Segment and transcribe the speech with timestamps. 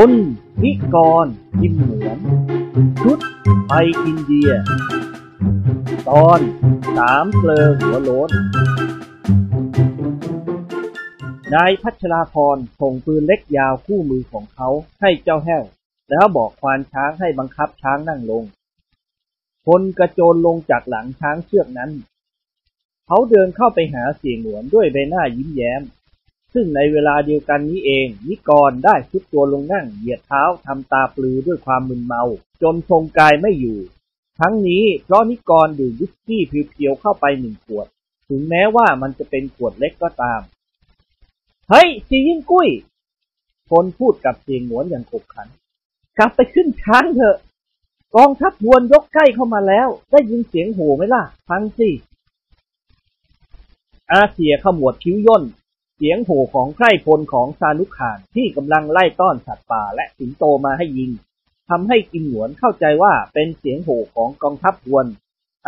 [0.00, 0.14] บน
[0.62, 1.26] นิกร
[1.62, 2.18] ยิมเหมือน
[3.02, 3.18] ชุด
[3.68, 3.72] ไป
[4.04, 4.50] อินเดีย
[6.08, 6.40] ตอน
[6.96, 8.30] สามเกลอหัวโลน
[11.54, 14.68] นายพัชราพรส่งปืนเล็กยาวคู่มือของเขา
[15.00, 15.64] ให้เจ้าแห้ว
[16.10, 18.44] แล้วบอกควานช้างให้บังคับช้างนั่งลง
[19.66, 21.90] คนกระโจนลงจากหลังช้างเชือกนั้น
[23.06, 25.82] เขาเดินเข้าไปหาเสียงหนวนด้วยใบหน้ายิ้มแย้ม
[26.52, 32.22] ซึ่งในเวลาเดียวกันนี้เอง นิกรได้ชุดตัวลงนั่งเหยียดเท้าทำตาปลือด้วยความมึนเมา
[32.62, 33.78] จนทรงกายไม่อยู่
[34.40, 37.86] ทั้งนี้เพราะนิกรดื่มวิสกี้เพียวๆเข้าไปหนึ่งขวด
[38.28, 40.40] ถึงแม้ว่ามันจะเป็นขวดเล็กก็ตาม
[41.68, 42.68] เฮ้ยจียิ่งกุ้ย
[43.70, 45.48] คนพูดกับเสียงหวนอย่างขบขัน
[46.18, 47.36] กลับไปขึ้นช้างเถอะ
[48.16, 51.88] กองทัพวนยกใกล้เข้ามาแล้ว ได้ยินเสียงโห่ไหมล่ะ ฟังสิ
[54.12, 55.44] อาเซียขมวดคิ้วย่น
[56.00, 61.10] เสียงโห่ของไพร่พลของซานุขานที่กำลังไล่ต้อนสัตว์ป่าและสิงโตมาให้ยิง
[61.68, 65.06] ทำให้กิมหนวนเข้าใจว่าเป็นเสียงโห่ของกองทัพพวน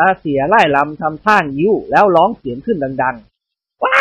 [0.00, 3.96] อาเซียไล่ลำทำท่ายิ้วแล้วร้องเสียงขึ้นดังๆ ว้า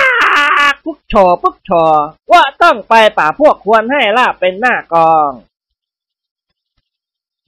[0.84, 1.84] ปุ๊กชอปุ๊กชอ
[2.32, 5.32] ว่าต้องไปป่าพวกควรให้ล่าเป็นหน้ากอง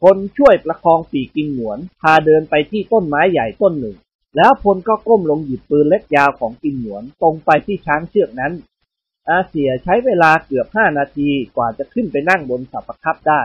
[0.01, 3.97] คนช่วยประคองปีกกินหนวน พาเดินไปที่ต้นไม้ใหญ่ต้นหนึ่ง
[4.37, 8.53] แล้วพลก็ก้มลงหยิบปืนเล็กยาวของกินหนวนตรงไปที่ช้างเชือกนั้น
[9.29, 13.41] อาเซียใช้เวลาเกือบห้านาทีกว่าจะขึ้นไปนั่งบนสับประคับได้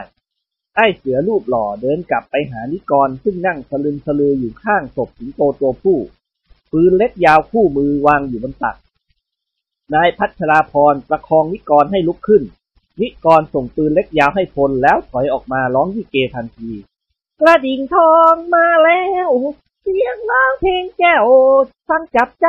[0.77, 5.99] ไอ้เสือรูปหล่อเดินกลับไปหานิกรซึ่งนั่งสลึมสลืออยู่ข้างศพสิงโตตัวผู้
[6.73, 8.77] ปืนเล็กยาวคู่มือวางอยู่บนตัก
[9.95, 12.43] นายพัชราพรประคองนิกรให้ลุกขึ้น
[13.01, 16.71] นิกรส่งปืนเล็กยาวให้พลแล้วถอยออกมาร้องวิเกทันที
[17.41, 19.31] กระดิ่งทองมาแล้ว
[19.83, 21.25] เสียงร้องเพลงแก้ว
[21.89, 22.47] ฟังจับใจ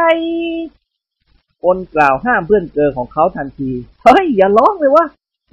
[1.62, 3.72] พลกล่าวห้ามเพื่อนเกอของเขาทันที
[4.04, 5.06] เฮ้ย อย่าร้องเลยวะ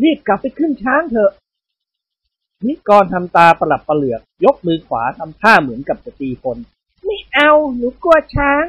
[0.03, 1.33] รีบกลับไปขึ้นช้างเถอะ
[2.67, 6.57] นิกรทำตาประหลับประเหลือก ยกมือขวาทำท่าเหมือนกับจะตีพล
[7.05, 8.65] ไม่เอา หนูกลัวช้าง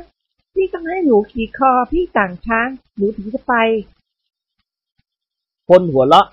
[0.54, 3.54] พี่ต้องให้หนูขี่คอพี่ต่างช้าง หนูถึงจะไป
[5.70, 6.28] คนหัวเราะ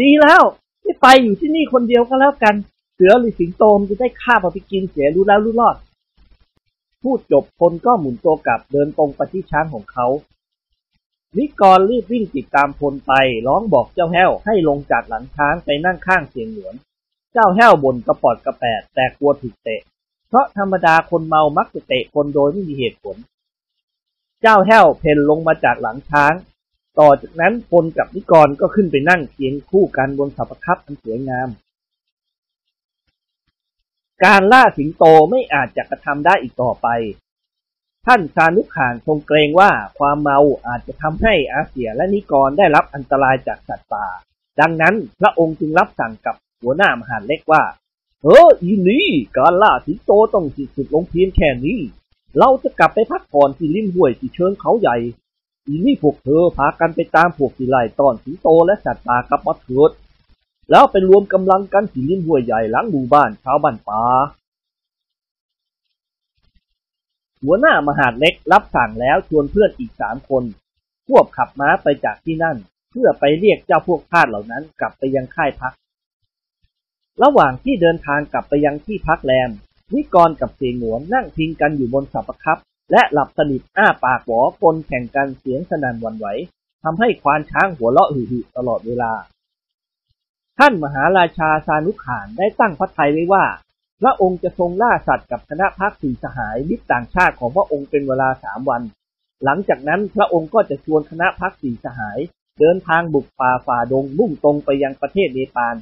[0.00, 0.42] ดีแล้ว
[0.82, 2.54] ไม่ไปอยู่ที่นี่คนเดียวก็แล้วกัน
[2.94, 5.76] เสือหรือสิงโตมจะได้ฆ่าเอไปกินเสียรู้แล้วรู้รอด
[7.02, 10.06] พูดจบคนก็หมุนตัวกลับเดินตรงไปที่ช้างของเขา
[11.36, 13.12] นิกรรีบวิ่งติดตามพลไป
[13.46, 16.74] ร้องบอกเจ้าแห้วให้ลงจากหลังช้างไปนั่งข้างเสียงหลวน
[17.32, 19.80] เจ้าแห้วบ่นกระปอดกระแปดแต่กลัวถูกเตะ
[20.28, 23.16] เพราะธรรมดาคนเมามักจะเตะคนโดยไม่มีเหตุผล
[24.42, 26.34] เจ้าแห้วเพนลงมาจากหลังช้าง
[26.98, 31.48] ต่อจากนั้นพลกับนิกรก็ขึ้นไปนั่งเคียงคู่กันบนสัปคับอันสวยงาม
[34.24, 36.88] การล่าสิงโตไม่อาจจะกระทำได้อีกต่อไป
[38.06, 44.06] ท่านซานุขานทรงเกรงว่าความเมาอาจจะทำให้อาเซียและนิกรได้รับอันตรายจากสัตว์ป่า
[44.60, 47.62] ดังนั้นพระองค์จึงรับสั่งกับหัวหน้ามหาเล็กว่า
[48.22, 51.78] เอออีนี่การล่าสิงโตต้องสิ้นสุดลงเพียงแค่นี้
[52.38, 54.96] เราจะกลับไปพักผ่อนที่ริมห้วยที่เชิงเขาใหญ่
[55.66, 59.90] อีนี่พวกเธอพากันไปตามพวกที่ไล่ต้อนสิงโตและสัตว์ป่ากลับมาเถิด
[60.70, 64.02] แล้วไปรวมกำลังกันที่ริมห้วยใหญ่หลังหมู่บ้านชาวบ้านป่า
[67.42, 70.44] หัวหน้ามหาดเล็กรับสั่งแล้วชวนเพื่อนอีกสามคน
[71.08, 72.56] ควบขับม้าไปจากที่นั่น
[72.90, 75.72] เพื่อไปเรียกเจ้าพวกทาสเหล่านั้นกลับไปยังค่ายพัก
[77.22, 79.50] ระหว่างที่เดินทางกลับไปยังที่พักแรม
[79.92, 82.58] นิกรกับเสียงหนวนนั่งพิงกันอยู่บนสับคับ
[82.92, 86.26] และหลับสนิทอ้าปากหวอกลแข่งกันเสียงสนั่นวันไหว
[86.82, 89.12] ทำให้ควานช้างหัวเราะหึ่ตลอดเวลา
[90.62, 93.44] ท่านมหาราชาซานุขานได้ตั้งพระทัยไว้ว่า
[94.00, 98.82] พระองค์จะทรงล่าสัตว์กับคณะพักสี่สหายมิตรต่างชาติของพระองค์เป็นเวลาสามวัน
[99.44, 102.18] หลังจากนั้นพระองค์ก็จะชวนคณะพักสี่สหาย
[102.60, 105.76] เดินทางบุกป่าฝ่าดงมุ่งตรงไปยังประเทศเนปาล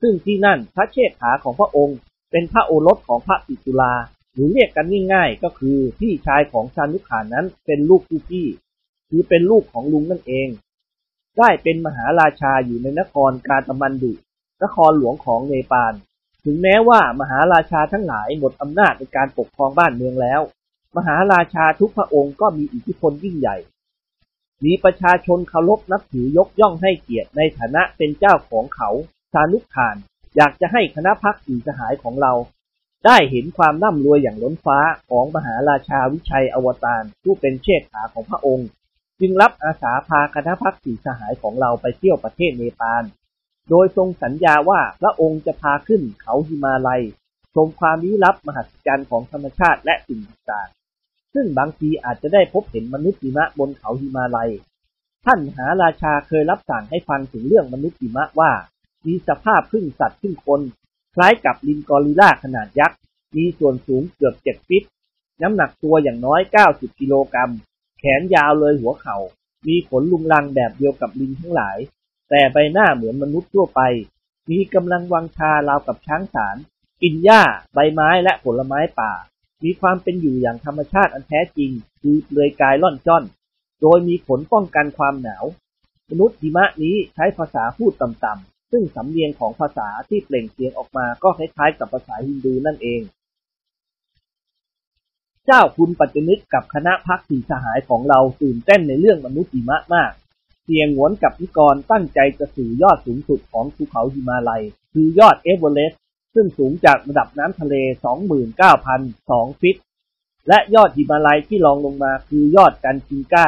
[0.00, 1.96] ซึ่งที่นั่นพระเชษฐาของพระองค์
[2.30, 3.94] เป็นพระโอรสของพระปิตุลา
[4.34, 8.46] หรือเรียกกันง่ายๆก็คือพี่ชายของซานุขานนั้นเป็นลูกผู้พี่
[9.08, 10.48] คือเป็นลูกของลุงนั่นเอง
[11.38, 14.12] ได้เป็นมหาราชาอยู่ในนครกาตมันดุ
[14.62, 15.92] นครหลวงของเนปาล
[16.44, 20.40] ถึงแม้ว่ามหาราชาทั้งหลายหมดอำนาจในการปกครองบ้านเมืองแล้ว
[20.96, 23.56] มหาราชาทุกพระองค์ก็มีอิทธิพลยิ่งใหญ่
[24.64, 28.90] มีประชาชนเคารพนับถือยกย่องให้เกียรติในฐานะเป็นเจ้าของเขา
[29.32, 29.96] ซานุขาน
[30.36, 32.32] อยากจะให้คณะพักสีสหายของเรา
[33.06, 34.78] ได้เห็นความร่ำรวยอย่างล้นฟ้า
[35.10, 38.68] ของมหาราชาวิชัยอวตารผู้เป็นเชษฐาของพระองค์
[39.20, 43.02] จึงรับอาสาพาคณะพักสีสหายของเราไปเที่ยวประเทศเนปาล
[43.70, 47.02] โดยทรงสัญญาว่าพระองค์จะพาขึ้นเขาหิมาลัย
[47.54, 54.50] ชมความลี้ลับมหัศจรรย์ของธรรมชาติและสิ่งต่างๆซึ่งบางทีอาจจะได้พบเห็นมนุษย์หิมะบนเขาหิมาลัย
[55.24, 58.52] ท่านหาราชาเคยรับสั่งให้ฟังถึงเรื่องมนุษย์หิมะว่า
[59.06, 60.60] มีสภาพครึ่งสัตว์ครึ่งคน
[61.14, 62.98] คล้ายกับลิงกอริลลาขนาดยักษ์
[63.36, 64.84] มีส่วนสูงเกือบเจ็ดฟิต
[65.42, 66.40] น้ำหนักตัวอย่างน้อย
[66.70, 67.50] 90 กิโลกรัม
[68.00, 69.18] แขนยาวเลยหัวเขา่า
[69.66, 71.78] มีขนลุงลังแบบเดียวกับลิงทั้งหลาย
[72.30, 73.80] แต่ใบหน้าเหมือนมนุษย์ทั่วไป
[74.50, 76.56] มีกำลังวังชาราวกับช้างสาร
[77.02, 77.42] กินหญ้า
[77.74, 79.12] ใบไม้และผลไม้ป่า
[79.64, 81.70] มีความเป็นอยู่อย่างธรรมชาติอันแท้จริง
[82.00, 83.24] คือเปลือยกายล่อนจ้อน
[83.82, 85.44] โดยมีผลป้องกันความหนาว
[86.10, 93.00] มนุษย์หิมะนี้ใช้ภาษาพูดต่ำๆซึ่งสำเนียงของภาษาที่เปล่งเสียงออกมาก็คล้ายๆกับภาษาฮินดูนั่นเอง
[95.52, 100.12] เจ้าคุณปัจจนึกกับคณะพักสี่สหายของเราตื่นเต้นในเรื่องมนุษย์หิมะมาก
[100.64, 104.62] เสียงหวนกับนิกรตั้งใจจะสู่ยอดสูงสุดของภูเขาหิมาลัย
[104.92, 106.00] คือยอดเอเวอเรสต์
[106.34, 107.74] ซึ่งสูงจากระดับน้ำทะเล
[108.88, 109.76] 29,002 ฟิต
[110.48, 113.46] และยอดหิมาลัยที่รองลงมาคือยอดกันจิงก้า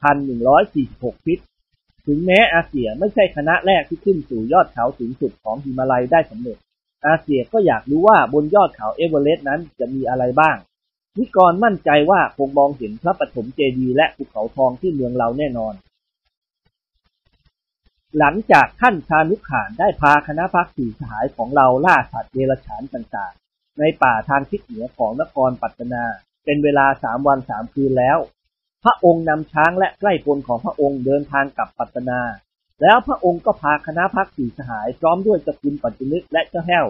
[0.00, 1.40] 28,146 ฟิต
[2.06, 6.58] ถึงแม้อาเซียไม่ใช่คณะแรกที่ขึ้นสู่ยอดเขาสูงสุดของหิมาลัยได้สำเร็จ
[7.06, 10.56] อาเซียก็อยากรู้ว่าบนยอดเขาเอเวอเรสต์นั้นจะมีอะไรบ้าง
[11.18, 15.74] นิกรมั่นใจว่าคงมองเห็นพระปฐมเจดีย์และภูเขาทองที่เมืองเราแน่นอน
[18.18, 26.04] หลังจากท่านชานุขานได้พาคณะพักสี่สหายของเราล่าสัตว์เดรัจฉานต่างๆ ในป่าทางทิศเหนือของนครปัตตนา
[26.44, 28.18] เป็นเวลาสามวันสามคืนแล้ว
[28.84, 32.20] พระองค์นำช้างและใกล้พลของพระองค์เดินทางกลับปัตตนา
[32.82, 36.86] แล้วพระองค์ก็พาคณะพักสี่สหายพร้อมด้วยสกุลปัจจุนึกและเจ้าแห้ว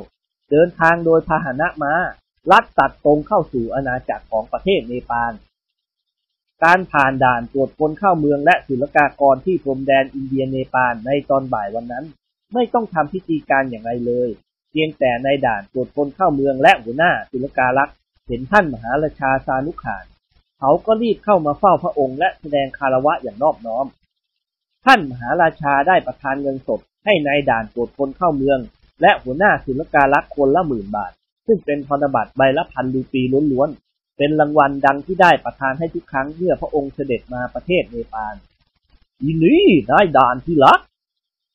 [0.50, 1.93] เดินทางโดยพาหนะม้า
[2.50, 5.33] ลัดตัดตรงเข้าสู่อาณาจักรของประเทศเนปาล
[6.65, 12.05] การผ่านด่านตรวจคนเข้าเมืองและศุลกากรที่พรมแดนอินเดียเนปาลในตอนบ่ายวันนั้น
[12.55, 14.29] ไม่ต้องทำพิธีการอย่างไรเลย
[14.71, 17.97] เพียงแต่ในด่านตรวจคนเข้าเมืองและหัวหน้าศุลกาลักษ์
[18.29, 20.05] เห็นท่านมหาราชาสานุขาน
[20.59, 23.87] เขาก็รีบเข้ามาเฝ้าพระองค์และแสดงคารวะอย่างนอบน้อม
[24.84, 28.58] ท่านมหาราชาได้ประทานเงินสดให้ในายด่านตรวจคนเข้าเมือง
[29.02, 31.12] และหัวหน้าศุลกาลักษ์คนละหมื่นบาท
[31.46, 38.34] ซึ่งเป็นธนบัตรใบละพันรูปีล้วนๆ เป็นรางวัลดังที่ได้ประทานให้ทุกครั้งเมื่อพระองค์เสด็จมาประเทศเนปาล
[39.25, 39.58] ยินดี
[39.90, 40.81] นายด่านที่รัก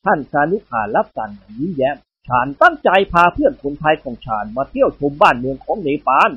[0.06, 1.97] ท่านสานุขารับสั่งอย่างยิ้มแย้ม
[2.27, 6.29] ฉันตั้งใจพาเพื่อนคนไทยของฉันมาเที่ยวชมบ้านเมืองของเนปาล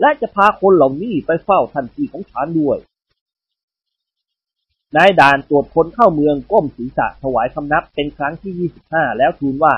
[0.00, 2.78] และจะพาคนเหล่านี้ไปเฝ้าท่านพี่ของฉันด้วย
[4.96, 9.74] นายด่านตรวจคนเข้าเมืองก้มศีรษะถวายคำนับเป็นครั้งที่ 25 แล้วทูลว่า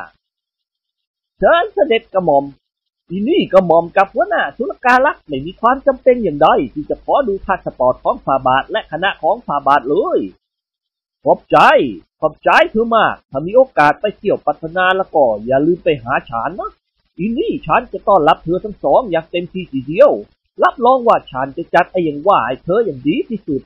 [1.39, 2.45] เชิญเสด็จกระหม่อม
[3.09, 10.19] ที่นี่กระหม่อมกับหัวหน้าธุรการลักษ์ไม่มีความจำเป็นอย่างใดที่จะขอดูพาสปอร์ตของฝ่าบาทและคณะของฝ่าบาทเลย
[11.25, 11.59] ขอบใจ
[12.21, 16.71] ขอบใจเธอมาก ถ้ามีโอกาสไปเที่ยวปัตนาแล้วก็อย่าลืมไปหาฉันนะ
[17.19, 20.11] อีนี่ฉันจะต้อนรับเธอทั้งสองอย่างเต็มที่ทีเดียว
[20.63, 23.63] รับรองว่าฉันจะจัดไอ้อย่างว่าให้เธออย่างดีที่สุด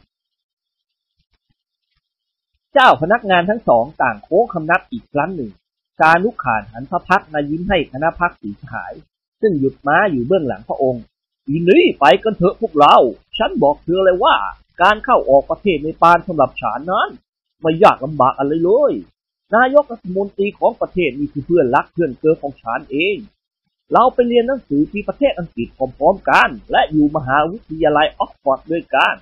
[2.75, 5.53] เจ้าพนักงานทั้งสองต่างโค้งคำนับอีกครั้งหนึ่ง
[6.03, 8.93] การลุกขานหันพระพักมายิ้มให้คณะพักสีหาย
[9.41, 11.03] ซึ่งหยุดม้าอยู่เบื้องหลังพระองค์
[11.49, 12.97] อีนี่ไปกันเถอะพวกเรา
[13.39, 14.37] ฉันบอกเธอเลยว่า
[14.83, 17.09] การเข้าออกประเทศในปานสำหรับฉันนั้น
[17.61, 18.93] ไม่ยากลำบากอะไรเลย
[19.55, 23.17] นายกรัฐมนตรีของประเทศนี่คือเพื่อนรักเพื่อนเกอของฉันเอง
[23.93, 29.15] เราไปเรียนหนังสือที่ประเทศอังกฤษพร้อมๆกัน และอยู่มหาวิทยาลัยออกฟอร์ดด้วยกัน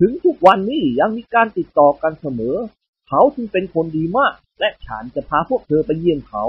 [0.00, 2.56] ถึงทุกวันนี้ยังมีการติดต่อกันเสมอ
[3.08, 6.44] เขาจึงเป็นคนดีมาก และฉันจะพาพวกเธอไปเยี่ยมเขา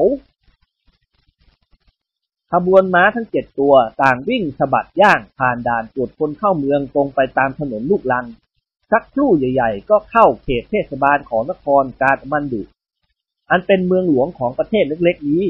[2.51, 8.25] ขบวนม้าทั้งเจ็ดตัวต่างวิ่งสะบัดย่างผ่านด่านตรวจคนเข้าเมืองตรงไปตามถนนลูกลัง
[8.91, 12.61] สักครู่ใหญ่ๆ ก็เข้าเขตเทศบาลของนครกาดมันดุ
[13.49, 15.43] อันเป็นเมืองหลวงของประเทศเล็กๆนี้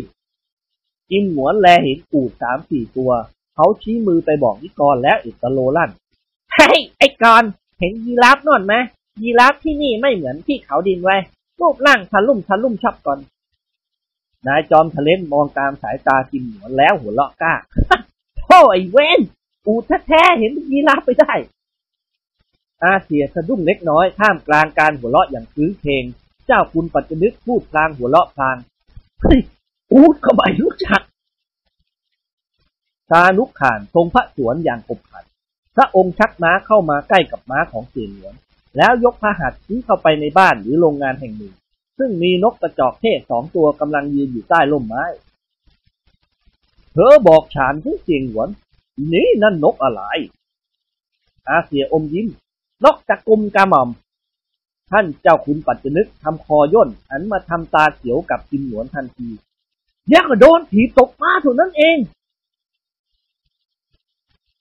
[1.09, 3.11] จิมหวนแลเห็นอูดสามสี่ตัว
[3.55, 5.91] เขาชี้มือไปบอกนิกรและอิตาโลลั่น
[6.53, 7.49] เฮ้ยไอ้กรณ์
[7.79, 8.74] เห็นยีราฟนอนไหม
[9.22, 11.17] ยีราฟที่นี่ไม่เหมือนที่เขาดินไว้
[11.60, 13.20] รูปร่างทะลุ่มทะลุ่มชอบก่อน
[14.48, 17.53] นายจอมทะเลนมองตามสายตาจิมหวนแล้วหัวเราะกล้า
[18.46, 19.20] โธ่ไอเวน
[19.65, 21.34] อูดแท้ๆเห็นยีราฟไปได้
[22.84, 26.03] อาเซียสะดุ้งเล็กน้อยท่ามกลางการหัวเราะอย่างคื้นเพลง
[26.48, 28.58] เจ้าคุณปัจจนึกพูดพลางหัวเราะพลาง
[29.22, 29.39] เฮ้ย
[29.91, 31.01] อูดก็ไม่รู้จัก
[33.10, 35.25] สานุกขานทรงพระสวนอย่างขบขัน
[35.75, 38.34] พระองค์ชักม้าเข้ามาใกล้กับม้าของเสียหลวง
[38.77, 41.53] แล้วยกพระหัตถ์ชี้เข้าไปในบ้านหรือโรงงานแห่งหนึ่ง
[41.98, 45.03] ซึ่งมีนกกระจอกเทศสองตัวกำลังยืนอยู่ใต้ร่มไม้
[46.94, 48.50] เธอบอกฉันถึงเสียงหวน
[49.12, 50.01] นี่นั่นนกอะไร
[51.50, 52.27] อาเซียอมยิ้ม
[52.84, 53.89] นกจากกลุ่มกาหม่อม
[54.91, 59.27] ท่านเจ้าคุณปัจจนึกทำคอย่นหันมาทำตาเขียวกับกิมหนวนทันที
[60.13, 61.98] ยักษ์โดนถีตกมาเท่านั้นเอง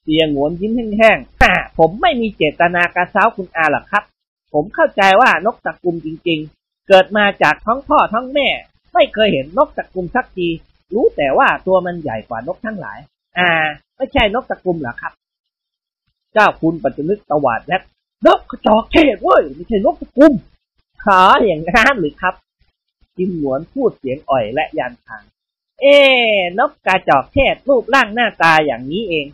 [0.05, 4.05] เสียงหวนยิ้มแห้งๆผมไม่มีเจตนากระซ้าคุณอาหรอกครับ
[4.53, 8.49] ผมเข้าใจว่านกตะกุมจริง ๆ เกิดมาจากท้องพ่อท้องแม่
[8.95, 10.49] ไม่เคยเห็นนกตะกุมสักที
[10.95, 12.99] รู้แต่ว่าตัวมันใหญ่กว่านกทั้งหลาย
[13.39, 13.51] อ่า
[13.97, 15.13] ไม่ใช่นกตะกุมหรอครับ
[16.33, 17.79] เจ้าคุณปัจจนึกตวาดและ
[18.27, 20.33] นกกระจอกเทศเว้ยไม่ใช่นกตะกุม
[21.05, 22.35] ขาอย่างนั้นหรือครับ
[23.17, 25.23] จิมหวนพูดเสียงอ่อยและยันทาง
[25.81, 25.97] เอ๊
[26.59, 29.27] นกกระจอกเทศรูปร่างหน้าตาอย่างนี้เอง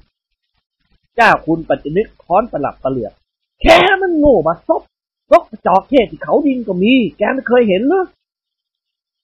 [1.20, 3.12] จ้าคุณปัจจนึกค้อนประหลับประเหลือก
[3.60, 4.82] แค่มันโง่มาซบ
[5.32, 8.04] นกจอกเทศที่เขาดินก็มี แกไม่เคยเห็นหรือ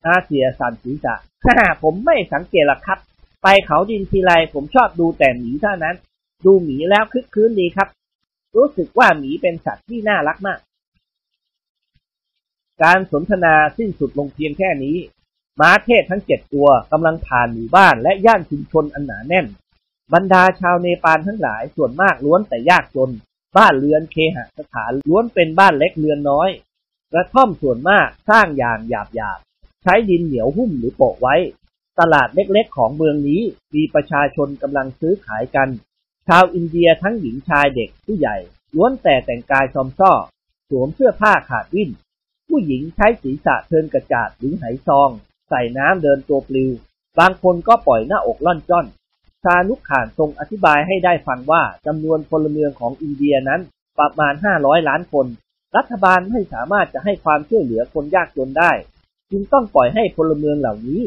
[0.06, 2.98] อาเสียสันศีรษะฮ่าผมไม่สังเกตหรอกครับ
[3.42, 5.96] ไปเขาดินทีไรผมชอบดูแต่หมีเท่านั้น
[6.44, 7.88] ดูหมีแล้วคึกคืนดีครับ
[8.56, 10.58] รู้สึกว่าหมีเป็นสัตว์ที่น่ารักมาก
[12.82, 14.96] การสนทนาสิ้นสุดลงเพียงแค่นี้
[15.60, 19.46] ม้าเทศทั้งเจ็ดตัวกำลังผ่านหมู่บ้านและย่านชุมชนอันหนาแน่น
[20.14, 23.10] บรรดาชาวเนปาลทั้งหลายส่วนมากล้วนแต่ยากจน
[23.56, 26.48] บ้านเรือนเคหสถานล้วนเป็นบ้านเล็กเรือนน้อย
[27.12, 31.36] กระท่อมส่วนมากสร้างอย่างหยาบหยาบๆใช้ดินเหนียวหุ้มหรือโปะไว้
[32.00, 33.42] ตลาดเล็กๆของเมืองนี้
[33.74, 35.68] มีประชาชนกำลังซื้อขายกัน
[36.26, 38.36] ชาวอินเดียทั้งหญิงชายเด็กผู้ใหญ่
[38.74, 40.12] ล้วนแต่แต่งกายซอมซ่อ
[40.70, 41.90] สวมเสื้อผ้าขาดวิ่น
[42.48, 45.10] ผู้หญิงใช้ศีรษะเทินกระจาดหรือไหซอง
[45.48, 46.70] ใส่น้ำเดินตัวปลิว
[47.18, 48.86] บางคนก็ปล่อยหน้าอกล่อนจ้อน
[49.46, 53.60] ชานุกขานทรงอธิบายให้ได้ฟังว่าจำนวนพลเมืองของอินเดียนั้น
[53.98, 55.26] ประมาณ 500 ล้านคน
[55.76, 58.72] รัฐบาลไม่สามารถจะให้ความช่วยเหลือคนยากจนได้
[59.30, 61.02] จึงต้องปล่อยให้พลเมืองเหล่านี้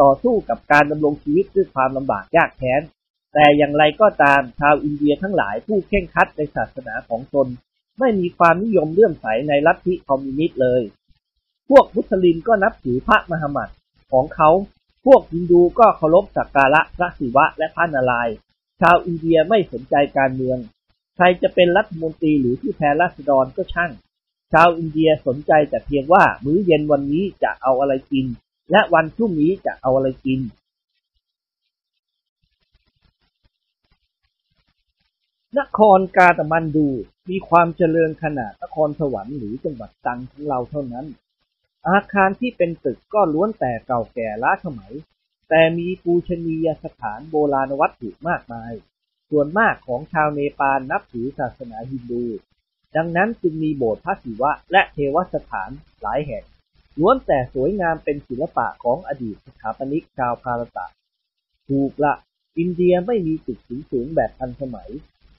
[0.00, 2.82] ต่อสู้กับการดำรงชีวิตด้วยความลำบากยากแค้น
[3.34, 7.46] แต่อย่างไรก็ตามชาวอินเดียทั้งหลายผู้เคร่งครัดในศาสนาของตน
[7.98, 10.82] ไม่มีความนิยมเลื่อมใสในลัทธิคอมมิวนิสต์เลย
[11.68, 13.72] พวกมุสลิมก็นับถือพระมหามัด
[14.12, 14.50] ของเขา
[15.04, 18.34] พวกฮินดูก็เคารพสักการะพระศิวะและพระนารายณ์
[18.80, 20.58] ชาวอินเดียไม่สนใจการเมือง
[21.16, 23.92] ใครจะเป็นรัฐมนตรีหรือผู้แทนราษฎรก็ช่าง
[24.52, 28.26] ชาวอินเดียสนใจแต่เพียงว่ามื้อเย็นวันนี้จะเอาอะไรกิน
[28.70, 30.40] และวันพรุ่งนี้จะเอาอะไรกิน
[35.58, 36.88] นครกาตมันดู
[37.30, 41.06] มีความเจริญขนาดนครสวรรค์หรือจังหวัดตังของเราเท่านั้น
[41.88, 44.94] อาคารที่เป็นตึกก็ล้วนแต่เก่าแก่ล้าสมัย
[45.48, 48.72] แต่มีปูชนียสถานโบราณวัตถุมากมาย
[49.30, 52.24] ส่วนมากของชาวเนปาลนับถือศาสนาฮินดู
[52.96, 55.70] ดังนั้นจึงมีโบสถ์พระศิวะและเทวสถาน
[56.02, 56.44] หลายแห่ง
[56.98, 60.86] ล้วนแต่สวยงามเป็นศิลปะของอดีตสถาปนิกชาวพาราตะ
[61.68, 62.14] ถูกละ
[62.58, 63.58] อินเดียไม่มีตึก
[63.90, 64.90] สูงๆแบบทันสมัย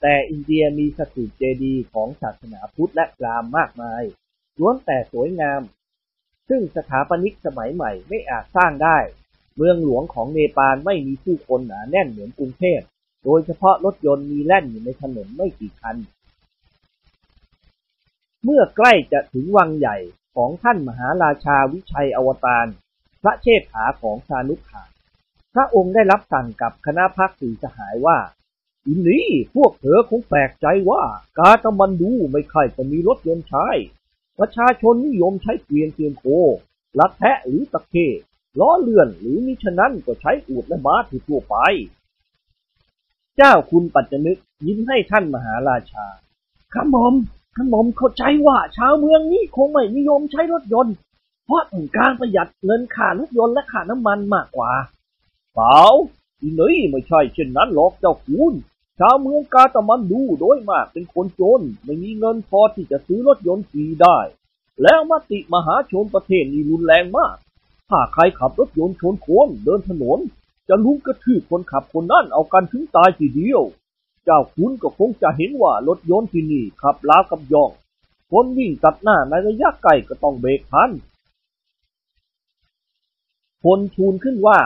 [0.02, 4.02] แต่อินเดียมีสถูปเจดีย์ของศาสนาพุทธและพรามมากมาย
[4.58, 5.62] ล้วนแต่สวยงาม
[6.48, 8.98] ซึ่งสถาปนิกสมัยใหม่ไม่อาจสร้างได้
[9.56, 12.80] เมืองหลวงของเนปาลไม่มีผู้คนหนาแน่นเหมือนกรุงเทพ
[13.24, 15.96] โดยเฉพาะรถยนต์มีแล่นอยู่ในถนนไม่กี่คัน
[18.44, 19.96] เมื่อใกล้จะถึงวังใหญ่
[20.36, 22.66] ของท่านมหาราชาวิชัยอวตาร
[23.22, 24.84] พระเชษฐาของชานุขา
[25.54, 28.18] พระองค์ได้รับสั่งกับคณะพักสี่สหายว่า
[28.86, 31.02] อินนี้พวกเธอคงแปลกใจว่า
[31.38, 33.66] กาตมันดูไม่ค่อยจะมีรถยนต์ใช้
[34.38, 36.24] ประชาชนนิยมใช้เกวียนเกวียนโค
[36.98, 37.94] ลัดแทะหรือตะเค
[38.60, 40.94] ล้อเลื่อนหรือมิฉะนั้นก็ใช้อูดและม้า
[41.28, 41.56] ทั่วไป
[43.36, 46.06] เจ้าคุณปัจจนึกยิ้มให้ท่านมหาราชา
[46.74, 47.14] ขมอม
[47.56, 50.94] ขมอมเข้าใจว่าชาวเมืองนี้คงไม่นิยมใช้รถยนต์
[51.44, 54.72] เพราะต้องการประหยัดเงินค่ารถยนต์และค่าน้ำมันมากกว่า
[55.54, 55.80] เปล่า
[56.40, 58.54] อีนี่ไม่ใช่เช่นนั้นหรอกเจ้าคุณ
[59.00, 64.18] ชาวเมืองกาตะมันดูโดยมากเป็นคนจนไม่มีเงินพอที่จะซื้อรถยนต์ขี่ได้
[64.82, 67.36] แล้วมติมหาชนประเทศนี้รุนแรงมาก
[67.90, 70.18] ถ้าใครขับรถยนต์ชนคนเดินถนน
[70.68, 73.62] จะลุมกระทืบคนขับคนนั้นเอากันถึงตายทีเดียว
[74.24, 77.70] เจ้าคุณก็คงจะเห็นว่ารถยนต์ที่นี่ขับล้ากับยอง
[78.30, 80.90] คนวิ่งตัดหน้าในระยะไกลก็ต้องเบรกทัน
[83.64, 84.58] คนทูลขึ้นว่า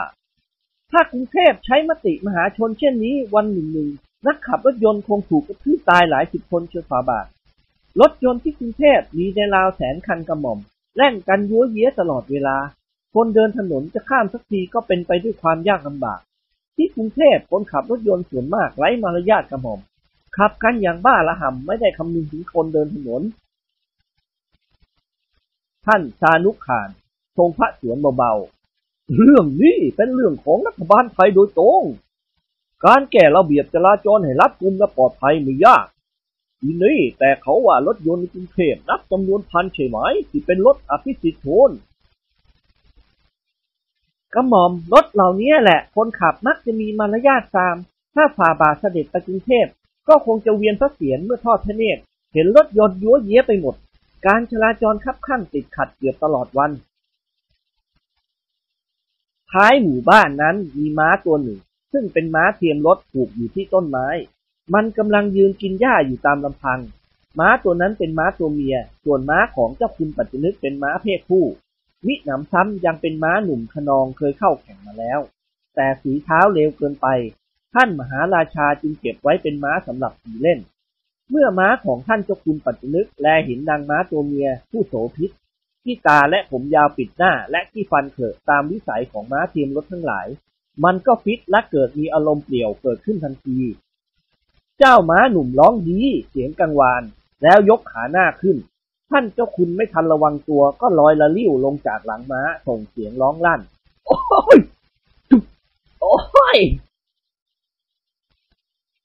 [0.90, 3.88] ถ้ากรุงเทพใช้มติมหาชนเช่นนี้วันหนึ่งหนึ่ง
[4.26, 7.26] นักขับรถยนต์คงถูกกระทืบตายหลายสิบคนเชื้อฝาบาท
[8.00, 10.58] รถยนต์ที่กรุงเทพมีในราวแสนคันกระหม่อม
[10.96, 12.56] แล่นกันยัวเยี้ยตลอดเวลา
[13.14, 16.20] คนเดินถนนจะข้ามสักทีก็เป็นไปด้วยความยากลำบาก
[16.76, 19.80] ที่กรุงเทพคนขับรถยนต์ส่วนมากไร้มารยาทกระหม่อม
[20.36, 23.22] ขับกันอย่างบ้าระห่ำไม่ได้คำนึงถึงคนเดินถนน
[25.86, 26.88] ท่านชานุขาน
[27.36, 31.82] ทรงพระเสวนเบาๆ เรื่องนี้เป็นเรื่องของรัฐบาลไทยโดยตรง
[32.84, 35.86] การแก้ระเบียบจราจรให้รัดกุมและปลอดภัยไม่ยาก
[36.60, 39.98] ทีนี้แต่เขาว่ารถยนต์กรุงเทพนับจำนวนพันใช่ไหม
[40.30, 41.70] ที่เป็นรถอภิสิทธิ์ชน
[44.34, 47.76] กระหม่อมรถเหล่านี้แหละ คนขับมักจะมีมารยาทตาม
[48.14, 49.66] ถ้าฝ่าบาทเสด็จไปกรุงเทพ
[50.08, 52.02] ก็คงจะเวียนพระเศียรเมื่อทอดพระเนตร
[52.34, 53.74] เห็นรถยนต์ยัวเย้ไปหมด
[54.26, 56.70] การจราจรคับข้างติดขัดเกือบตลอดวัน
[59.52, 61.58] ท้ายหมู่บ้านนั้นมีม้าตัวหนึ่ง
[61.92, 64.08] ซึ่งเป็นม้าเทียมรถผูกอยู่ที่ต้นไม้
[64.74, 66.80] มันกำลังยืนกินหญ้าอยู่ตามลำพัง
[67.38, 71.44] ม้าตัวนั้นเป็นม้าตัวเมีย ส่วนม้าของเจ้าคุณปัจจนึกเป็นม้าเพศผู้
[72.06, 75.20] มิหนำซ้ำยังเป็นม้าหนุ่มขนองเคยเข้าแข่งมาแล้ว
[75.74, 77.06] แต่สีเท้าเร็วเกินไป
[77.74, 80.58] ท่านมหาราชาจึงเก็บไว้เป็นม้าสำหรับขี่เล่น
[81.30, 85.30] เมื่อม้าของท่านเจ้าคุณปัจจนึกแลเห็นนางม้าตัวเมียผู้โสพิษ
[85.84, 90.26] ที่ตาและผมยาวปิดหน้าและที่ฟันเขอะตามวิสัยของม้าเทียมรถทั้งหลาย
[90.84, 93.58] มันก็ฟิตและเกิดมีอารมณ์เปลี่ยวเกิดขึ้นทันที
[94.78, 97.02] เจ้าม้าหนุ่มร้องดีเสียงกังวาน
[97.42, 98.56] แล้วยกขาหน้าขึ้น
[99.10, 103.60] ท่านเจ้าคุณไม่ทันระวังตัวก็ลอยละลิ้วลงจากหลังม้าส่งเสียงร้องลั่น
[104.06, 104.18] โอ้
[104.56, 104.58] ย
[105.30, 105.40] จุ๊
[106.00, 106.16] โอ้
[106.56, 106.58] ย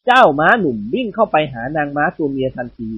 [0.05, 2.89] เจ้าม้าหนุ่มวิ่งเข้าไปหานางม้าตัวเมียทันที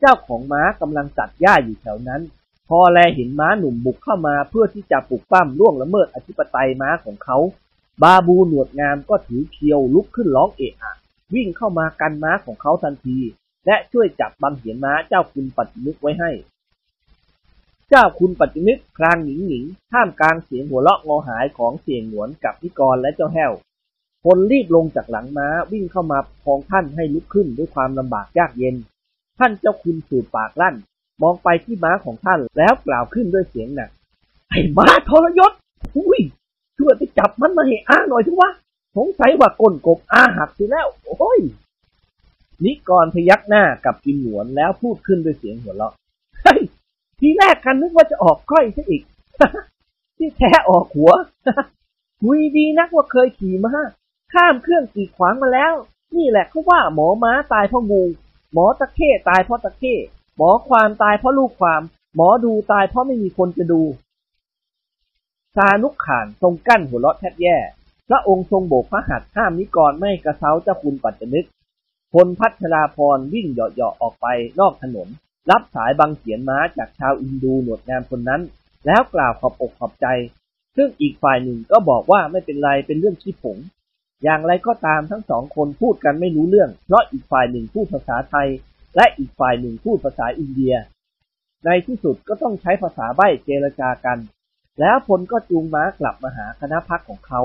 [0.00, 2.20] เจ้าของม้ากำลังตัดหญ้าอยู่แถวนั้น
[2.68, 7.38] พอแลเห็นม้าหนุ่มบุกเข้ามาเพื่อที่จะปลุกปั้มล่วงละเมิดอธิปไตยม้าของเขา
[8.02, 10.94] บาบูหนวดงามก็ถือเคียวลุกขึ้นร้องเอะอะ
[11.34, 13.18] วิ่งเข้ามากันม้าของเขาทันที
[13.66, 16.30] และช่วยจับบังเหียนม้าเจ้าคุณปัจจินึกไว้ให้
[17.88, 23.52] เจ้าคุณปัจจินึกคลางหนิงหนิงท่ามกลางเสียงหัวเราะงอหายของเสียงหนวนกับนิกรและเจ้าแห้ว
[24.24, 28.76] คนรีบลงจากหลังม้าวิ่งเข้ามาพองท่านให้ลุกขึ้นด้วยความลำบากยากเย็น
[29.38, 30.74] ท่านเจ้าคุณสูดปากลั่น
[31.22, 33.90] มองไปที่ม้าของท่านแล้วกล่าวขึ้นด้วยเสียงหนัก
[34.50, 35.52] ไอ้ม้าทรยศ
[35.96, 36.20] อุ้ย
[36.82, 38.50] ช่วยไปจับมันมาให้อ้าหน่อยถอะวะ
[38.96, 41.40] สงสัยว่าก้นกบอาหักสิแล้ว โอ้ย
[42.64, 45.92] นิกรพยักหน้ากับกินหนวนแล้วพูดขึ้นด้วยเสียงหัวเราะ
[46.42, 46.60] เฮ้ย
[47.20, 49.02] ทีแรกกันนึกว่าจะออกก้อยซะอีก
[50.16, 51.12] ที่แท้ออกหัว
[52.22, 53.74] คุยดีนักว่าเคยขี่ม้า
[54.32, 55.72] ข้ามเครื่องกีดขวางมาแล้ว
[56.16, 58.02] นี่แหละเขาว่าหมอม้าตายเพราะงู
[58.52, 59.94] หมอตะเข้ตายเพราะตะเข้
[60.36, 61.82] หมอความตายเพราะลูกความ
[62.16, 63.82] หมอดูตายเพราะไม่มีคนจะดู
[65.56, 67.56] ซานุกขานทรงกั้นหัวเราะแทบแย่
[68.08, 71.46] พระองค์ทรงโบกพระหัตถ์ห้ามนิกรไม่กระเซ้าเจ้าคุณปัจจนึก
[72.12, 74.26] พลพัชราพรวิ่งเหยาะๆออกไป
[74.60, 75.08] นอกถนน
[75.50, 78.42] รับสายบังเขียนม้าจากชาวอินดูหนวดงามคนนั้น
[78.86, 80.06] แล้วกล่าวขอบอกขอบใจ
[80.76, 83.58] ซึ่งอีกฝ่ายหนึ่งก็บอกว่าไม่เป็นไรเป็นเรื่องขี้ผง
[84.24, 88.48] อย่างไรก็ตามทั้งสองคนพูดกันไม่รู้เรื่อง เพราะอีกฝ่ายหนึ่งพูดภาษาไทย
[88.96, 90.74] และอีกฝ่ายหนึ่งพูดภาษาอินเดีย
[91.64, 94.18] ในที่สุดก็ต้องใช้ภาษาใบ้เจรจากัน
[94.80, 97.40] แล้วพลก็จูงม้ากลับมาหาคณะพักของเขา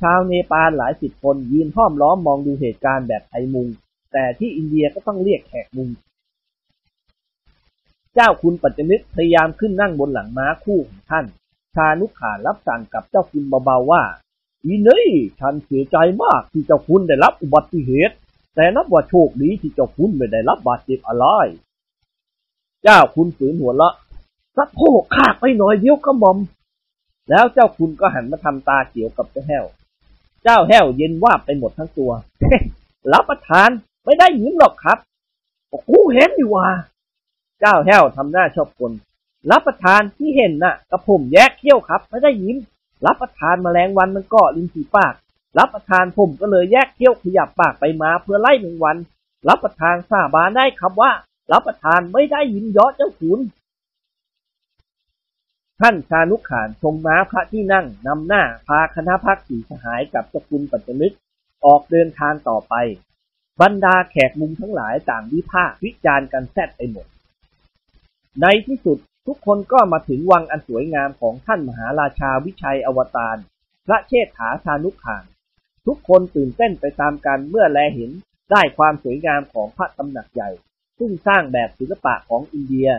[0.00, 3.68] ชาวเนปาลหลายสิบคนยืนห้อมล้อมมองดูเหตุการณ์แบบไทยมุง
[4.12, 5.88] แต่ที่อินเดียก็ต้องเรียกแขกมุง
[8.14, 11.24] เจ้าคุณปัจจนึกพยายามขึ้นนั่งบนหลังม้าคู่ของท่าน
[11.74, 14.02] ชานุขารับสั่งกับเจ้าคุณเบาๆว่า
[14.64, 15.08] อีนี่
[15.40, 18.14] ฉันเสียใจมากที่เจ้าคุณได้รับอุบัติเหตุ
[18.54, 21.24] แต่นับว่าโชคดีที่เจ้าคุณไม่ได้รับบาดเจ็บอะไร
[22.82, 23.90] เจ้าคุณฝืนหัวละ
[24.56, 26.38] สะโพกขาดไปหน่อยเดียวก็มอม
[27.30, 29.64] แล้วเจ้าคุณก็หันมาทำตาเขียวกับเจ้าแห้ว
[30.42, 32.10] เจ้าแห้วเย็นวาบไปหมดทั้งตัว
[33.12, 33.68] รับประทาน
[34.04, 34.98] ไม่ได้หญิงหรอกครับ
[35.88, 36.68] กูเห็นอยู่ว่า
[37.60, 38.92] เจ้าแห้วทำหน้าชอบคน
[39.50, 42.56] รับประทานที่เห็นน่ะกระผมแยกเขี้ยวครับ ไม่ได้ยิ้ม
[43.06, 45.14] รับประทานแมลงวันมันเกาะริมฝีปาก
[45.58, 48.96] รับประทานผมก็เลยแยกเขี้ยวขยับปากไปมาเพื่อไล่แมงวัน
[49.48, 51.10] รับประทานสาบานได้ครับว่า
[51.52, 53.38] รับประทานไม่ได้ยิ้มเยาะเจ้าขุน
[55.80, 61.14] ท่านชานุขานทรงม้าพระที่นั่งนำหน้าพาคณะพักสีสหายกับเจ้าคุณปัจจนึก
[61.64, 62.74] ออกเดินทางต่อไป
[63.60, 67.06] บรรดาแขกมุมทั้งหลายต่างวิพากษ์วิจารณ์กันแซดไปหมด
[68.40, 73.36] ในที่สุดทุกคนก็มาถึงวังอันสวยงามของท่านมหาราชาวิชัยอวตาร
[73.86, 75.24] พระเชษฐาชานุขาน
[75.86, 78.10] ทุกคนตื่นเต้นไปตามกันเมื่อแลเห็น
[78.50, 80.50] ได้ความสวยงามของพระตำหนักใหญ่
[80.98, 82.90] ซึ่งสร้างแบบศิลปะของอินเดีย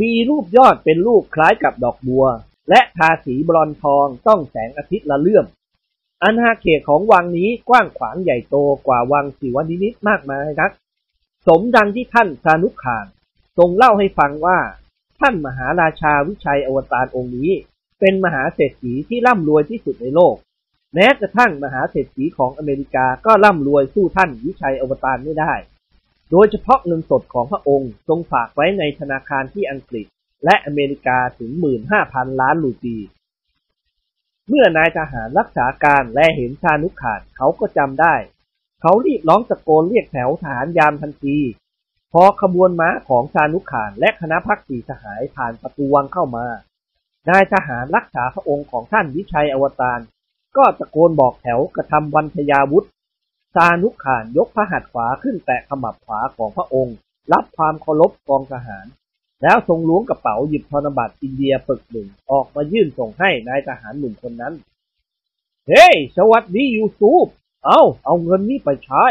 [0.00, 2.26] มีรูปยอดเป็นรูปคล้ายกับดอกบัว
[2.70, 5.46] และทาสีบรอนทองต้องแสงอาทิตย์ละเลื่อม
[6.22, 10.70] อาณาเขตของวังนี้กว้างขวางใหญ่โตกว่าวังศิวนินิตมากมายนัก
[11.46, 13.06] สมดังที่ท่านชานุขาน
[13.58, 14.58] ทรงเล่าให้ฟังว่า
[15.20, 17.50] ท่านมหาราชาวิชัยอวตารองค์นี้
[18.00, 20.34] เป็นมหาเศรษฐีที่ร่ำรวยที่สุดในโลก
[20.94, 25.52] แม้กระทั่งมหาเศรษฐีของอเมริกาก็ร่ำรวยสู้ท่านวิชัยอวตารไม่ได้
[26.30, 30.06] โดยเฉพาะเงินสดของพระองค์ทรงฝากไว้ในธนาคารที่อังกฤษ
[30.44, 31.50] และอเมริกาถึง
[31.96, 32.96] 15,000 ล้านรูปี
[34.48, 38.14] เมื่อนายทหารรักษาการและเห็นชานุขานเขาก็จำได้
[38.80, 41.38] เขารีบร้องตะโกนเรียกแถวทหารยามทันที
[42.12, 46.46] พอขบวนม้าของชานุขานและคณะพักสีสหายผ่านประตูวังเข้ามา
[47.30, 50.00] นายทหารรักษาพระองค์ของท่านวิชัยอวตาร
[50.56, 52.86] ก็ตะโกนบอกแถวกระทำวันทยาวุธ
[53.54, 56.96] ชานุขานยกพระหัตถ์ขวาขึ้นแตะขมับขวาของพระองค์
[57.32, 58.86] รับความเคารพกองทหาร
[59.42, 64.54] แล้วทรงล้วงกระเป๋าหยิบธนบัตรอินเดียปึกหนึ่งออกมายื่นส่งให้นายทหารหนุ่มคนนั้น
[65.68, 67.26] เฮ้ยสวัสดียูซูฟ
[67.64, 69.06] เอาเอาเงินนี้ไปใช้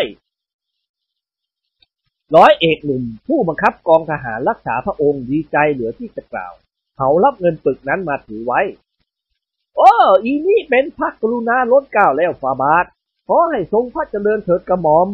[2.36, 6.54] ร้อยเอกหนุ่มผู้บังคับกองทหารรักษาพระองค์ดีใจเหลือที่จะกล่าว
[6.98, 8.62] เขารับเงินปึกนั้นมาถือไว้
[9.76, 9.92] โอ้
[10.24, 12.86] อีนี่เป็นพระกรุณาล้นเก้าแล้วฟาบาท
[13.28, 15.08] ขอให้ทรงพระเจริญเถิดกระหม่อม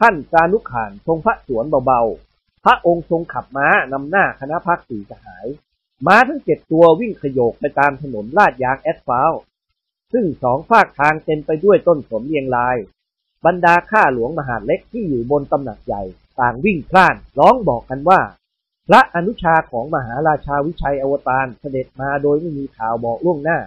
[0.00, 5.46] ท่านสานุขานทรงพระสวนเบาๆ พระองค์ทรงขับม้านำหน้าคณะพักสี่สหาย
[6.06, 9.42] ม้าทั้งเจ็ดตัววิ่งขโยกไปตามถนนลาดยางแอสฟัลต์
[10.12, 12.76] ซึ่งสองฝากทางเต็มไปด้วยต้นสนเรียงราย
[13.46, 16.02] บรรดาข้าหลวงมหาเล็กที่อยู่บนตำหนักใหญ่
[16.40, 18.20] ต่างวิ่งพล่าน ร้องบอกกันว่า
[18.88, 23.58] พระอนุชาของมหาราชาวิชัยอวตารเสด็จมาโดยไม่มีข่าวบอกล่วงหน้า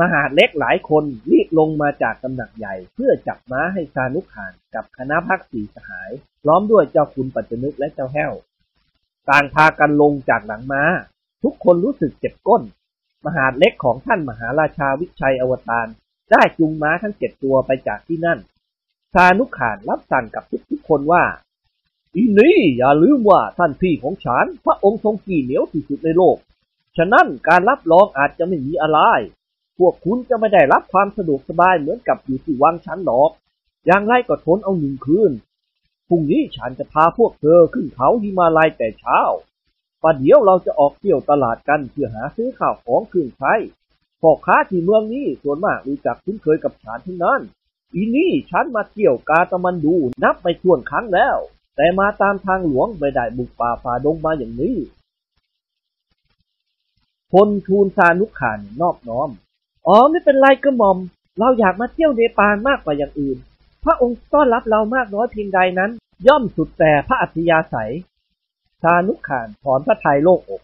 [0.00, 6.10] มหาเล็กหลายคนรีบลงมาจากตำหนักใหญ่ เพื่อจับม้าให้ซานุขานกับคณะพักสี่สหาย
[6.42, 8.32] พร้อมด้วยเจ้าคุณปัจจนึกและเจ้าแห้ว
[9.30, 10.82] ต่างพากันลงจากหลังม้า
[11.42, 12.62] ทุกคนรู้สึกเจ็บก้น
[13.26, 15.86] มหาเล็กของท่านมหาราชาวิชัยอวตาร
[16.30, 18.38] ได้จุงม้าทั้งเจ็ดตัวไปจากที่นั่น
[19.14, 21.24] ซานุขานรับสั่งกับทุกๆคนว่า
[22.14, 26.36] อีนี่อย่าลืมว่าท่านพี่ของฉันพระองค์ทรงกี่เหนียวที่สุดในโลก
[26.96, 28.98] ฉะนั้นการรับรองอาจจะไม่มีอะไร
[29.78, 33.30] พวกคุณจะไม่ได้รับความสะดวกสบายเหมือนกับอยู่ที่วังฉันหรอก
[33.86, 35.32] อย่างไรก็ทนเอาหนึ่งคืน
[36.08, 39.20] พรุ่งนี้ฉันจะพาพวกเธอขึ้นเขาหิมาลัยแต่เช้า
[40.02, 43.54] ประเดี๋ยวเราจะออกเที่ยวตลาดกันเพื่อหาซื้อข้าวของเครื่องใช้
[44.20, 47.40] พ่อค้าที่เมืองนี้ส่วนมากรู้จักคุ้นเคยกับฉันทั้งนั้น
[47.94, 51.36] อีนี่ฉันมาเที่ยวกาตะมันดูนับไปทวนครั้งแล้ว
[51.76, 54.76] แต่มาตามทางหลวงไม่ได้บุกป่าฝ่าดงมาอย่างนี้
[57.32, 59.30] พลทูลซานุขานนอบน้อม
[59.88, 60.98] อ๋อไม่เป็นไรกระหม่อม
[61.38, 63.38] เราอยากมาเที่ยวเนปาลมากกว่าอย่างอื่น
[63.84, 65.90] พระองค์ต้อนรับเรามากน้อยเพียงใดนั้น
[66.26, 67.92] ย่อมสุดแต่พระอัธยาศัย
[68.82, 70.62] ซานุขานถอนพระทัยโล่งอก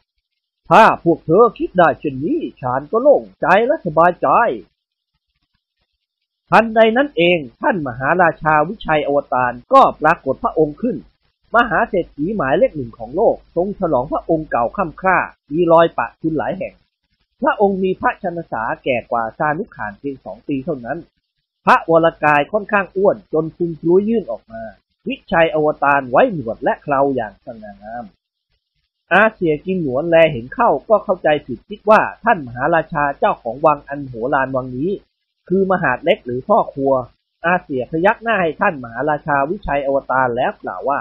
[0.71, 4.29] ถ้าพวกเธอคิดได้เช่นนี้ฉันก็โล่งใจและสบายใจ
[6.51, 10.97] ทันใดนั้นเองท่านมหาราชาวิชัยอวตารก็ปรากฏพระองค์ขึ้น
[11.55, 15.17] มหาเศรษฐีหมายเลขหนึ่งของโลก ทรงฉลองพระองค์เก่าค่ำค่า
[15.53, 16.75] มีรอยปะคุณหลายแห่ง
[17.43, 20.99] พระองค์มีพระชนสาแก่กว่าซานุขานเพียงสองปีเท่านั้น
[21.67, 24.63] พระวรกายค่อนข้างอ้วนจนพุงพลุยยื่นออกมา
[25.09, 28.05] วิชัยอวตารไว้หนวดและเคราอย่างสง่างาม
[29.15, 34.91] อาเซียกินหนวนแลเห็นเข้าก็เข้าใจผิดคิดว่าท่านมหาราชาเจ้าของวังอันโหฬารวังนี้
[35.49, 36.93] คือมหาดเล็กหรือพ่อครัว
[37.47, 41.01] อาเซียพยักหน้าให้ท่านมหาราชาวิชัยอวตารแล้วกล่าวว่า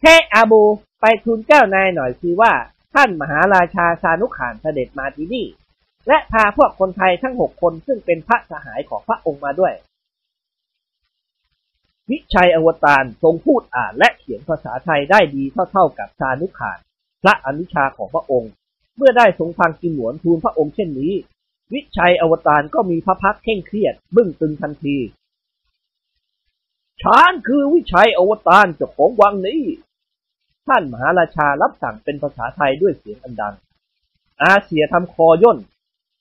[0.00, 0.62] เฮ้อาบู
[1.00, 2.52] ไปทูลเจ้านายหน่อยสิว่า
[2.94, 5.46] ท่านมหาราชาซานุขานเสด็จมาที่นี่
[6.08, 9.74] และพาพวกคนไทยทั้งหกคนซึ่งเป็นพระสหายของพระองค์มาด้วย
[12.10, 16.78] วิชัยอวตารทรงพูดอ่านและเขียนภาษาไทยได้ดีเท่าๆกับซานุขาน
[17.22, 18.50] พระอนุชาของพระองค์
[18.96, 21.12] เมื่อได้ทรงฟังกินหนวนทูลพระองค์เช่นนี้
[21.74, 24.96] วิชัยอวตารก็มีพระพักเคร่งเครียดบึ้งตึงทันที
[27.02, 29.62] ฉันคือวิชัยอวตารเจ้าของวังนี้
[30.68, 33.54] ท่านมหาราชารับสั่งเป็นภาษาไทยด้วยเสียงอันดัง
[34.44, 35.58] อาเซียทำคอย่น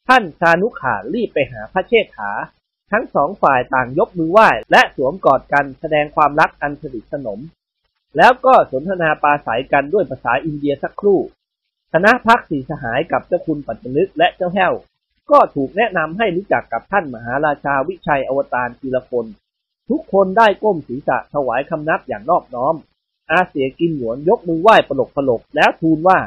[0.07, 2.31] ท่านซานุขารีบไปหาพระเชษฐา
[2.91, 7.39] ทั้งสองฝ่ายต่างยกมือไหว้ และสวมกอดกันแสดงความรักอันสนิทสนม
[8.17, 11.19] แล้วก็สนทนาปราศัยกันด้วยภาษาอินเดียสักครู่
[11.93, 14.73] คณะพักสีสหายกับเจ้าคุณปัจจนึกและเจ้าแห้ว
[15.31, 19.25] ก็ถูกแนะนำให้รู้จักกับท่านมหาราชาวิชัยอวตารทีละคน
[19.89, 22.75] ทุกคนได้ก้มศีรษะถวายคำนับอย่างนอบน้อม
[23.31, 26.19] อาเสียกินหยวนยกมือไหว้ปลกปลกแล้วทูลว่า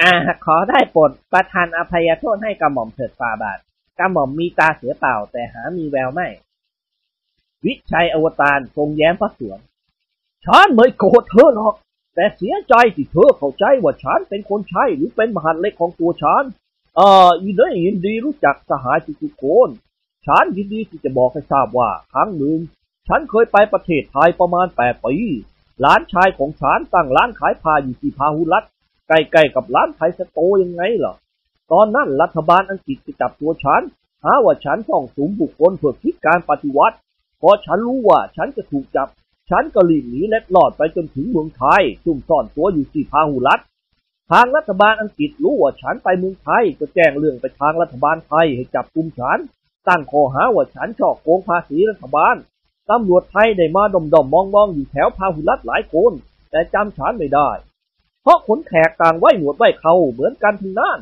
[0.00, 0.12] อ่า
[0.44, 3.58] ขอได้โปรดประทานอภัยโทษให้กระหม่อมเถิดฝ่าบาท
[3.98, 6.28] กระหม่อมมีตาเสียเปล่าแต่หามีแววไม่
[7.64, 9.58] วิชัยอวตารทรงแย้มพระสวน
[10.44, 11.74] ฉันไม่โกรธเธอหรอก
[12.14, 16.44] แต่เสียใจที่เธอเข้าใจว่าฉันเป็นคนใช้หรือเป็นมหาเล็กของตัวฉัน
[16.96, 19.68] เอ่อยินดียินดีรู้จักสหายทุกๆคน
[20.26, 22.58] ฉันยินดีที่จะบอกให้ทราบว่า ครั้งหนึ่ง
[23.08, 25.14] ฉันเคยไปประเทศไทยประมาณแปดปี
[25.80, 28.64] หลานชายของฉันตั้งร้านขายผ้าอยู่ที่พาหุรัต
[29.08, 31.14] ใกล้ๆกับร้านไทยสโตยังไงล่ะ
[31.72, 33.82] ตอนนั้นรัฐบาลอังกฤษจะจับตัวฉัน
[34.24, 36.96] หาว่าฉันส่องสุมบุคคลเพื่อคิดการปฏิวัติ
[37.40, 39.08] พอฉันรู้ว่าฉันจะถูกจับ
[39.50, 43.60] ฉันก็รีบหนีเล็ดลอดไปจนถึงเมืองไทยซุ่มซ่อนตัวอยู่ที่พาหุรัต
[44.30, 49.38] ทางรัฐบาลอังกฤษรู้ว่าฉันไปเมืองไทยก็แจ้งเรื่องไปทางรัฐบาลไทยให้จับกุมฉัน
[49.88, 52.36] ตั้งข้อหาว่าฉันช่อโกงภาษีรัฐบาล
[52.90, 56.12] ตำรวจไทยได้มาดมดมมองมองอยู่แถวพาหุรัตหลายคน
[56.50, 57.50] แต่จำฉันไม่ได้
[58.22, 60.98] เพราะขนแขกต่างไว้หนวดไว้เขาเหมือนกันทั้งนั้น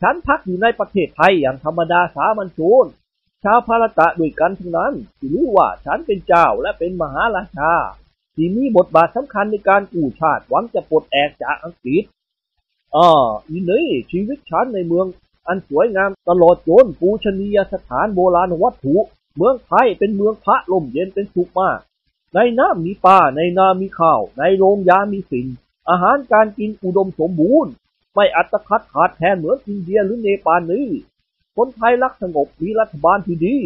[0.00, 2.86] ฉันพักอยู่ในประเทศไทยอย่างธรรมดาสามัญชน
[3.42, 7.72] ชาวพาราตะด้วยกันทั้งนั้นที่รู้ว่าฉันเป็นเจ้าและเป็นมหาราชา
[8.34, 12.04] ที่มีบทบาทสำคัญในการกู้ชาติหวังจะปลดแอกจากอังกฤษ
[12.96, 15.06] อ่าอีนี่ชีวิตฉันในเมือง
[15.46, 18.96] อันสวยงามตลอดจนปูชนียสถานโบราณวัตถุ
[19.36, 21.78] เมืองไทยเป็นเมืองพระลมเย็นเป็นสุขมาก
[22.34, 25.46] ในน้ำมีปลาในนามีข้าว ในโรงยามีสิน
[25.88, 27.72] อาหารการกินอุดมสมบูรณ์
[28.14, 30.88] ไม่อัตคัดขาดแคลนเหมือนอินเดียหรือเนปาลนี้
[31.56, 33.56] คนไทยรักสงบมีรัฐบาลที่ดี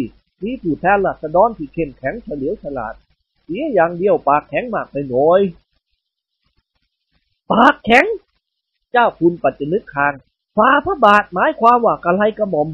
[0.42, 2.94] มีผู้แทนราษฎรที่เข้มแข็งเฉลียวฉลาด
[3.42, 5.40] เสียอย่างเดียวปากแข็งมากไปหน่อย
[7.50, 8.06] ปากแข็ง
[8.92, 10.14] เจ้าคุณปัจจนึกคาง
[10.56, 12.68] ฟ้าพระบาทหมายความว่ากระไรกระหม่อม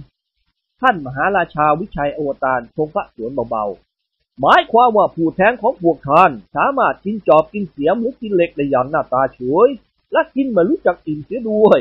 [0.84, 9.68] ท่านมหาราชาวิชัยอวตารทรงพระสวนเบาๆ หมายความว่าผู้แทนของพวกท่านสามารถกินจอบกินเสียมหรือกินเหล็กได้อย่างหน้าตาเฉย
[10.12, 11.80] และกินมารู้จักอิ่มเสียด้วย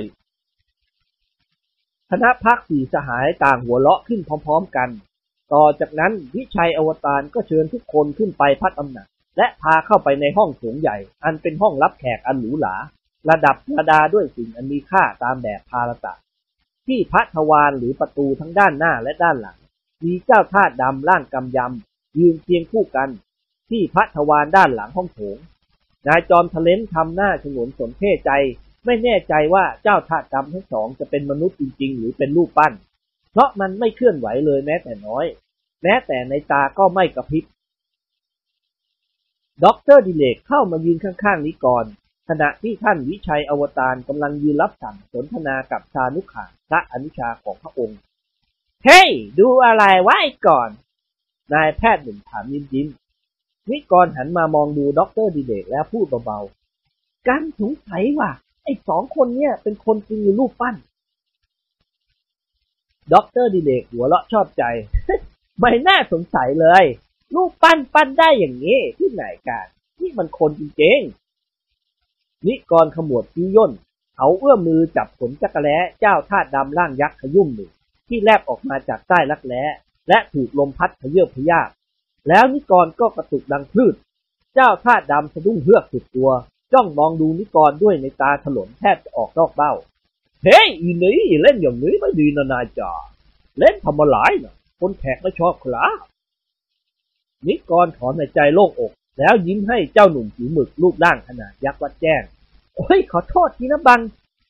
[2.10, 4.90] คณะพักสี่สหายต่างหัวเราะขึ้นพร้อมๆกัน
[5.54, 12.76] ต่อจากนั้นวิชัยอวตารก็เชิญทุกคนขึ้นไปพัดอำนาจและพาเข้าไปในห้องโถงใหญ่ อันเป็นห้องรับแขกอันหรูหรา
[13.30, 16.14] ระดับประดาด้วยสิ่งอันมีค่าตามแบบพาลตะ
[16.88, 19.58] ที่พระทวารหรือประตูทั้งด้านหน้าและด้านหลัง
[20.04, 23.10] มีเจ้าทาสดำร่างกำยำ ยืนเคียงคู่กัน
[23.70, 25.38] ที่พระทวารด้านหลังห้องโถง
[26.08, 28.32] นายจอมทะเล้นทำหน้าฉงนสนเท่ห์ใจ
[28.86, 32.74] ไม่แน่ใจว่าเจ้าทาสดำทั้งสองจะเป็นมนุษย์จริง ๆ หรือเป็นรูปปั้น
[33.32, 35.26] เพราะมันไม่เคลื่อนไหวเลยแม้แต่น้อย
[35.84, 37.44] แม้แต่นัยน์ตาก็ไม่กระพริบ
[39.64, 41.86] ด็อกเตอร์ดิเลกเข้ามายืนข้างๆนี้ก่อน
[42.30, 48.00] ขณะที่ท่านวิชัยอวตารกำลังยืนรับสั่งสนทนากับซานุขานพระอนุชาของพระองค์
[48.86, 49.10] เฮ้ย
[49.40, 50.70] ดูอะไรไว้ก่อน
[51.54, 52.88] นายแพทย์หนุ่มถามยิ้มยิ้ม
[53.70, 58.30] นิกรหันมามองดูด็อกเตอร์ดิเลกแล้วพูดเบาๆ กันสงสัยว่า
[58.64, 60.76] ไอ้สองคนเนี่ยเป็นคนจริงหรือรูปปั้น
[63.14, 64.64] ด็อกเตอร์ดิเลกหัวเราะชอบใจ
[65.60, 66.84] ไม่น่าสงสัยเลย
[67.36, 69.66] รูปปั้นปั้นได้อย่างนี้ที่ไหนกัน
[70.00, 71.23] นี่มันคนจริงๆ
[72.48, 73.72] นิกรขมวดคิ้วย่น
[74.16, 77.72] เขาเอื้อมมือจับขนจักรแล้เจ้าทาสดำร่างยักษ์ขยุ่มหนึ่ง
[78.08, 79.64] ที่แลบออกมาจากใต้รักแร้
[80.10, 81.70] และถูกลมพัดขยือบพยาบ
[82.28, 83.96] แล้วนิกรก็กระตุกดังคลื่น
[84.56, 86.30] เจ้าทาสดำสะดุ้งเฮือกสุดตัว
[86.74, 89.74] จ้องมองดูนิกรด้วยในตาถลนแทบจะออกนอกเบ้า
[90.44, 92.92] เฮ้ยอีนี่เล่นอย่างนี้ไม่ดีนะนายจ่า
[93.58, 95.98] เล่นทำมาหลายนะคนแขกไม่ชอบครับ
[97.48, 102.22] นิกรถอนในใจโล่งอก แล้วยิ้มให้เจ้าหนุ่มผิวหมึกรูปร่างขนาดยักษ์วัดแจ้ง
[102.76, 104.00] โอ้ยขอโทษทีนะบัง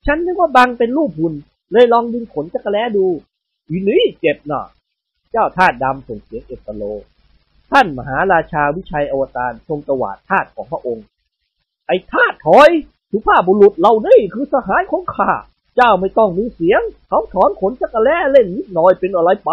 [0.05, 1.33] ฉันนึกว่าบังเป็นรูปหุ่น
[1.71, 3.05] เลยลองดึงขนจักรแล้ดู
[3.69, 4.63] อีนี่เจ็บหน่ะ
[5.31, 6.83] เจ้าทาสดำส่งเสียงเอตโล
[7.71, 11.05] ท่านมหาราชาวิชัยอวตารทรงตวาดทาสของพระองค์
[11.87, 12.69] ไอ้ทาสถอย
[13.11, 15.31] สุภาพบุรุษเรานี่คือสหายของข้า
[15.75, 19.51] เจ้าไม่ต้องมีเสียง เขาถอนขนจักรแล้เล่นนิดหน่อยเป็นอะไรไป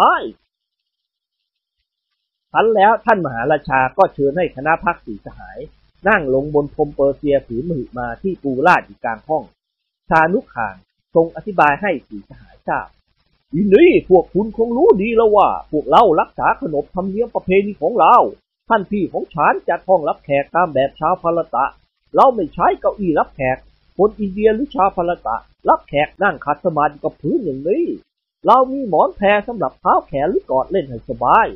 [2.53, 5.59] ทันแล้วท่านมหาราชาก็เชิญให้คณะพักสีสหาย
[6.07, 9.43] นั่งลงบนพรมเปอร์เซียผืนมือมาที่ปูลาดอยู่กลางห้อง
[10.09, 10.75] ชานุขาน
[11.15, 12.87] ทรงอธิบายให้สีสหายทราบ
[13.53, 18.15] อีนี่พวกคุณคงรู้ดีแล้วว่า พวกเรารักษาขนบธรรมเนียมประเพณีของเรา
[18.69, 21.65] ท่านพี่ของฉันจัดห้องรับแขกตามแบบชาวพลตะ
[22.15, 23.57] เราไม่ใช้เก้าอี้รับแขก
[23.97, 25.35] คนอินเดียหรือชาวพลตะ
[25.69, 27.85] รับแขกนั่งขัดสมาธิกับพื้นอย่างนี้
[28.47, 31.47] เรามีหมอนแพรสำหรับเท้าแขนหรือกอดเล่นให้สบาย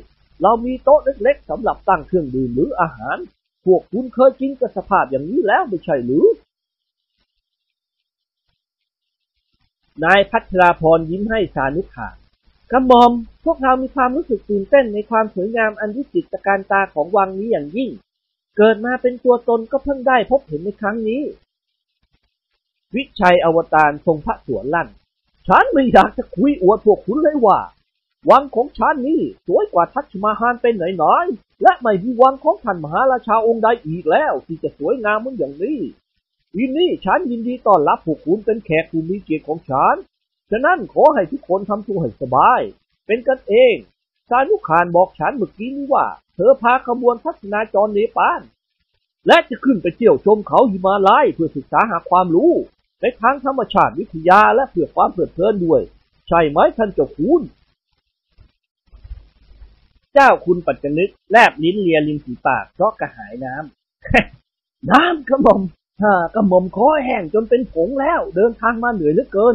[0.42, 3.16] เรามีโต๊ะเล็กๆสำหรับตั้งเครื่องดื่มหรืออาหาร
[3.64, 6.24] พวกคุณเคยกินกับสภาพอย่างนี้แล้วไม่ใช่หรือ
[10.04, 12.08] นายพัทราพรยิ้มให้สานุขา
[12.72, 13.10] กระหมอม
[13.44, 17.90] พวกเรามีความรู้สึกตื่นเต้นในความสวยงามอันวิจิตรการตาของวังนี้อย่างยิ่ง
[18.56, 21.22] เกิดมาเป็นตัวตนก็เพิ่งได้พบเห็นในครั้งนี้
[22.94, 24.88] วิชัยอวตารทรงพระสวนลั่น
[25.46, 27.58] ฉันไม่อยากจะคุยอวดพวกคุณเลยว่า
[28.30, 35.80] วังของฉันนี่สวยกว่าทัชมาฮานเป็นไหนๆและไม่มีวังของท่านมหาราชาองค์ใดอีกแล้ว ที่จะสวยงามเหมือนอย่างนี้
[36.56, 39.96] วินนี่ฉันยินดีต้อนรับพวกคุณเป็นแขกผู้มีเกียรติของฉัน
[40.50, 42.60] ฉะนั้นขอให้ทุกคนทำตัวให้สบาย
[43.06, 43.74] เป็นกันเอง
[44.28, 48.40] สานุขานบอกฉันเมื่อกี้นี้ว่า เธอพาขบวนทัศนาจรเนปาล
[49.26, 52.52] และจะขึ้นไปเที่ยวชมเขาหิมาลัยเพื่อศึกษาหาความรู้
[53.00, 55.82] ในทางธรรมชาติวิทยาและเพื่อความเพลิดเพลินด้วย
[56.28, 57.42] ใช่ไหมท่านเจ้าคุณ
[60.18, 65.60] เจ้าคุณปัจจนึกแลบลิ้นเลียริมฝีปากเพราะกระหายน้ำ น้ำกระหม่อม
[66.02, 69.54] ฮ่ากระหม่อมคอแห้งจนเป็นผงแล้ว เดินทางมาเหนื่อยเหลือเกิน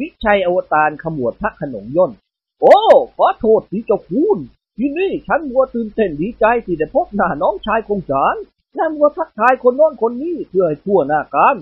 [0.00, 2.12] วิชัยอวตารขมวดพระขนงย่น
[2.60, 2.78] โอ้
[3.16, 4.38] ขอโทษที่เจ้าคุณ
[4.76, 8.34] ที่นี่ฉันมัวตื่นเต้นดีใจที่ได้พบหน้าน้องชายของฉัน
[8.74, 11.56] และมัวทักทายคนโน้นคนนี้เพื่อให้ทั่วหน้ากัน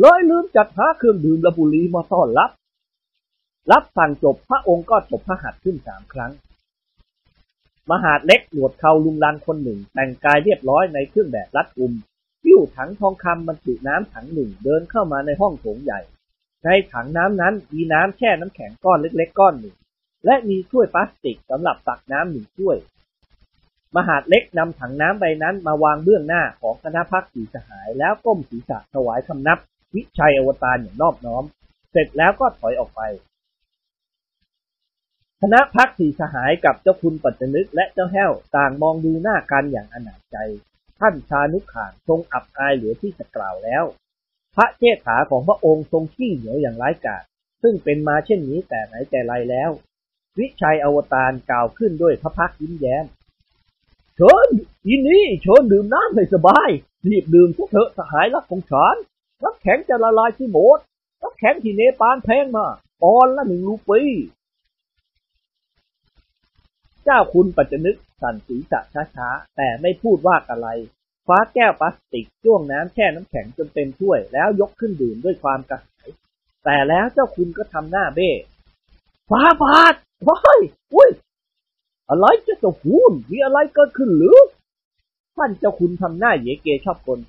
[0.00, 2.50] เลยลืมจัดหาเครื่องดื่มละบุรีมาต้อนรับ
[3.72, 6.32] รับสั่งจบพระองค์ก็ตบพระหัตถ์ขึ้นสามครั้ง
[7.90, 11.92] มหาดเล็กหนวดเขาลุงลังคนหนึ่ง แต่งกายเรียบร้อยในเครื่องแบบรัดกุม
[12.44, 16.00] หิ้วถังทองคำบรรจุน้ำถังหนึ่งเดินเข้ามาในห้องโถงใหญ่
[16.64, 19.76] ในถังน้ำนั้นมีน้ำแช่น้ำแข็งก้อนเล็กๆก้อนหนึ่ง
[20.24, 22.76] และมีถ้วยพลาสติกสำหรับตักน้ำหนึ่งถ้วย
[23.96, 29.58] มหาดเล็กนำถังน้ำใบนั้นมาวางเบื้องหน้าของคณะพักสีสหายแล้วก้มศีรษะถวายคำนับ
[29.94, 31.44] วิชัยอวตารอย่างนอบน้อม
[31.92, 33.00] เสร็จแล้วก็ถอยออกไป
[35.42, 40.36] คณะพักสีสหายกับเจ้าคุณปัจจนึกและเจ้าแห้วต่างมองดูหน้ากันอย่างอนาจใจ
[41.00, 43.84] ท่านชานุขานทรงอับอายเหลือที่จะกล่าวแล้ว
[44.54, 47.24] พระเจษฐาของพระองค์ทรงขี้เหนียวอย่างร้ายกาจ
[47.62, 49.70] ซึ่งเป็นมาเช่นนี้แต่ไหนแต่ไรแล้ว
[50.38, 53.04] วิชัยอวตารกล่าวขึ้นด้วยพระพักยิ้มแย้ม
[54.16, 54.48] เชิญ
[54.88, 56.68] ยินนี้เชิญดื่มน้ำให้สบาย
[57.08, 58.96] รีบดื่มสักเถอะสหายรักของฉัน
[59.42, 60.78] น้ำแข็งจะละลายที่หมด
[61.20, 64.02] น้ำแข็งที่เนปาลแพงมากปอนละหนึ่งรูปี
[67.04, 68.80] เจ้าคุณปัจจนึกสั่นศีรษะ
[69.16, 70.68] ช้าๆ แต่ไม่พูดว่าอะไร
[71.26, 76.08] ฟ้าแก้วพลาสติกจ้วงน้ำแช่น้ำแข็งจนเต็มถ้วย แล้วยกขึ้นดื่มด้วยความกระหาย
[76.64, 78.30] แต่แล้วเจ้าคุณก็ทำหน้าเบ้
[79.30, 79.94] ฟ้าบาด
[80.28, 80.60] ว้าย
[80.94, 81.10] อุ้ย
[82.08, 84.38] อะไรจะเจ้าคุณมีอะไรเกิดขึ้นหรือ
[85.36, 87.20] ท่านเจ้าคุณทำหน้าเยเกชอบกล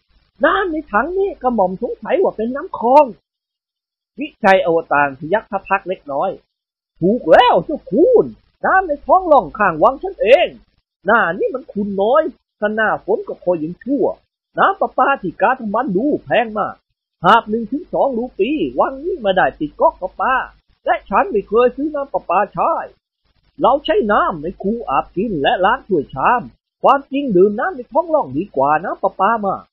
[0.46, 3.06] น้ำในถังนี้กระหม่อมสงสัยว่าเป็นน้ำคลอง
[4.20, 6.30] วิชัยอวตารพยักพระพักเล็กน้อย
[7.02, 8.26] ถูกแล้วเจ้าคุณ
[8.66, 10.48] น้ำในท้องร่องข้างวังฉันเอง
[11.06, 12.22] หน้านี่มันคุณน้อย
[12.60, 14.06] ถ้าหน้าฝนก็คอยยังชั่ว
[14.60, 16.76] น้ำประปาที่กาทมันดูแพงมาก
[17.26, 20.34] หาบหนึ่งถึงสองรูปี วังนี้มาได้ติดก๊อกประปา
[20.86, 22.72] และฉันไม่เคยซื้อน้ำประปาใช้
[23.62, 26.42] เราใช้น้ำในคูอาบกินและล้างถ้วยชาม
[26.84, 29.64] ความจริงดื่มน้ำในท้องร่องดีกว่าน้ำประปามาก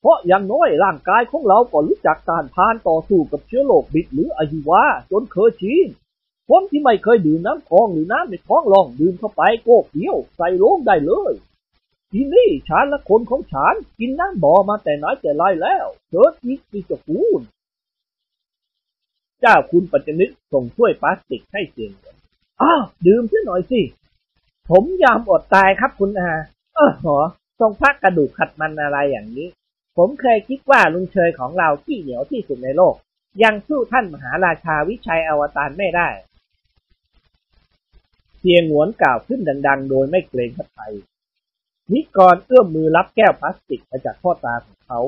[0.00, 5.88] เพราะอย่างน้อยร่างกายของเราก็รู้จักการทานต่อสู้กับเชื้อโรคบิดหรืออหิวาจนเคยชิน
[6.48, 11.32] คนที่ไม่เคยดื่มน้ำคลองหรือน้ำในท้องร่องดื่มเข้าไปโกกเดียวใส่โลงได้เลย
[12.12, 17.40] ที่นี่ฉันและคนของฉันกินน้ำบ่อมาแต่ไหนแต่ไรแล้วเชิดนิดที่จะคูน
[19.40, 21.92] เจ้าคุณปัจจนึกส่งถ้วยพลาสติกให้เสียง
[22.62, 23.80] อ้าวดื่มซะหน่อยสิ
[24.70, 26.32] ผมยอมอดตายครับคุณอา
[26.74, 27.16] เออหอ
[27.60, 29.48] ทรงพักกระดูกขัดมันอะไรอย่างนี้
[29.96, 32.94] ผมเคยคิดว่าลุงเชยของเราขี้เหนียวที่สุดในโลก
[33.42, 36.08] ยังสู้ท่านมหาราชาวิชัยอวตารไม่ได้
[38.50, 40.94] เสี่ยหงวนกล่าวขึ้นดัง ๆ โดยไม่เกรงพระทัย
[41.92, 45.00] นิกรเอื้อมมือรับแก้วพลาสติกมาจากพ่อตาของเขา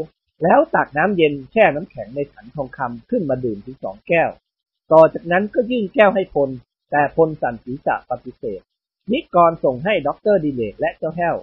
[0.42, 4.30] แล้วตักน้ำเย็นแช่น้ำแข็งในถังทองคำขึ้นมาดื่มถึงสองแก้ว
[4.92, 6.50] ต่อจากนั้นก็ยื่นแก้วให้พล
[6.90, 8.60] แต่พลสั่นศีรษะปฏิเสธ
[9.12, 11.36] นิกรส่งให้ด็อกเตอร์ดิเลกและเจ้าแห้ว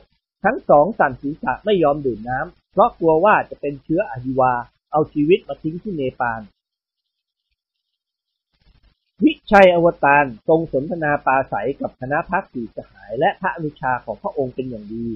[0.43, 4.53] ทั้งสองสั่นศีรษะไม่ยอมดื่มน้ำเพราะกลัวว่าจะเป็นเชื้ออหิวา
[4.91, 6.41] เอาชีวิตมาทิ้งที่เนปาล
[9.25, 15.07] วิชัยอวตารทรงสนทนาปราศัยกับคณะพักสีสหาย และพระอนุชาของพระองค์เป็นอย่างดี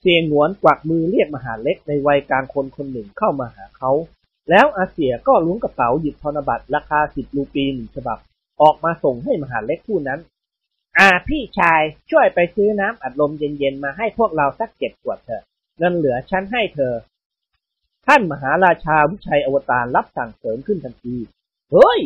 [0.00, 3.90] เสียงหนวนกวักมือเรียกมหาเล็กในวัยกลางคนคนหนึ่งเข้ามาหาเขา
[4.50, 8.18] แล้วอาเสียก็ล้วงกระเป๋าหยิบธนบัตรราคาสิบรูปีหนึ่งฉบับ
[8.62, 10.20] ออกมาส่งให้มหาเล็กผู้นั้น
[10.98, 15.42] อ่าพี่ชายช่วยไปซื้อน้ำอัดลมเย็นๆมาให้พวกเราสักเจ็ดขวดเถอะ
[15.78, 16.94] เงินเหลือฉันให้เธอ
[18.06, 21.16] ท่านมหาราชาวิชัยอวตารรับสั่งเสริมขึ้นทันที
[21.72, 22.00] เฮ้ย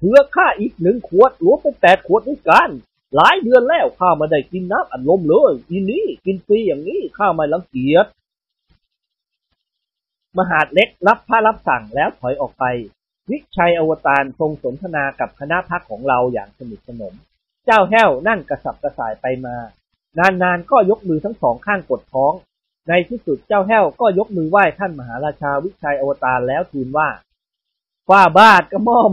[0.00, 2.68] เพื่อข้าอีกหนึ่งขวดรวมเป็นแปดขวดด้วยกัน
[3.14, 8.06] หลายเดือนแล้วข้าไมาได้กินน้ำอัดลมเลยอีนี้กินฟรีอย่างนี้ข้าไม่รังเกียจ
[10.38, 12.64] มหาดเล็กรับพระรับสั่งแล้วถอยออกไป
[13.30, 17.14] วิชัยอวตารทรงสนทนากับคณะพักของเราอย่างสนิทสนม
[17.66, 19.56] เจ้าแห้วนั่งกระสับกระส่ายไปมา
[20.42, 22.32] นานๆก็ยกมือทั้งสองข้างกดท้อง
[22.88, 27.08] ในที่สุดเจ้าแห้วก็ยกมือไหว้ท่านมหาราชาวิชัยอวตารแล้วทูลว่า
[28.08, 29.12] ฝ่าบาทกระหม่อม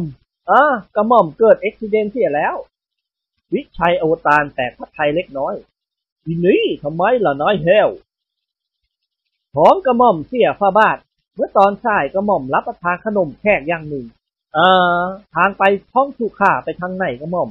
[0.49, 0.63] อ่า
[0.95, 2.55] กระหม่อมเกิดเอ็กซิเดนต์เสียแล้ว
[3.53, 5.55] วิชัยอวตารแตกพระไทยเล็กน้อย
[6.23, 7.89] ทีนี้ทำไมล่ะน้อยแห้ว
[9.55, 10.97] ของกระหม่อมเสียฝ่าบาท
[11.35, 14.05] เมื่อตอนสายกระหม่อมรับประทานขนมแขกอย่างหนึ่ง
[14.53, 14.65] เอ่
[14.99, 15.01] อ
[15.35, 17.49] ทางไปท้องสุขาไปทางไหนกระหม่อม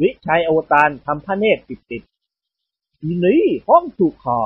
[0.00, 4.40] วิชัยอวตารทำพระเนตรติดติดๆทีนี้ห้องสุขา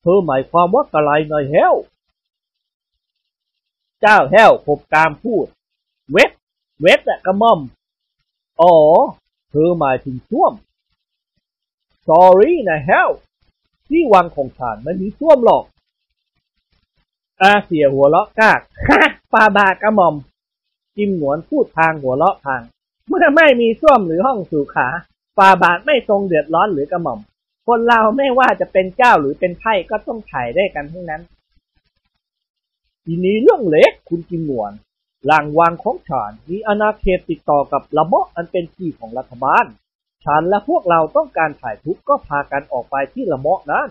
[0.00, 1.74] เธอหมายความว่ากะไรน้อยแห้ว
[4.00, 5.46] เจ้าแห้วขบกามพูด
[6.12, 6.30] เวท
[6.80, 7.60] เวทอะกระม่อม
[8.60, 8.74] อ๋อ
[9.50, 10.52] เธอหมายถึงส้วม
[12.06, 13.08] sorry นะแฮว
[13.88, 15.64] ที่วังของฉันไม่มีส้วมหรอก
[17.42, 19.00] อาเสียหัวเราะกากฮ่า
[19.32, 20.14] ปาบากระหม่อม
[20.96, 22.62] จิมหนวนพูดทางหัวเราะทาง
[23.08, 24.88] เมื่อไม่มีส้วมหรือห้องสู่ขา
[25.38, 27.20] ปาบาทไม่ทรงเดือดร้อนหรือกระหม่อม
[27.66, 31.22] คนเราไม่ว่าจะเป็นเจ้าหรือเป็นไพ่ก็ต้องถ่ายได้กันทั้งนั้น
[33.04, 34.72] ทีนี้เรื่องเล็กคุณจิมหนวน
[35.26, 39.64] หลังวังของฉันมีอาณาเขตติดต่อกับระบบอันเป็นที่ของรัฐบาล
[40.24, 43.88] ฉันและพวกเราต้องการถ่ายทุกก็พากันออกไปที่ละเมาะนั้น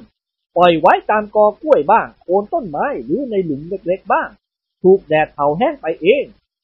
[0.58, 4.30] ปล่อยไว้ตามกอกล้วยบ้าง โคนต้นไม้หรือในหลุมเล็กๆบ้าง
[4.84, 6.24] ถูกแดดเผาแห้งไปเอง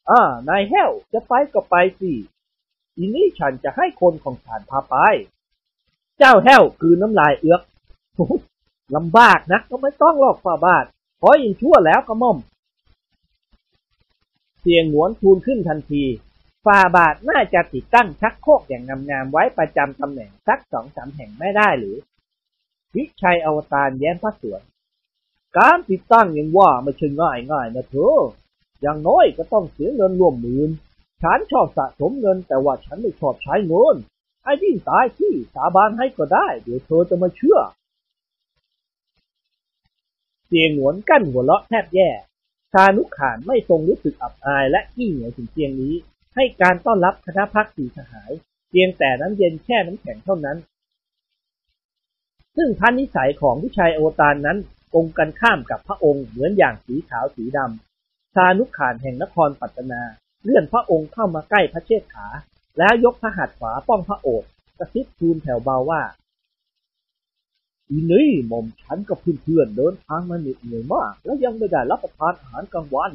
[0.09, 2.11] อ่านายแห้วจะไปก็ไปสิ
[2.95, 4.95] อีนี้ฉันจะให้คนของฉันพาไป
[6.17, 7.61] เจ้าแห้วคือน้ำลายเอือก
[8.95, 10.85] ลำบากนะก็ไม่ต้องหรอกฝ่าบาท
[11.21, 12.37] ขอยิงชั่วแล้วก็ม่อม
[14.71, 16.03] เสียงหวนทูลขึ้นทันที
[16.65, 21.97] ฝ่าบาทน่าจะติดตั้งชักโครกอย่างงามๆไว้ประจำตำแหน่งสักสองสามแห่งไม่ได้หรือ
[22.95, 24.61] วิชัยอวตารแย้มพระสวน
[25.57, 28.17] การติดตั้งยังว่าไม่ใช่ง่ายง่ายนะเธอ
[28.81, 30.69] อย่างน้อยก็ต้องเสียเงินร่วมหมื่น
[31.21, 33.95] ฉันชอบสะสมเงินแต่ว่าฉันไม่ชอบใช้เงิน
[34.43, 37.59] ไอ้ยิ่งตายที่สาบานให้ก็ได้ เดี๋ยวเธอจะมาเชื่อ
[40.47, 42.09] เสียงหวนกั้นหัวเราะแทบแย่
[42.73, 45.95] ชานุขานไม่ทรงรู้สึกอับอายและขี้เหนียวถึงเพียงนี้
[46.35, 48.31] ให้การต้อนรับคณะพักสีสหาย
[48.69, 50.57] เพียงแต่น้ำเย็นแช่น้ำแข็งเท่านั้น
[52.55, 54.57] ซึ่งพันนิสัยของวิชัยโอตารนั้น
[54.93, 60.01] ตรงกันข้ามกับพระองค์เหมือนอย่างสีขาวสีดำชานุขานแห่งนครปัตตนา
[60.43, 62.27] เลื่อนพระองค์เข้ามาใกล้พระเชษฐา
[62.77, 66.01] แล้วยกพระหัตถ์ขวาป้องพระโอษฐ์กระซิบทูลแผ่วเบาว่า
[67.89, 73.11] อีนี่หม่อมฉันกับเพื่อนๆเดินทางมาเหนื่อยมาก และยังไม่ได้รับประทานอาหารกลางวัน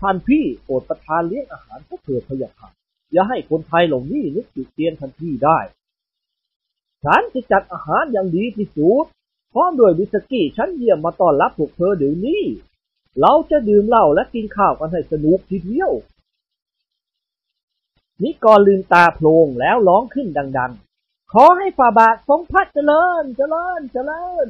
[0.00, 2.70] ท่านพี่โปรดประทานเลี้ยงอาหารพวกเถิดพยะค่ะ
[3.12, 5.58] อย่าให้คนไทยเหล่านี้นึกติดเตียนทันทีได้
[7.04, 9.06] ฉันจะจัดอาหารอย่างดีที่สุด
[9.52, 12.42] พร้อมด้วยวิสกี้ชั้นเยี่ยมมาต้อนรับพวกเธอเดี๋ยวนี้
[13.20, 15.92] เราจะดื่มเหล้าและกินข้าวกันให้สนุกทีเดียว
[18.22, 20.89] นิกรลืมตาโพลงแล้วร้องขึ้นดัง ๆ
[21.32, 24.48] ขอให้ฝ่าบาททรงพระเจริญ เจริญ เจริญ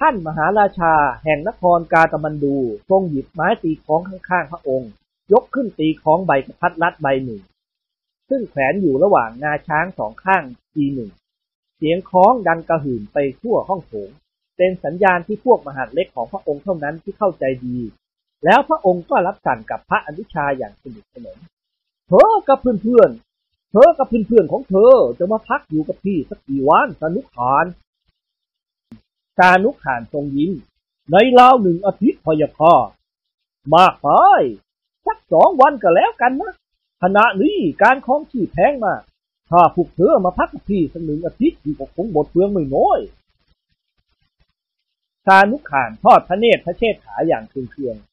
[0.00, 2.56] ท่านมหาราชาแห่งนครกาตมันดู
[2.90, 4.90] ทรงหยิบไม้ตีของข้างๆพระองค์
[5.32, 7.42] ยกขึ้นตีของใบกระพัดรัดใบหนึ่ง
[8.28, 10.42] ซึ่งแขวนอยู่ระหว่างงาช้างสองข้าง
[10.74, 11.10] ทีหนึ่ง
[11.76, 14.10] เสียงคล้องดังกระหึ่มไปทั่วห้องโถง
[14.56, 17.78] เป็นสัญญาณที่พวกมหาเล็กของพระองค์เท่านั้นที่เข้าใจดี
[18.44, 21.38] แล้วพระองค์ก็รับสั่งกับพระอนุชาอย่างสนิทสนม
[22.08, 23.10] เธอกับเพื่อน
[23.72, 27.64] เธอกับเพื่อนๆของเธอจะมาพักอยู่กับพี่สักกี่วันสนุขาน
[29.38, 30.52] สานุขานทรงยิ้ม
[31.12, 32.72] ในราวหนึ่งอาทิตย์พยาพอ
[33.74, 34.08] มากไป
[35.06, 36.52] สักสองวันก็แล้วกันนะ
[37.02, 39.02] ขณะนี้การคลองชีพแพงมาก
[39.50, 43.00] ถ้าพวกเธอมาพักกับพี่สักหนึ่งอาทิตย์พี่ก็คงหมดเปลืองไม่น้อย
[45.26, 48.11] ชานุขานทอดพระเนตรพระเชษฐาอย่างเคืองๆ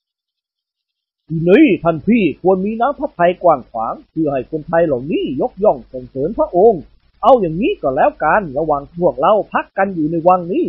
[1.31, 6.81] ทีนี้ท่านพี่ควรมีน้ำพระทัยกว้างขวางเพื่อให้คนไทยเหล่านี้ยกย่องส่งเสริมพระองค์
[7.21, 10.65] เอาอย่างนี้ก็แล้วกันระหว่างพวกเราพักกันอยู่ในวังนี้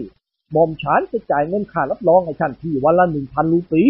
[0.53, 3.85] หม่อมฉันจะจ่ายเงินค่ารับรองให้ท่านพี่วันละหนึ่งพันรูปี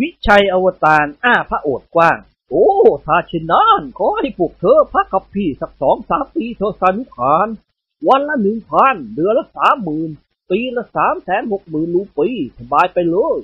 [0.00, 2.18] วิชัยอวตารอ้าพระโอษฐ์กว้าง
[2.50, 2.66] โอ้
[3.06, 7.48] ถ้าเช่นนั้นขอให้พวกเธอพักกับพี่สักสองสามปีเธอสนุขาน
[8.08, 10.10] วันละหนึ่งพันเดือนละสามหมื่น
[10.50, 12.28] ปีละสามแสนหกหมื่นรูปี
[12.58, 13.36] สบายไปเลย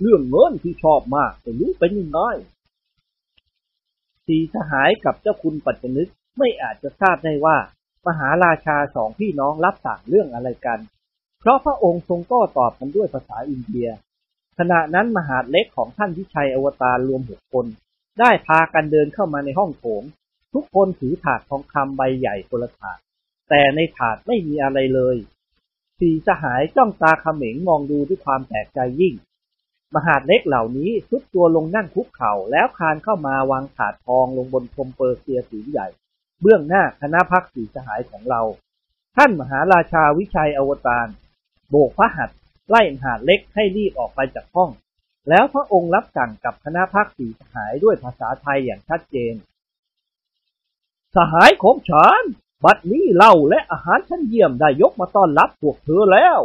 [0.00, 2.20] เรื่องเงินที่ชอบมากแต่รู้เป็นยังไง
[4.26, 7.56] สีสหายกับเจ้าคุณปัจจนึกไม่อาจจะทราบได้ว่า
[8.06, 10.78] มหาราชาสองพี่น้องรับสั่งเรื่องอะไรกัน
[11.40, 13.88] เพราะพระองค์ทรงโต้ตอบกันด้วยภาษาอินเดีย
[14.58, 17.66] ขณะนั้นมหาเล็กของท่านวิชัยอวตารรวมหกคน
[18.20, 20.02] ได้พากันเดินเข้ามาในห้องโถง
[20.54, 22.98] ทุกคนถือถาดทองคำใบใหญ่คนละถาด
[23.50, 25.16] แต่ในถาดไม่มีอะไรเลย
[26.00, 29.14] สีสหายจ้องตาเขม็งมองดูด้วยความแปลกใจยิ่ง
[29.94, 35.88] มหาดเล็กเหล่านี้ทุดตัวลงนั่งคุกเข่าแล้วคานเข้ามาวางถาดทองลงบนพรมเปอร์เซียสีใหญ่
[36.40, 38.42] เบื้องหน้าคณะพักสีสหายของเรา
[39.16, 41.08] ท่านมหาราชาวิชัยอวตาร
[41.70, 42.38] โบกพระหัตถ์
[42.68, 44.70] ไล่มหาดเล็กให้รีบออกไปจากห้อง
[45.28, 49.34] แล้วพระองค์รับสั่งกับคณะพักสีสหายด้วยภาษาไทยอย่างชัดเจน
[51.16, 52.22] สหายของฉัน
[52.64, 56.40] บัดนี้เหล้าและอาหารชั้นเยี่ยมได้ยกมาต้อนรับพวกเธอแล้ว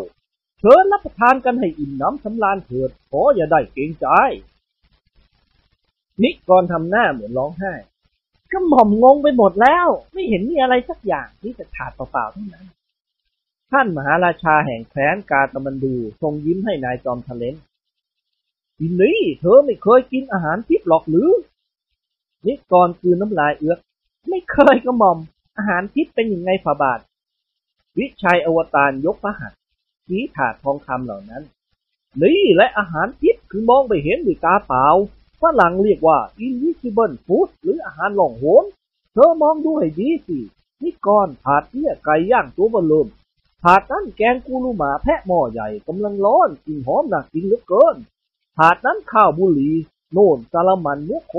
[0.59, 4.07] เชิญรับประทานกันให้อิ่มน้ำสำราญเถิด ขออย่าได้เกรงใจ
[6.21, 7.73] นิกรทำหน้าเหมือนร้องไห้
[8.51, 12.67] ก็หม่อมงงไปหมดแล้ว ไม่เห็นมีอะไรสักอย่างที่จะขาดเปล่าๆเท่านั้น
[13.71, 17.55] ท่านมหาราชาแห่งแคว้นกาตมันดูทรงยิ้มให้นายจอมทะเลน
[18.77, 21.29] ทีนี้เธอไม่เคยกินอาหารทิพย์หรอกหรือ
[22.47, 23.79] นิกรคือน้ำลายเอื้อก
[24.29, 25.17] ไม่เคยก็หม่อม
[25.57, 26.99] อาหารทิพย์เป็นอยังไงฝ่าบาท
[27.97, 29.59] วิชัยอวตารยกพระหัตถ์
[30.07, 31.43] ชี้ถาดทองคำเหล่านั้น
[32.21, 34.85] นี่และอาหารทิพย์คือมองไปเห็นด้วยตาเปล่า
[35.41, 38.63] ฝรั่งเรียกว่า invisible food หรืออาหารหล่องโหน
[39.13, 40.39] เธอมองดูให้ดีสิ
[40.81, 43.07] นี่ก่อนถาดเนี่ยไก่ย่างตัวเบลเริ่ม
[43.63, 47.95] ถาดนั้นแกงกูรูหมาแพะหม้อใหญ่กำลังร้อนกลิ่นหอมน่ากินเหลือเกิน
[48.57, 49.75] ถาดนั้นข้าวบุหรี่
[50.13, 51.35] โน่นซาลามันเนื้อโค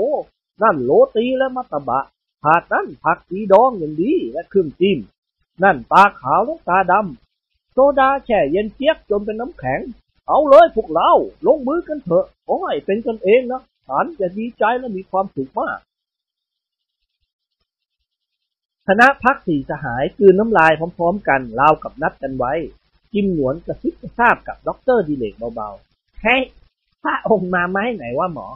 [0.61, 1.99] นั่นโรตีและมัตตบะ
[2.43, 4.99] ถาดนั้นผักสีดองอย่างดีและเครื่องจิ้ม
[5.63, 9.79] นั่นตราขาวและตราดำโซดาแช่เย็นเจี๊ยบจนเป็นน้ำแข็ง
[10.27, 11.11] เอาเลยพวกเรา
[11.47, 15.79] ลงมือกันเถอะขอให้เป็นกันเองนะฉันจะดีใจและมีความสุขมาก
[18.87, 22.53] คณะพรรคสี่สหายกลืนน้ำลายพร้อมๆ กันราวกับนัดกันไว้
[23.13, 26.41] กิมหงวนกระซิบกระซาบกับด็อกเตอร์ดิเลกเบาๆเฮ้ย
[27.03, 28.47] พระองค์มาไหมไหนว่าหมอ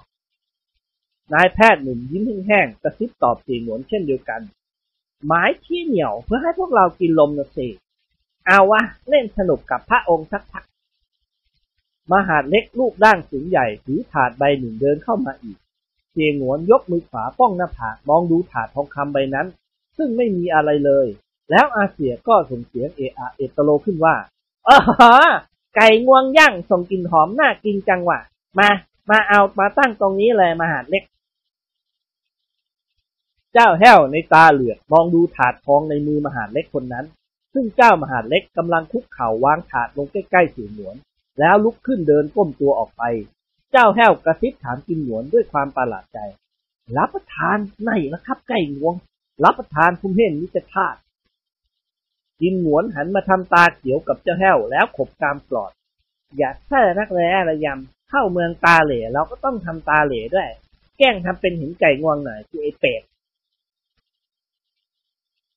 [1.34, 4.42] นายแพทย์หนุ่มยิ้มแห้งๆกระซิบตอบสีหนวนเช่นเดียวกัน
[5.28, 7.68] หมายที่เหนียวเพื่อให้พวกเรากินลมนะสิ
[8.46, 10.66] เอาวะเล่นสนุกกับพระองค์สักพัก
[12.12, 15.58] มหาดเล็กลูกด้างสูงใหญ่ถือถาดใบหนึ่งเดินเข้ามาอีก
[16.12, 19.48] เสียงหวนยกมือขวาป้องหน้าผากมองดูถาดทองคำใบนั้น
[19.98, 21.08] ซึ่งไม่มีอะไรเลย
[21.52, 24.16] แล้วอาเสียก็ส่งเสียงเอะอะเอตโลขึ้นว่า
[24.68, 24.78] อ๋อ
[25.76, 28.20] ไก่งวงย่างส่งกลิ่นหอมน่ากินจังวะ
[28.60, 28.70] มา
[29.10, 31.04] มาเอามาตั้งตรงนี้เลยมหาดเล็ก
[33.58, 37.06] เจ้าแห้วในตาเหลือกมองดูถาดทองในมือมหาเล็กคนนั้น
[37.54, 40.96] ซึ่งเจ้ามหาเล็กกำลังคุกเข่าวางถาดลงใกล้ๆเสียหนวน
[41.40, 43.04] แล้วลุกขึ้นเดินก้มตัวออกไป
[43.72, 46.20] เจ้าแห้วกระซิบถามกิมหนวนด้วยความประหลาดใจ
[46.98, 48.96] รับประทานไหนละครับไก่งวง
[49.44, 50.98] รับประทานผมเห็นนิจธาตุ
[52.42, 55.72] กินหนวนหันมาทำตาเขียวกับเจ้าแห้วแล้วขบกามปลอด
[56.38, 60.50] อย่าแท้นักแร้ระยำเข้าเมืองตาเหล่เราก็ต้องทำตาเหล่ด้วย
[60.98, 63.02] แกล้งทำเป็นห็นไก่งวงหน่อยคือไอเป็ด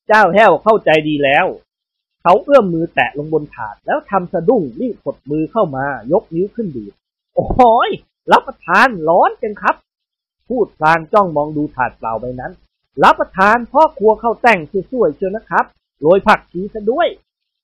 [0.09, 1.45] เจ้าแห้วเข้าใจดีแล้ว
[2.21, 6.93] เขาเอื้อมมือแตะลงบนถาดแล้วทำสะดุ้งรีบกดมือเข้ามายกนิ้วขึ้นดูด
[7.35, 7.89] โอ้ย
[8.31, 9.75] รับประทานร้อนจังครับ
[10.49, 12.51] พูดพลางจ้องมองดูถาดเปล่าใบนั้น
[13.03, 14.59] รับประทานพ่อครัวเข้าแต่ง
[14.91, 15.65] สวยๆเชียวนะครับ
[16.01, 17.07] โรยผักชีซะด้วย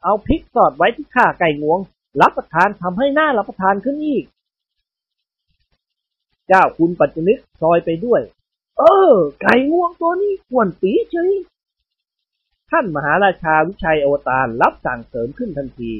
[0.03, 1.79] เอาพริกสอดไว้ที่ข่าไก่งวง
[2.21, 4.25] รับประทานทำให้หน้ารับประทานขึ้นอีก
[6.47, 8.21] เจ้าคุณปัจจนึกซอยไปด้วย
[8.77, 11.31] เออ ไก่งวงตัวนี้ควรปีเฉย
[12.77, 15.93] ท่านมหาราชาวิชัยอวตารรับสั่งเสริมขึ้นทันที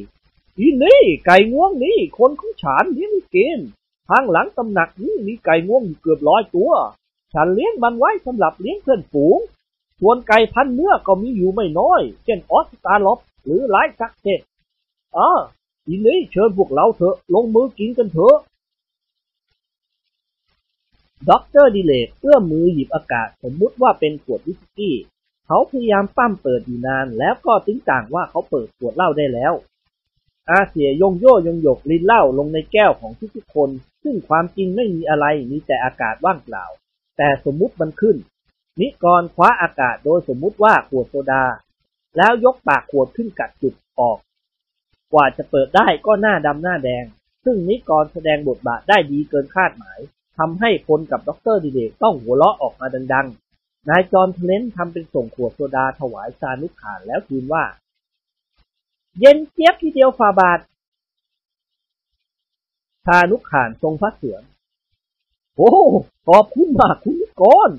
[0.57, 3.67] อีนี่ไก่งวงนี่คนของฉันเลี้ยงเกณฑ์
[4.09, 6.71] ทางหลังตำหนักนี้มีไก่งวงอยู่เกือบร้อยตัว
[7.33, 9.39] ฉันเลี้ยงมันไว้สำหรับเลี้ยงเพื่อนฝูง
[9.99, 14.41] ส่วนไก่พันธุ์เนื้อก็มีอยู่ไม่น้อย เช่น Australorp หรือ Light Sussex
[15.17, 15.29] อ่า
[15.87, 18.37] อีนี้เชิญพวกเราเถอะลงมือกินกันเถอะ
[21.29, 24.95] ด็อกเตอร์ดิเลกเอื้อมมือหยิบอากาศสมมุติว่าเป็นขวดวิสกี้
[25.45, 29.53] เขาพยายามปั้มเปิดอยู่นาน แล้วก็ติ้งต่างว่าเขาเปิดขวดเหล้าได้แล้ว
[30.49, 33.69] อาเสี่ยยงโย่ยงหยกรินเหล้าลงในแก้วของทุกๆคน
[34.03, 36.65] ซึ่งความจริงไม่มีอะไรมีแต่อากาศว่างเปล่า
[37.17, 38.17] แต่สมมุติมันขึ้น
[38.79, 41.43] นิกรคว้าอากาศโดยสมมุติว่าขวดโซดา
[42.17, 44.17] แล้วยกปากขวดขึ้นกัดจุกออก
[45.13, 47.05] กว่าจะเปิดได้ก็หน้าดำหน้าแดง
[47.45, 49.99] ซึ่งนิกรแสดงบทบาทได้ดีเกินคาดหมาย
[50.37, 53.44] ทำให้พลกับด็อกเตอร์ดิเรกต้องหัวเราะออกมาดังๆ
[53.89, 57.63] นายจอมทะเล้นทำเป็นส่งขวดโซดาถวายซานุขานแล้วทูลว่า
[59.19, 60.59] เย็นเจี๊ยบทีเดียวฝ่าบาท
[63.05, 64.37] ชานุขานทรงพระเสือ
[65.55, 65.71] โอ้
[66.27, 67.69] ขอบคุณมากคุณนิกร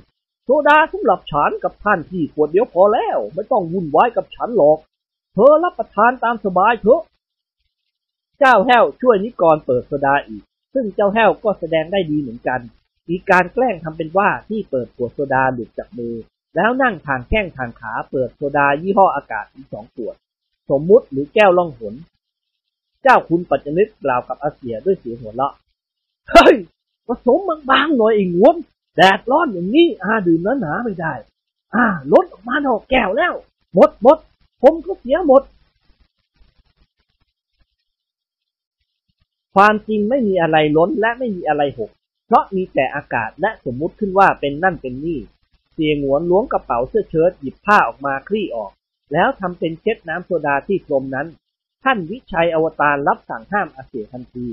[0.45, 4.79] โซดาสำหรับฉันกับท่านที่ขวดเดียวพอแล้ว ไม่ต้องวุ่นวายกับฉันหรอก
[5.35, 7.03] เธอรับประทานตามสบายเถอะ
[8.39, 10.43] เจ้าแห้วช่วยนิกรเปิดโซดาอีก
[10.75, 12.61] ซึ่งเจ้าแห้วก็แสดงได้ดีเหมือนกัน
[13.11, 16.15] มีการแกล้งทำเป็นว่าที่เปิดขวดโซดาหลุดจากมือ
[16.57, 20.15] แล้วนั่งทางแข้งทางขาเปิดโซดายี่ห้ออากาศอีกสองขวด
[20.71, 21.95] สมมุติหรือแก้วล่องหน
[23.03, 25.55] เจ้าคุณปัจจนึกกล่าวกับอาเสียด้วยเสียงหัวเราะ
[26.31, 26.57] เฮ้ย
[27.07, 27.39] ผสม
[27.71, 28.57] บางๆหน่อยไอ้งวม
[28.97, 31.15] แดดร้อนอย่างนี้อาดื่มแล้วหนาไม่ได้
[31.75, 33.35] อ่าลดออกมานอกแก้วแล้ว
[33.75, 34.19] หมดหมด
[34.63, 35.43] ผมก็เสียหมด
[39.55, 41.91] ความจริงไม่มีอะไรล้นและไม่มีอะไรหก
[42.27, 45.21] เพราะมีแต่อากาศและสมมุติขึ้นว่าเป็นนั่นเป็นนี่
[45.73, 48.71] เสียงหวนล้วงกระเป๋าเสื้อเชิ้ตหยิบผ้าออกมาคลี่ออก
[49.13, 51.27] แล้วทำเป็นเช็ดน้ำโซดาที่พรมนั้น
[51.85, 54.47] ท่านวิชัยอวตารรับสั่งห้ามอาเสียทันที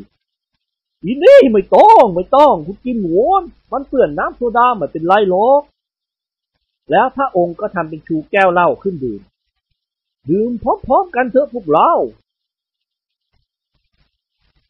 [1.03, 5.61] อีนี่ไม่ต้องไม่ต้องคุณกินหวนมันเปื่อนน้ำโซดาไม่เป็นไรหรอก
[6.91, 9.21] แล้วพระองค์ก็ทำเป็นชูแก้วเหล้าขึ้นดื่ม
[10.29, 11.91] ดื่มพร้อมๆกันเถอะพวกเรา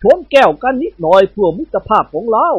[0.02, 2.50] ชนแก้วกันนิดหน่อยเพื่อมิตรภาพของเรา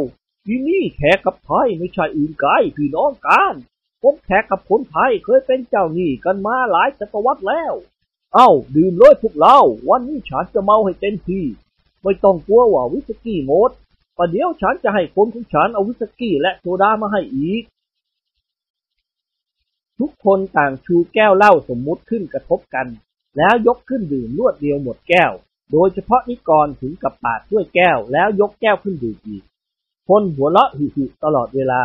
[0.47, 3.55] ที่นี่แขกกับไทยไม่ใช่อื่นไกลพี่น้องกัน
[4.03, 7.75] ผมแขกกับคนไทยเคยเป็นเจ้าหนี้กันมาหลายศตวรรษแล้ว
[8.35, 11.45] เอ้า ดื่มเลยพวกเรา วันนี้ฉันจะเมาให้เต็มที่
[12.03, 13.71] ไม่ต้องกลัวว่าวิสกี้หมด
[14.17, 17.63] ประเดี๋ยวฉันจะให้คนของฉันเอาวิสกี้และโซดามาให้อีก
[19.99, 22.87] ทุกคนต่างชูแก้วเหล้าสมมุติขึ้นกระทบกัน
[23.37, 25.33] แล้วยกขึ้นดื่มรวดเดียวหมดแก้ว
[25.73, 29.45] โดยเฉพาะนิกรถึงกับปาดด้วยแก้วแล้วยกแก้วขึ้นดื่มอีก
[30.09, 31.83] พลหัวเราะหึตลอดเวลา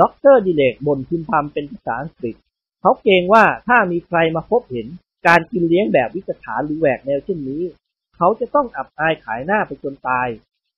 [0.00, 2.36] ด็อกเตอร์ดิเลกบ่นพึมพำเป็นภาษาอังกฤษ
[2.80, 4.86] เขาเกรงว่าถ้ามีใครมาพบเห็น
[5.26, 7.62] การกินเลี้ยงแบบวิตถารหรือแหวกแนวเช่นนี้
[8.16, 10.28] เขาจะต้องอับอายขายหน้าไปจนตาย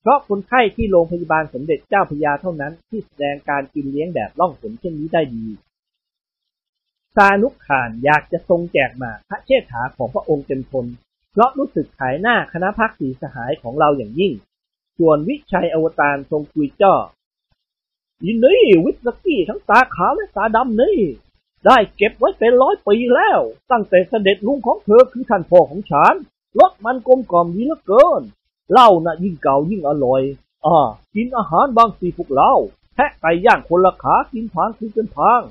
[0.01, 5.47] เพราะคนไข้ที่โรงพยาบาลสมเด็จเจ้าพระยาเท่านั้น ที่แสดงการกินเลี้ยงแบบล่องหนเช่นนี้ได้ดี
[7.16, 10.87] ซานุขานอยากจะทรงแจกหมัดพระเชษฐาของพระองค์เต็มทน
[11.33, 14.33] เพราะรู้สึกขายหน้าคณะพักสีสหายของเราอย่างยิ่ง
[15.01, 16.94] ส่วนวิชัยอวตารทรงคุยจ้อ
[18.24, 20.98] ยินนี่วิสกี้ทั้งตาขาวและตาดำนี่
[21.66, 23.40] ได้เก็บไว้เป็นร้อยปีแล้ว
[23.70, 26.14] ตั้งแต่เสด็จลุงของเธอคือท่านพ่อของฉัน
[26.59, 28.22] รสมันกลมกล่อมดีเหลือเกิน
[28.72, 30.22] เหล้าน่ะยิ่งเก่ายิ่งอร่อย
[30.66, 30.78] อ่า
[31.14, 32.53] กินอาหารบางสีพวกเรา
[32.94, 35.42] แทะไก่ย่างคนละขากินพางคือกันพาง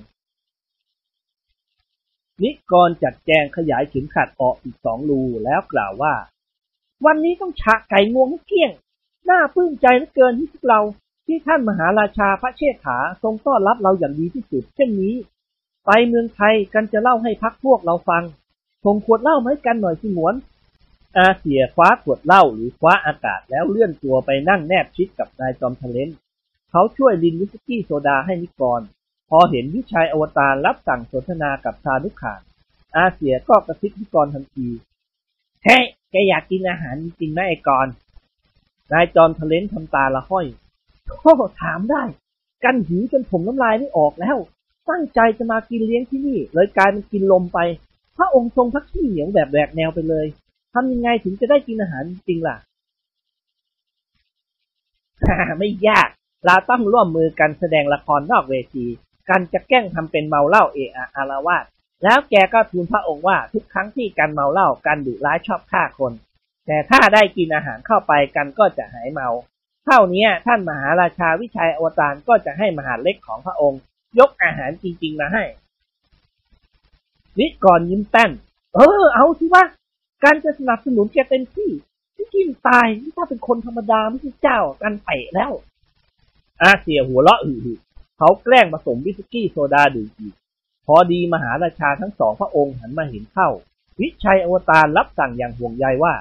[2.42, 6.14] นิกรจัดแจงขยายเข็มขัดออกอีกสองรูแล้วกล่าวว่า
[7.06, 8.72] วันนี้ต้องฉะไก่งวงเกี้ยง
[9.30, 10.80] น่าปลื้มใจเหลือเกินที่พวกเรา
[11.26, 15.16] ที่ท่านมหาราชาพระเชษฐาทรงต้อนรับเราอย่างดีที่สุด เช่นนี้
[15.86, 18.24] ไปเมืองไทยกันจะเล่าให้พักพวกเราฟัง
[18.84, 20.36] ส่งขวดเหล้ามาให้กันหน่อยสิหมวน
[21.18, 26.10] อาเสียคว้าขวดเหล้าหรือคว้าอากาศแล้วเลื่อนตัวไปนั่งแนบชิดกับนายจอมทะเลน
[26.72, 28.82] เขาช่วยลินวิสกี้โซดาให้นิกร
[29.30, 32.42] พอเห็นวิชัยอวตารรับสั่งสนทนากับซานุขาน
[32.96, 34.68] อาเสียก็กระซิบนิกรทันที
[35.64, 35.78] เฮ้
[36.12, 37.88] แกอยากกินอาหารจริงไหมไอ้กร
[38.94, 40.46] นายจอมทะเลนทำตาละห้อย
[41.08, 42.04] โอ้ถามได้
[42.64, 44.38] กันหิวจนผมน้ำลายไม่ออกแล้ว
[44.90, 47.60] ตั้งใจจะมากินเลี้ยงที่นี่ เลยกลายเป็นกินลมไป
[48.18, 50.26] พระองค์ทรงพักขี้เหนียวแบบแหวกแนวไปเลย
[50.74, 52.56] ทำยังไงถึงจะได้กินอาหารจริงล่ะ
[55.60, 56.10] ไม่ยาก
[56.46, 58.86] เราต้องร่วมมือกันแสดงละครนอกเวที
[59.30, 61.66] กันจะแกล้งทำเป็นเมาเหล้าเอะอะอาวาส
[62.04, 66.14] แล้วแกก็ทูลพระองค์ว่าทุกครั้งที่กันเมาเหล้ากันดุร้ายชอบฆ่าคน
[66.70, 69.30] แต่ถ้าได้กินอาหารเข้าไปกันก็จะหายเมา
[69.86, 73.82] เท่านี้ท่านมหาราชาวิชัยอวตารก็จะให้มหาเล็กของพระองค์
[74.20, 75.44] ยกอาหารจริงๆมาให้
[77.40, 78.32] นิกรยิ้มแป้น
[78.76, 79.64] เออ เอาสิวะ
[80.24, 81.70] การจะสนับสนุนแกเต็มที่
[82.16, 85.52] ที่กินตายนี่ถ้าเป็นคนธรรมดาไม่ใช่เจ้ากันเตะแล้ว
[86.62, 87.68] อาเสียหัวเราะอือ
[88.18, 90.34] เขาแกล้งผสมวิสกี้โซดาดื่มอีก
[90.86, 93.50] พอดีมหาราชาทั้งสองพระองค์หันมาเห็นเข้า
[94.02, 96.14] วิชัยอวตารรับสั่งอย่างห่วงใยว่า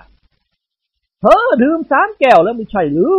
[1.20, 3.14] เธอดื่มสามแก้วแล้วไม่ใช่หรือ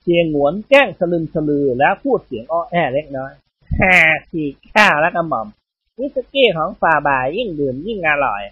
[0.00, 3.32] เชียงหวนแกล้งสลึมสลือแล้วพูดเสียงอ้อแอเล็กน้อย
[3.76, 3.94] แฮ่
[4.30, 5.46] สี่ข้าวแล้วก็หม่อม
[5.98, 8.42] วิสกี้ของฝ่าบาทยิ่งดื่มยิ่งอร่อย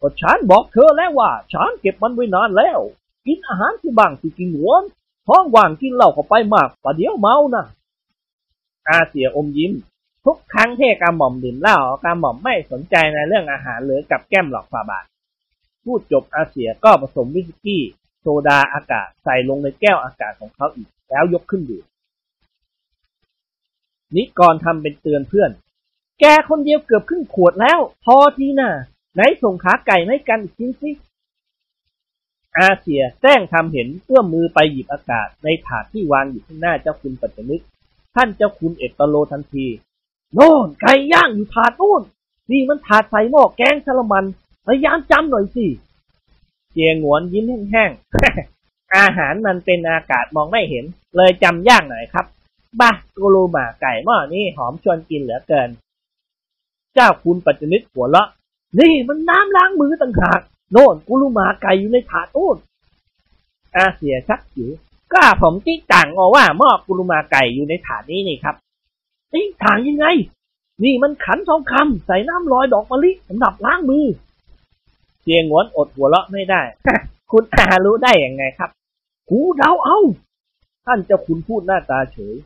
[0.00, 2.80] ก็ฉันบอกเธอแล้วว่าฉันเก็บมันไว้นานแล้ว
[3.26, 4.82] กินอาหารซีบ้างซีกิมหงวน
[5.26, 7.64] ท้องว่างกินเหล้าเข้าไปมากประเดี๋ยวเมานะ
[8.88, 9.72] อาเสี่ยอมยิ้ม
[10.24, 15.04] ทุกครั้งที่กระหม่อมดื่มเหล้ากระหม่อมไม่สนใจในเรื่องอาหารหรือกับแกล้มหรอกฝ่าบาท
[15.84, 17.82] พูดจบอาเสี่ยก็ผสมวิสกี้
[18.20, 21.84] โซดาอากาศใส่ลงในแก้วอากาศของเขาอีก แล้วยกขึ้นดื่ม
[24.16, 25.50] นิกรทำเป็นเตือนเพื่อน
[26.20, 28.70] แกคนเดียวเกือบครึ่งขวดแล้ว พอทีน่ะ
[29.14, 30.90] ไหนส่งขาไก่ให้กันอีกชิ้นสิ
[32.58, 37.62] อาเซียแซงทำเห็นเอื้อมมือไปหยิบอากาศในถาดที่วางอยู่ข้างหน้าเจ้าคุณปัจจนึก
[38.14, 39.66] ท่านเจ้าคุณเอตโลทันที
[40.34, 42.02] โน่นไก่ย่างอยู่ถาดนู่น
[42.50, 44.24] นี่มันถาดใส่หม้อแกงชะละมัน
[44.66, 45.66] พยายามจำหน่อยสิ
[46.72, 50.84] เจียงหวนยิ้มแห้งๆ อาหารมันเป็นอากาศมองไม่เห็น
[51.16, 52.26] เลยจำยากหน่อยครับ
[52.80, 55.68] บ้ากูรูหมาไก่หม้อนี่หอมชวนกินเหลือเกิน
[56.94, 58.28] เจ้าคุณปัจจนิตหัวเราะ
[58.78, 60.40] นี่มันน้ำล้างมือต่างหาก
[60.72, 62.56] โน่นกูรูหมาไก่อยู่ในถาดตู้น
[63.76, 64.70] อาเสียชักจิ๋ว
[65.12, 68.54] ก็ผมที่ต่างอว่าหม้อกุลูมาไก่อยู่ในถาดนี้นี่ครับ
[69.34, 70.06] นี่ต่างยังไง
[70.84, 74.04] นี่มันขันทองคำใส่น้ำลอยดอกมะลิสำหรับล้างมือ
[75.22, 76.62] เจียงหวนอดหัวเราะไม่ได้
[77.30, 78.70] คุณอารู้ได้ยังไงครับ
[79.30, 79.98] กูเดาเอา
[80.86, 82.36] ท่านเจ้าคุณพูดหน้าตาเฉย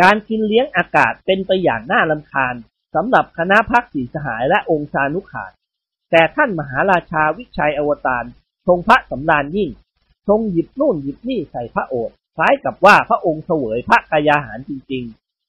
[0.00, 2.54] การกินเลี้ยงอากาศเป็นไปอย่างน่าลำคาญ
[2.94, 5.52] สำหรับคณะพักสีสหายและองค์ชานุขาด
[6.10, 8.24] แต่ท่านมหาราชาวิชัยอวตาร
[8.66, 9.70] ทรงพระสำราญยิ่ง
[10.28, 15.04] ทรงหยิบนู่นหยิบนี่ใส่พระโอษฐ์คล้ายกับว่าพระองค์เสวยพระกายาหารจริง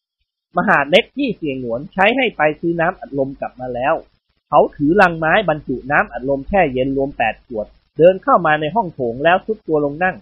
[0.06, 3.96] ๆ มหาเล็กที่เสียงหนวนใช้ให้ไปซื้อน้ำอัดลมกลับมาแล้ว
[4.54, 10.16] เขาถือลังไม้บรรจุน้ำอัดลมแช่เย็นรวมแปดขวด เดินเข้ามาในห้องโถงแล้วทุดตัวลงนั่ง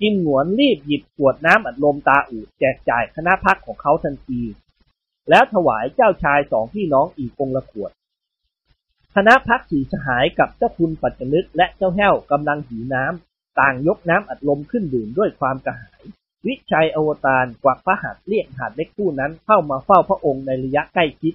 [0.00, 4.40] กินหนวนรีบหยิบขวดน้ำอัดลมตาอูดแจกจ่ายคณะพักของเขาทันที
[5.30, 7.90] แล้วถวายเจ้าชายสองพี่น้องอีกองละขวด
[9.14, 16.02] คณะพักสีสหายกับเจ้าคุณปัจจนึกและเจ้าแห้วกำลังหิวน้ำต่างยกน้ำอัดลมขึ้นดื่มด้วยความกระหาย
[16.46, 21.34] วิชัยอวตารกวักพระหัตถ์เรียกหาดเล็กผู้นั้นเข้ามาเฝ้าพระองค์ในระยะใกล้ชิด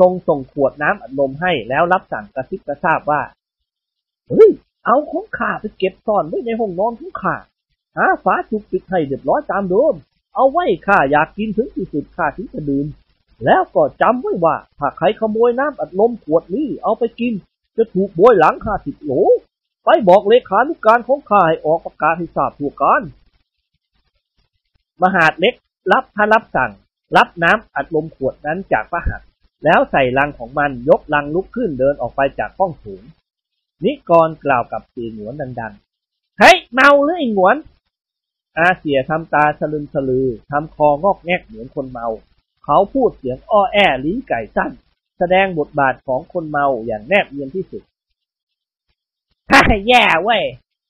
[0.00, 3.22] ทรงส่งขวดน้ำอัดลมให้แล้วรับสั่งกระซิบกระซาบว่า
[4.28, 4.50] เฮ้ย
[4.86, 7.34] เอาของข้าไปเก็บซ่อนไว้ในห้องนอนของข้า
[7.96, 9.94] หาฝาจุกปิดให้เรียบร้อยตามเดิม
[10.34, 12.86] เอาไว้ข้าอยากกินถึงที่สุดข้าถึงจะดื่ม
[13.44, 17.32] แล้วก็จำไว้ว่า ถ้าใครขโมยน้ำอัดลมขวดนี้เอาไปกิน
[17.76, 19.12] จะถูกโบยหลังห้าสิบโหล
[19.84, 23.02] ไปบอกเลขานุกการของข้าให้ออกประกาศให้ทราบทั่วกัน
[25.02, 25.54] มหาดเล็ก
[25.92, 26.70] รับพระรับสั่ง
[27.16, 29.29] รับน้ำอัดลมขวดนั้นจากพระหัตถ์
[29.64, 33.02] แล้วใส่ลังของมันยกลังลุกขึ้นเดินออกไปจากห้องสูง
[33.84, 37.56] นิกรกล่าวกับสีหนวนดังๆ เฮ้ยเมาหรือไอ้หนวน
[38.58, 42.06] อาเสียทำตาสลึมสลือทำคองอกแงกเหมือนคนเมา
[42.64, 44.70] เขาพูดเสียงอ้อแอลิ้นไก่สั้น
[45.18, 47.82] แสดงบทบาทของคนเมาอย่างแนบเนียนที่สุด
[49.50, 50.42] ฮ่าแย่เว้ย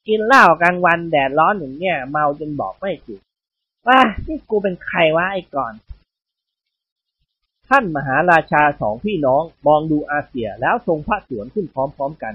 [0.08, 3.20] กินเหล้ากลางวันแดดร้อนอย่างเนี้ยเมาจนบอกไม่ถูก
[3.88, 5.72] ว่านี่กูเป็นใครวะไอ้ก่อน
[7.70, 12.34] ท่านมหาราชาสองพี่น้องมองดูอาเสียแล้วทรงพระสวนขึ้นพร้อมๆกัน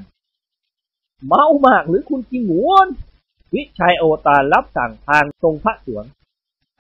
[1.28, 2.88] เมามากหรือคุณกินหวน
[3.56, 6.06] วิชัยโอตารรับสั่งทางทรงพระสวน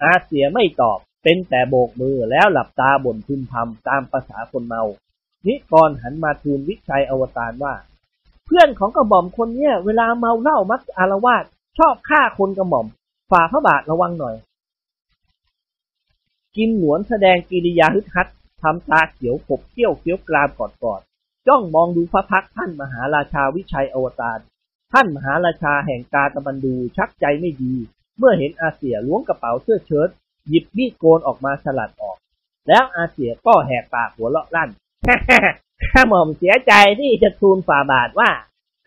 [0.03, 4.83] อาเสียไม่ตอบเป็นแต่โบกมือแล้วหลับตาบ่นพึมพำตามภาษาคนเมา
[5.45, 7.73] นิกรหันมาทูลวิชัยอวตารว่า
[8.45, 11.43] เพื่อนของกระหม่อมคนเนี้ยเวลาเมาเหล้ามักอารวาส
[11.77, 12.85] ชอบฆ่าคนกระหม่อม
[13.31, 14.35] ฝ่าพระบาทระวังหน่อย
[16.57, 18.27] กินหนวนแสดงกิริยาฮึดฮัด
[18.65, 21.01] ทำตาเขียวขบเขี้ยวเคี้ยวกรามกอดกอด
[21.47, 24.39] จ้องมองดูพระพักท่านมหาราชาวิชัยอวตาร
[24.93, 27.73] ท่านมหาราชาแห่งกาตะบันดูชักใจไม่ดี
[28.17, 30.09] เมื่อเห็นอาเสียล้วงกระเป๋าเสื้อเชิ้ต
[30.47, 32.17] หยิบมีดโกนออกมาสลัดออก
[32.67, 34.69] แล้วอาเสียก็แหกปากหัวเราะลั่น
[35.93, 38.31] ข้าหม่อมเสียใจที่จะทูลฝ่าบาทว่า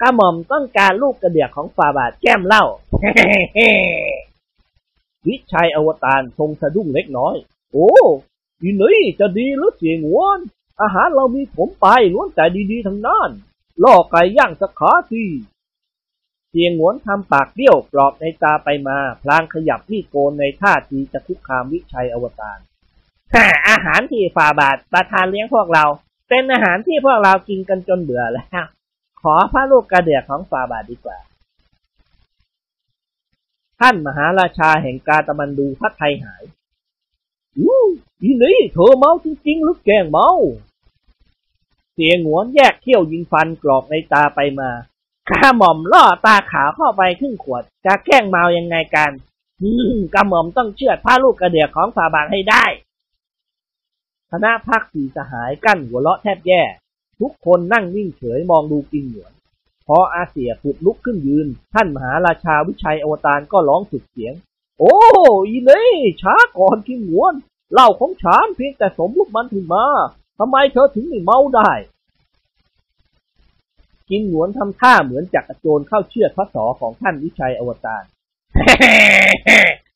[0.01, 2.65] ข้าหม่อมต้องการลูกกระเดียกของฝ่าบาทแก้มเล้า
[5.27, 7.35] วิชัยอวตารทรงสะดุ้งเล็กน้อย
[7.73, 7.91] โอ้
[8.61, 10.41] ทีนี้จะดีหรือเสียงวน
[10.81, 13.31] อาหารเรามีผมไปล้วนแต่ดีๆทั้งนั้น
[13.85, 15.25] ล่อไก่ย่างสักขาที
[16.51, 22.59] เสียงหวนทำปากเบี้ยวปลอบในตาไปมา พลางขยับมีดโกนในท่าทีจะคุกคามวิชัยอวตาร
[23.35, 25.85] ฮ่าอาหารที่ฝ่าบาทประทานเลี้ยงพวกเรา
[26.29, 28.67] เป็นอาหารที่พวกเรากินกันจนเบื่อแล้ว
[29.23, 31.19] ขอพระลูกกระเดือกของฝ่าบาทดีกว่า
[33.81, 36.43] ท่านมหาราชาแห่งกาตะมันดูพระไทยหาย
[37.59, 37.81] อู้
[38.23, 40.31] อีนี่เธอเมาจริงๆหรือแกงเมา
[41.95, 44.71] เสียงหวนแยกเขี้ยวยิงฟันกรอกในตาไปมา
[45.29, 49.11] ข้าหม่อมล่อตาขาวเข้าไปครึ่งขวด จะแกล้งเมายังไงกัน
[49.63, 52.65] อืมกระหม่อมต้องเชื่อดพระลูกกระเดือกของฝาบาทให้ได้
[54.31, 56.63] คณะพักสีสหายกั้นหัวเราะแทบแย่
[57.21, 59.33] ทุกคนนั่งนิ่งเฉยมองดูกินหวน
[59.87, 64.35] พออาเสียผุดลุกขึ้นยืน ท่านมหาราชาวิชัยอวตารก็ร้องสุดเสียง
[64.79, 64.95] โอ้
[65.49, 65.83] อีเน่
[66.23, 67.35] ช้าก่อนกินหวน
[67.73, 69.85] เหล้าของฉันเพียงแต่สมมุติมันขึ้นมา
[70.39, 71.73] ทำไมเธอถึงไม่เมาได้
[74.11, 78.03] กินหนวนทำท่าเหมือนจักรโจรเข้าเชือดพระสอของท่านวิชัยอวตาร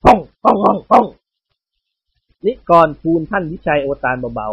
[0.05, 1.07] ป้องป้องป้องป้อง
[2.45, 4.49] นิกรทูลท่านวิชัยอวตารเบา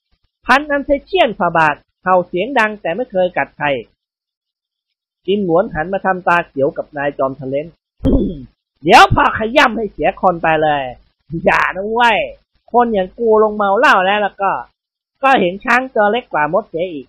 [0.00, 3.66] ๆ พันธุ์อัลเซเชียนฝ่าบาทเห่าเสียงดังแต่ไม่เคยกัดใคร
[5.26, 7.66] กิมหงวนหันมาทำตาเขียวกับนายจอมทะเล้น
[8.82, 10.82] เดี๋ยวพ่อขย้ำให้เสียคนไปเลย
[11.44, 12.18] อย่านะเว้ย
[12.72, 14.52] คนอย่างกูลองเมาเหล้าแล้วแล้วก็
[15.22, 17.06] ก็เห็นช้างตัวเล็กกว่ามดเสียอีก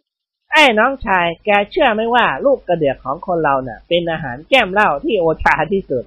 [0.52, 6.04] ไอ้น้องชายแกเชื่อไหมว่าลูกกระเดือกของคนเราเน่ะ เป็นอาหารแกล้มเหล้าที่โอชาที่สุด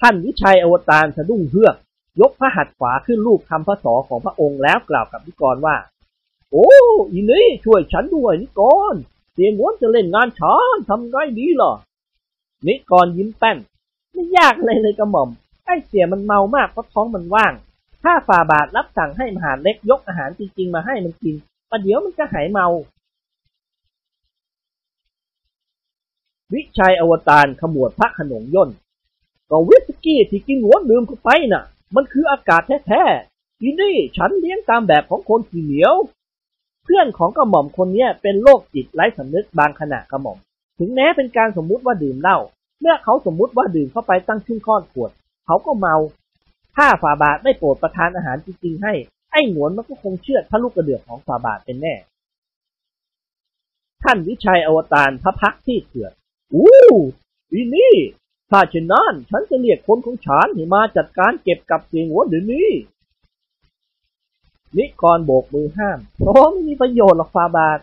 [0.00, 1.76] ท่านวิชัยอวตารสะดุ้งเฮือก
[2.20, 5.76] ยกพระหัตถ์ขวาขึ้นรูปคำพระสอของพระองค์แล้วกล่าวกับนิกรว่า
[6.50, 6.68] โอ้
[7.12, 8.60] อีนี่ช่วยฉันด้วยนิก
[8.92, 8.94] ร
[9.32, 11.72] เสียงวนจะเล่นงานฉันทำไงดีล่ะ
[12.66, 13.58] นิกรยิ้มแป้น
[14.12, 15.28] ไม่ยากเลยเลยกระหม่อม
[15.64, 17.52] ไอ้เสียมันเมามากเพราะท้องมันว่าง
[18.02, 21.34] ถ้าฝ่าบาทรับสั่งให้มหาเล็กยกอาหารจริงๆมาให้มันกิน
[21.70, 22.66] ประเดี๋ยวมันจะหายเมา
[26.52, 28.70] วิชัยอวตารขมวดพระขนงย่น
[29.50, 35.94] ก็วิสกี้ที่กินหัวดื่มเข้าไปน่ะ มันคืออากาศแท้ๆทีนี่ฉันเลี้ยงตามแบบของคนขี้เหนียว
[36.84, 40.38] เพื่อนของกระหม่อมคนเนี้ยเป็นโรคจิตไร้สำนึกบางขณะกระหม่อม
[40.78, 42.38] ถึงแม้เป็นการสมมุติว่าดื่มเหล้า
[42.80, 45.10] เมื่อเขาสมมุติว่าดื่มเข้าไปตั้งครึ่งข้อนขวด
[45.46, 45.96] เขาก็เมา
[46.76, 48.94] ถ้าฝาบาทไม่โปรดประทานอาหารจริงๆให้
[49.32, 51.94] ไอ้หนวนมันก็คงเชื่อพระลูกกระเดือกของฝาบาทเป็นแน่
[54.02, 56.12] ท่านวิชัยอวตารพระพักที่เถื่อน
[56.54, 56.72] อู้
[57.52, 57.96] อีนี่
[58.50, 62.68] ถ้าเช่นนั้นฉันจะเรียกคนของฉันให้มาจัดการเก็บกับเสียงหัวเดี๋ยวนี้
[64.76, 67.78] นิกรโบกมือห้ามโอ้ไม่มีประโยชน์หรอกฟาบาท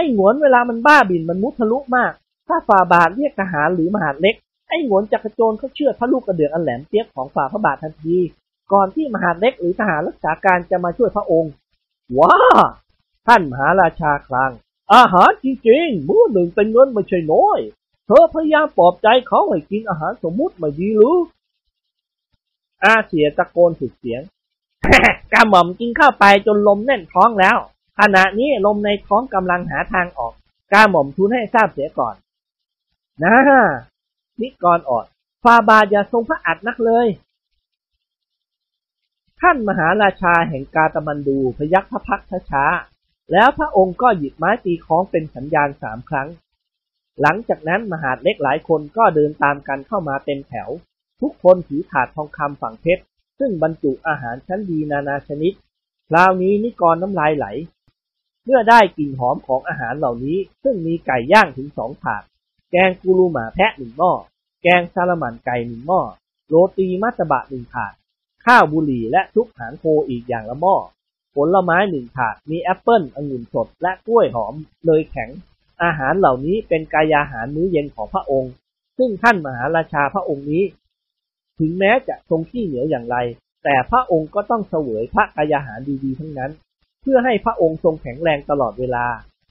[0.00, 2.12] อ้หงวนเวลามันบ้าบินมันมุทะลุมาก
[2.48, 4.34] ถ้าฟาบาทเรียกทหารหรือมหาเล็ก
[4.68, 8.16] ไอ้หงวนจักรโจรเขาเชื่อพระลูกกระเดื่อกอันแหลมเปียกของฝ่าพระบาททันที
[8.72, 11.52] ก่อนที่มหาเล็กหรือทหารรักษาการจะมาช่วยพระองค์
[12.18, 12.34] ว้า
[13.26, 14.52] ท่านมหาราชาคลัง
[14.94, 17.58] อาหารจริงๆมื้อหนึ่งเป็นเงินไม่ใช่น้อย
[18.06, 21.16] เธอพยายามปลอบใจเขาให้กินอาหารสมมุติไม่ดีหรือ
[22.84, 24.22] อาเสียตะโกนสุดเสียง
[25.32, 27.58] กระหม่อมกินข้าวไปจนลมแน่นท้องแล้ว
[28.00, 30.32] ขณะนี้ลมในท้องกำลังหาทางออก
[30.72, 32.14] กาหม่อมทูลให้ทราบเสียก่อน
[33.22, 33.34] นะ
[34.40, 35.06] นิกรออด
[35.44, 37.06] ฟาบาอย่าทรงพระอัฏนักเลย
[39.40, 42.20] ท่านมหาราชาแห่งกาตมันดูพยักพระพัก
[42.50, 42.64] ช้า
[43.32, 46.28] แล้วพระองค์ก็หยิบไม้ตีคล้องเป็นสัญญาณสามครั้ง
[47.20, 50.68] หลังจากนั้นมหาดเล็กหลายคนก็เดินตามกันเข้ามาเต็มแถว
[51.20, 53.02] ทุกคนถือถาดทองคำฝังเพชร
[53.38, 55.52] ซึ่งบรรจุอาหารชั้นดีนานาชนิด
[56.08, 57.46] คราวนี้นิกรน้ำลายไหล
[58.52, 62.22] มื่อได้กลิ่นหอมของอาหารเหล่านี้ ซึ่งมีไก่ย่างถึงสองถาด
[62.70, 64.12] แกงกูรูหมาแพะหนึ่งหม้อ
[64.62, 66.00] แกงซาลามันไก่หนึ่งหม้อ
[66.48, 67.92] โรตีมัตตบะหนึ่งถาด
[68.44, 70.76] ข้าวบุหรี่และทุกหางโคอีกอย่างละหม้อ
[71.34, 75.30] ผลไม้หนึ่งถาด มีแอปเปิ้ลองุ่นสด และกล้วยหอมเนยแข็ง
[75.82, 78.52] อาหารเหล่านี้เป็นกายาหารมื้อเย็นของพระองค์
[78.98, 80.64] ซึ่งท่านมหาราชาพระองค์นี้
[81.58, 83.16] ถึงแม้จะทรงขี้เหนียวอย่างไร
[83.64, 86.50] แต่พระองค์ก็ต้องเสวยพระกายาหารดีๆทั้งนั้น
[87.02, 89.06] เพื่อให้พระองค์ทรงแข็งแรงตลอดเวลา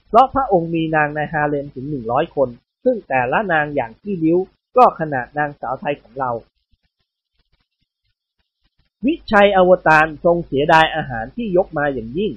[0.08, 2.48] เพราะพระองค์มีนางในฮาเลมถึงหนึ่งร้อยคน
[2.84, 4.38] ซึ่งแต่ละนางอย่างที่ลิ้ว
[4.76, 6.30] ก็ขนาดนางสาวไทยของเรา
[9.06, 12.32] วิชัยอวตารทรงเสียดายอาหารที่ยกมาอย่างยิ่ง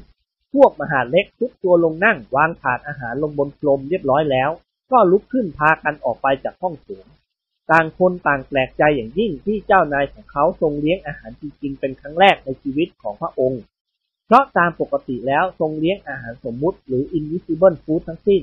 [0.54, 4.50] พวกมหาเล็กทุกตัวลงนั่งวางถาดอาหารลงบนพรมเรียบร้อยแล้ว
[4.92, 7.08] ก็ลุกขึ้นพากันออกไปจากห้องสวง
[7.72, 13.62] ต่างคนต่างแปลกใจอย่างยิ่งที่เจ้านายของเขาทรงเลี้ยงอาหารจริงๆเป็นครั้งแรกในชีวิตของพระองค์
[14.26, 18.42] เพราะตามปกติแล้วทรงเลี้ยงอาหารสมมุติหรือ invisible food ทั้งสิ้น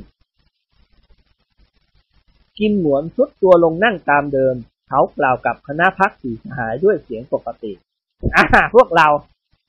[2.59, 4.55] กินหนวนสุดตัวลงนั่งตามเดิม
[4.89, 7.73] เขากล่าวกับคณะพักสีสหายด้วยเสียงปกติ
[8.37, 9.09] อ่าพวกเรา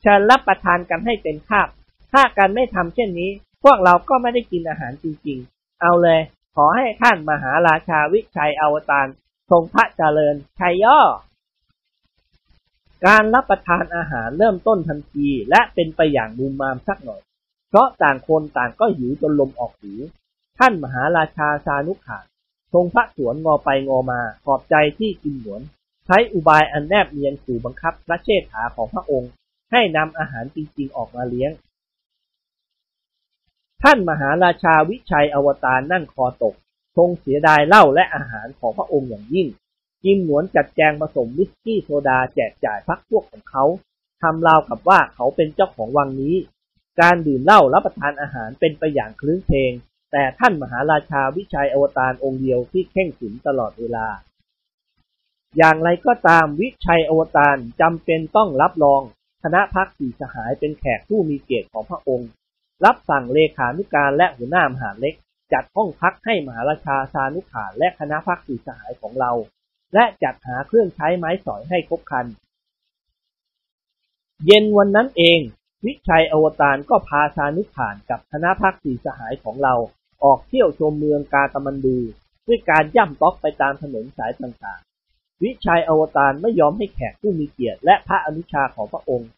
[0.02, 1.68] เชิญรับประทานกันให้เต็มคาบ
[2.12, 3.30] ถ้ากันไม่ทำเช่นนี้
[3.64, 6.20] พวกเราก็ไม่ได้กินอาหารจริงๆ เอาเลย
[6.56, 9.08] ขอให้ท่านมหาราชาวิชัยอวตาร
[9.52, 11.00] ทรงพระเจริญชัยย่อ
[13.08, 17.22] การรับประทานอาหารเริ่มต้นทันที และเป็นไปอย่างมุมมามสักหน่อย
[17.70, 19.94] เพราะต่างคนต่างก็หิวจนลมออกหู
[20.60, 22.20] ท่านมหาราชาสานุขา
[22.74, 25.62] ทรงพระสวนงอไปงอมา ขอบใจที่กินหวน
[26.06, 29.32] ใช้อุบายอันแนบเนียนสู่บังคับพระเชษฐาของพระองค์
[29.72, 31.52] ให้นำอาหารจริงๆออกมาเลี้ยง
[33.84, 36.56] ท่านมหาราชาวิชัยอวตารนั่งคอตก
[36.98, 39.48] ทรงเสียดายเหล้าและอาหารของพระองค์อย่างยิ่ง
[40.04, 43.64] จิมหนวนจัดแจงผสมวิสกี้โซดาแจกจ่ายพักพวกของเขา
[44.22, 46.36] ทำราวกับว่าเขาเป็นเจ้าของวังนี้
[47.02, 49.72] การดื่มเหล้ารับประทานอาหารเป็นไปอย่างคลื้นเพลง
[50.12, 54.08] แต่ท่านมหาราชาวิชัยอวตารองค์เดียวที่เข่งขรึมตลอดเวลา
[55.58, 59.02] อย่างไรก็ตามวิชัยอวตารจำเป็นต้องรับรอง
[59.44, 62.30] คณะพักสี่สหายเป็นแขกผู้มีเกียรติของพระองค์
[62.86, 65.16] รับสั่งเลขานุการและหัวหน้ามหาเล็ก
[65.54, 69.32] จัดห้องพักให้มหาราชาสานุขาและคณะพักสี่สหายของเรา
[69.94, 72.26] และจัดหาเครื่องใช้ไม้สอยให้ครบครัน
[74.46, 75.40] เย็นวันนั้นเอง
[75.86, 79.76] วิชัยอวตารก็พาสานุขานกับคณะพักสีสหายของเรา
[80.24, 81.98] ออกเที่ยวชมเมืองกาตมันดู
[82.48, 89.30] ด้วยการย่ำต๊อกไปตามถนนสายต่างๆ วิชัยอวตารไม่ยอมให้แขกผู้มีเกียรติ และพระอนุชาของพระองค์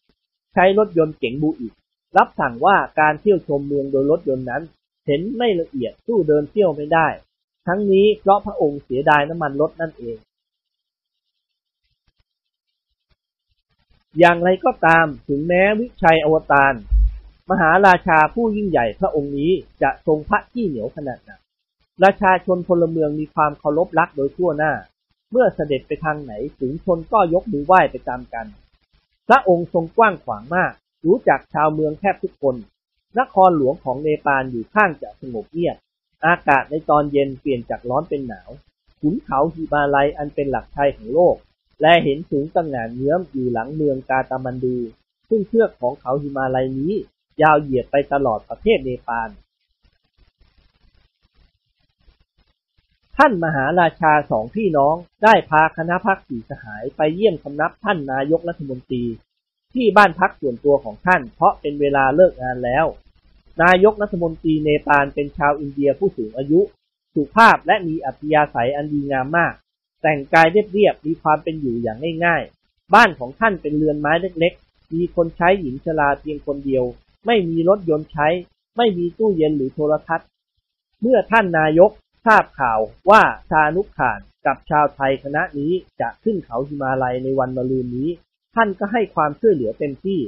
[0.53, 1.73] ใช้รถยนต์เก๋งบูอิก
[2.17, 4.63] รับสั่งว่าการเที่ยวชมเมืองโดยรถยนต์นั้น
[5.05, 7.07] เห็นไม่ละเอียดสู้เดินเที่ยวไม่ได้
[7.67, 10.17] ทั้งนี้เพราะพระองค์เสียดายน้ำมันรถนั่นเอง
[14.19, 16.73] อย่างไรก็ตามถึงแม้วิชัยอวตาร
[17.49, 19.51] มหาราชาผู้ยิ่งใหญ่พระองค์นี้
[19.81, 21.31] จะทรงพระที่เหนียวขนาดไหน
[22.03, 24.73] ราชาชนพลเมืองมีความเคารพรักโดยทั่วหน้า
[25.31, 28.45] เมื่อเสด็จไปทางไหนถึงชนก็ยกมือไหว้ไปตามกัน
[29.27, 30.73] พระองค์ทรงกว้างขวางมาก
[31.05, 32.55] รู้จักชาวเมืองแทบทุกคน
[33.19, 35.77] นครหลวงของเนปาลอยู่ข้างจะสงบเงียบ
[36.25, 38.49] อากาศในตอนเย็นเปลี่ยนจากร้อนเป็นหนาว
[38.99, 41.35] ขุนเขาฮิมาลัยอันเป็นหลักชัยของโลก
[41.81, 44.77] และเห็นสูงตั้งหานเนื้อมอยู่หลังเมืองกาตามันดู
[45.29, 46.93] ซึ่งเชือกของเขาฮิมาลัยนี้
[47.41, 49.29] ยาวเหยียดไปตลอดประเทศเนปาล
[53.17, 59.03] ท่านมหาราชาสองพี่น้องได้พาคณะพักสีสหายไปเยี่ยมคำนับท่านนายกรัฐมนตรี
[59.73, 62.85] ที่บ้านพักส่วนตัวของท่าน เพราะเป็นเวลาเลิกงานแล้ว
[63.63, 66.61] นายกรัฐมนตรีเนปาลเป็นชาวอินเดียผู้สูงอายุ
[67.15, 69.53] สุภาพและมีอัธยาศัยอันดีงามมาก
[70.03, 76.83] แต่งกายเรียบๆ มีความเป็นอยู่อย่างง่ายๆ บ้านของท่านเป็นเรือนไม้เล็กๆ มีคนใช้หญิงชราเพียงคนเดียว
[77.25, 78.27] ไม่มีรถยนต์ใช้
[78.77, 80.27] ไม่มีตู้เย็นหรือโทรทัศน์
[81.01, 81.91] เมื่อท่านนายก
[82.25, 82.79] ทราบข่าว
[83.09, 88.09] ว่าชานุกขานกับชาวไทยคณะนี้จะขึ้นเขาหิมาลัยในวันมะรืนนี้
[88.55, 90.19] ท่านก็ให้ความช่วยเหลือเต็มที่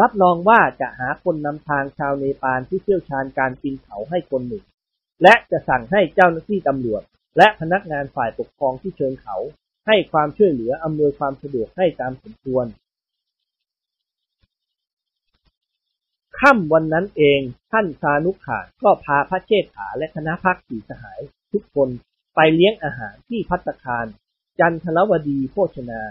[0.00, 4.64] รับรองว่าจะหาคนนำทางชาวเนปาลที่เชี่ยวชาญการปีนเขาให้คนหนึ่ง
[5.22, 7.02] และจะสั่งให้เจ้าหน้าที่ตำรวจ
[7.36, 9.36] และพนักงานฝ่ายปกครองที่เชิญเขา
[9.86, 12.66] ให้ความช่วยเหลืออำนวยความสะดวกให้ตามสมควร
[16.40, 17.40] ค่ำวันนั้นเอง
[17.72, 21.20] ท่านสานุขาก็พาพระเชษฐาและคณะพักสีสหาย
[21.52, 21.88] ทุกคน
[22.34, 24.06] ไปเลี้ยงอาหารที่พัตคาร
[24.60, 26.02] จันทรวดีโภชนา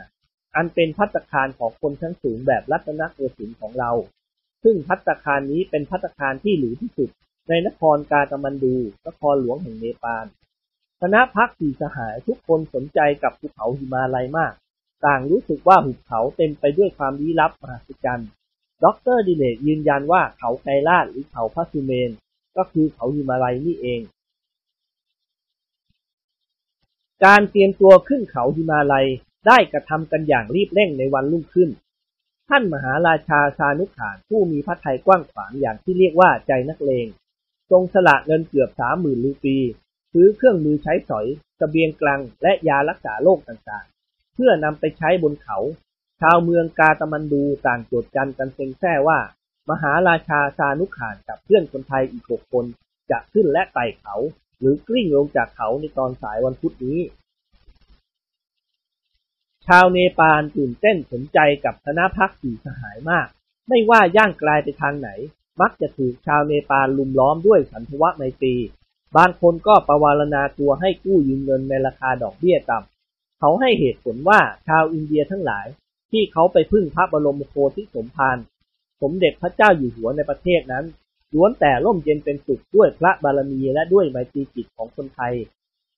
[0.56, 3.92] อันเป็นพัตคารของคนชั้นสูงแบบรัตนโกสินทร์ของเรา
[4.64, 7.10] ซึ่งพัตคารนี้เป็นพัตคารที่หรูที่สุด
[7.50, 8.76] ในนครกาตมันดู
[9.08, 10.26] นครหลวงแห่งเนปาล
[11.02, 14.54] คณะพักสี่สหายทุกคนสนใจกับภูเขาหิมาลัยมาก
[15.06, 18.30] ต่างรู้สึกว่าหุบเขาเต็มไปด้วยความลี้ลับมหัศจรรย์
[18.84, 18.86] ด
[19.16, 22.12] รดิเลกยืนยันว่าเขาไกรลาดหรือเขาพระสุเมน
[22.58, 24.02] ก็คือเขาหิมาลัยนี่เอง
[27.26, 29.08] การเตรียมตัวขึ้นเขาหิมาลัย
[29.48, 31.70] ได้กระทำกันอย่างรีบเร่งในวันรุ่งขึ้น
[32.50, 37.08] ท่านมหาราชาชานุขานผู้มีพระทัยกว้างขวางอย่างที่เรียกว่าใจนักเลง
[37.72, 39.58] ทรงสละเงินเกือบสามหมื่นรูปี
[40.14, 41.28] ซื้อเครื่องมือใช้สอย
[41.60, 45.58] สเสบียงกลางและยารักษาโรคต่างๆ เพื่อนำไปใช้บนเขา
[46.20, 49.20] ชาวเมืองกาตมันดูต่างโจดจันกันเซ็งแท้ว่า
[49.70, 52.66] มหาราชาชานุขานกับเพื่อนคนไทยอีกหกคน
[53.12, 54.16] จะขึ้นและไต่เขา
[54.60, 57.00] หรือกลิ้งลงจากเขาในตอนสายวันพุธนี้
[59.68, 63.28] ชาวเนปาลตื่นเต้นสนใจกับคณะพักสี่สหายมาก
[63.68, 65.10] ไม่ว่าย่างกลายไปทางไหน
[65.62, 68.56] มักจะถูกชาวเนปาลลุมล้อมด้วยสันทวะไมตรี
[69.18, 75.68] บางคนก็ประวารณาตัวให้กู้ยืมเงินในราคาดอกเบี้ยต่ำ เขาให้เหตุผลว่าชาวอินเดียทั้งหลาย
[76.12, 78.38] ที่เขาไปพึ่งพระบรมโคสิสมภาร
[79.02, 80.86] สมเด็จพระเจ้าอยู่หัวในประเทศนั้น
[81.34, 85.34] ล้วนแต่ร่มเย็นเป็นสุขด้วยพระบารมีและด้วยไมตรีจิตของคนไทย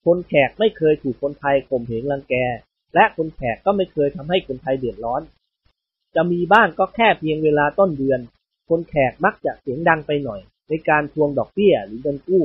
[0.06, 2.36] คนแขกไม่เคยถูกคนไทยข่มเหงรังแก
[2.96, 5.22] และคนแขกก็ไม่เคยทำให้คนไทยเดือดร้อน
[6.16, 8.20] จะมีบ้างก็แค่เพียงเวลาต้นเดือน
[8.70, 12.44] คนแขกมักจะเสียงดังไปหน่อย ในการทวงดอกเบี้ยหรือเงินกู้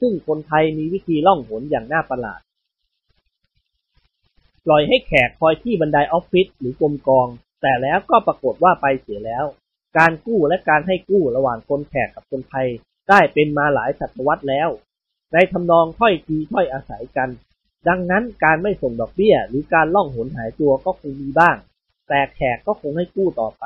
[0.00, 2.40] ซึ่งคนไทยมีวิธีล่องหนอย่างน่าประหลาด
[4.66, 7.28] ปล่อยให้แขกคอยที่บันไดออฟฟิศหรือกรมกอง
[7.62, 9.44] แต่แล้วก็ปรากฏว่าไปเสียแล้ว
[9.98, 12.66] การกู้และการให้กู้ระหว่างคนแขกกับคนไทย
[13.08, 14.68] ได้เป็นมาหลายศตวรรษแล้ว
[15.32, 17.30] ในทำนองถ้อยทีถ้อยอาศัยกัน
[17.88, 21.56] ดังนั้นการไม่ส่งดอกเบี้ย หรือการล่องหนหายตัวก็คงมีบ้าง
[22.08, 23.64] แต่แขกก็คงให้กู้ต่อไป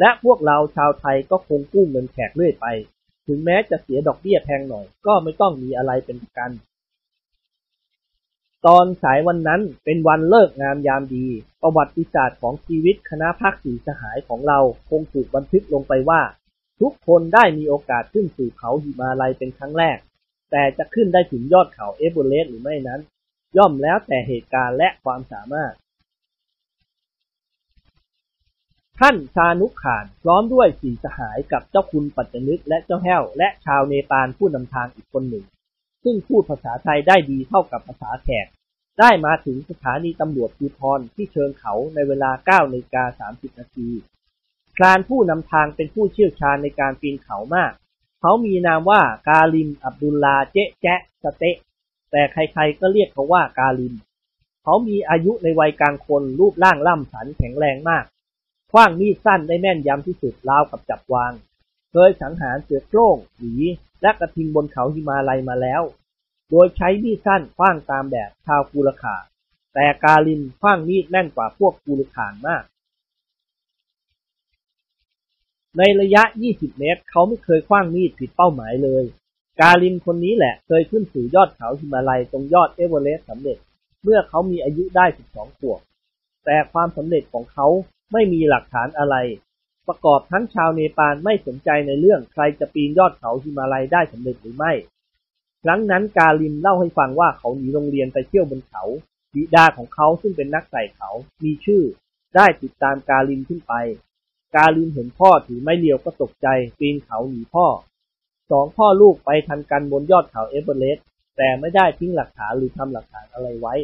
[0.00, 2.66] และพวกเราชาวไทยก็คงกู้เงินแขกเรื่อยไป
[3.30, 6.50] ถึงแม้จะเสียดอกเบี้ยแพงหน่อย ก็ไม่ต้องมีอะไรเป็นประกัน
[8.66, 11.26] ตอนสายวันนั้นเป็นวันเลิกงามยามดี
[11.62, 14.58] ประวัติศาสตร์ของชีวิตคณะภาคสีสหายของเรา
[14.90, 16.20] คงถูกบันทึกลงไปว่า
[16.80, 19.98] ทุกคนได้มีโอกาสขึ้นสู่เขาหิมาลัยเป็นครั้งแรก
[20.50, 23.00] แต่จะขึ้นได้ถึงยอดเขาเอเบอเรสต์หรือไม่นั้น
[23.56, 25.72] ย่อมแล้วแต่เหตุการณ์และความสามารถ
[29.04, 35.44] ท่านชานุขานพร้อมด้วยสี่สหายกับเจ้าคุณปัจจนึกและเจ้าแห้ว และชาวเนปาลผู้นำทางอีกคนหนึ่ง
[36.04, 38.46] ซึ่งพูดภาษาไทยได้ดีเท่ากับภาษาแขก
[39.00, 42.30] ได้มาถึงสถานีตำรวจภูทรที่เชิงเขาในเวลา
[42.66, 43.88] 9นาฬิกา30นาที
[44.76, 47.72] คลานผู้นำทางเป็นผู้เชี่ยวชาญในการปีนเขามาก
[48.20, 51.56] เขามีนามว่ากาลิม อับดุลลาเจ๊แจ๊สเตะ
[52.10, 53.94] แต่ใครๆก็เรียกเขาว่ากาลิม
[54.62, 58.04] เขามีอายุในวัยกลางคนรูปร่างล่ำสันแข็งแรงมาก
[58.72, 61.32] คว้างมีดสั้นได้แม่นยำที่สุดราวกับจับวาง
[61.92, 63.54] เคยสังหารเสือโคร่งหมี
[64.02, 65.82] และกระทิงบนเขาหิมาลัยมาแล้ว
[66.50, 69.16] โดยใช้มีดสั้นคว้างตามแบบชาวกูลขา
[69.74, 72.64] แต่กาลินคว้างมีดแม่นกว่าพวกกูลขานมาก
[75.78, 79.04] ในระยะ 20 เมตร เขาไม่เคยคว้างมีดผิดเป้าหมายเลย
[79.60, 83.58] กาลินคนนี้แหละเคยขึ้นสู่ยอดเขาหิมาลัยตรงยอดเอเวอเรสต์สำเร็จ
[84.02, 85.80] เมื่อเขามีอายุได้ 12 ขวบ
[86.44, 87.66] แต่ความสำเร็จของเขา
[88.12, 89.16] ไม่มีหลักฐานอะไร
[89.88, 94.72] ประกอบทั้งชาวเนปาลไม่สนใจในเรื่องใครจะปีนยอดเขาฮิมาลัยได้สำเร็จหรือไม่
[95.64, 98.82] ครั้งนั้นกาลิมเล่าให้ฟังว่าเขาหนีโรงเรียนไปเที่ยวบนเขา
[99.34, 101.10] บิดาของเขาซึ่งเป็นนักไต่เขา
[101.44, 101.82] มีชื่อ
[102.36, 103.74] ได้ติดตามกาลิมขึ้นไป
[104.54, 106.48] กาลิมเห็นพ่อถือไม้เรียวก็ตกใจ
[106.78, 107.66] ปีนเขาหนีพ่อ
[108.50, 111.04] สองพ่อลูกไปทันกันบนยอดเขาเอเวอเรสต์
[111.36, 113.74] แต่ไม่ได้ทิ้งหลักฐานหรือทำหลักฐานอะไรไว้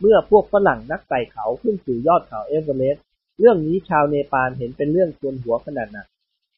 [0.00, 3.04] เมื่อพวกฝรั่งนักไต่เขาขึ้นสู่ยอดเขาเอเวอเรสต์
[3.38, 6.06] เรื่องนี้ชาวเนปาลเห็นเป็นเรื่องชวนหัวขนาดหนัก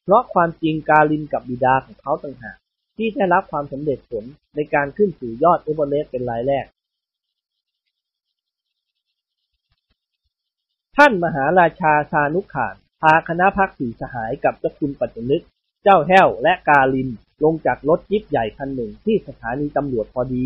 [0.03, 2.57] เพราะความจริงกาลิมกับบิดาของเขาต่างหาก
[2.97, 4.23] ที่ได้รับความสำเร็จผล
[4.55, 6.65] ในการขึ้นสู่ยอดเอเวอเรสต์เป็นรายแรก
[10.97, 15.43] ท่านมหาราชาซานุขานพาคณะพรรคสี่สหายกับเจ้าคุณปัจจนึก
[15.83, 17.09] เจ้าแห้วและกาลิม
[17.43, 20.45] ลงจากรถจี๊ปใหญ่คันหนึ่งที่สถานีตำรวจพอดี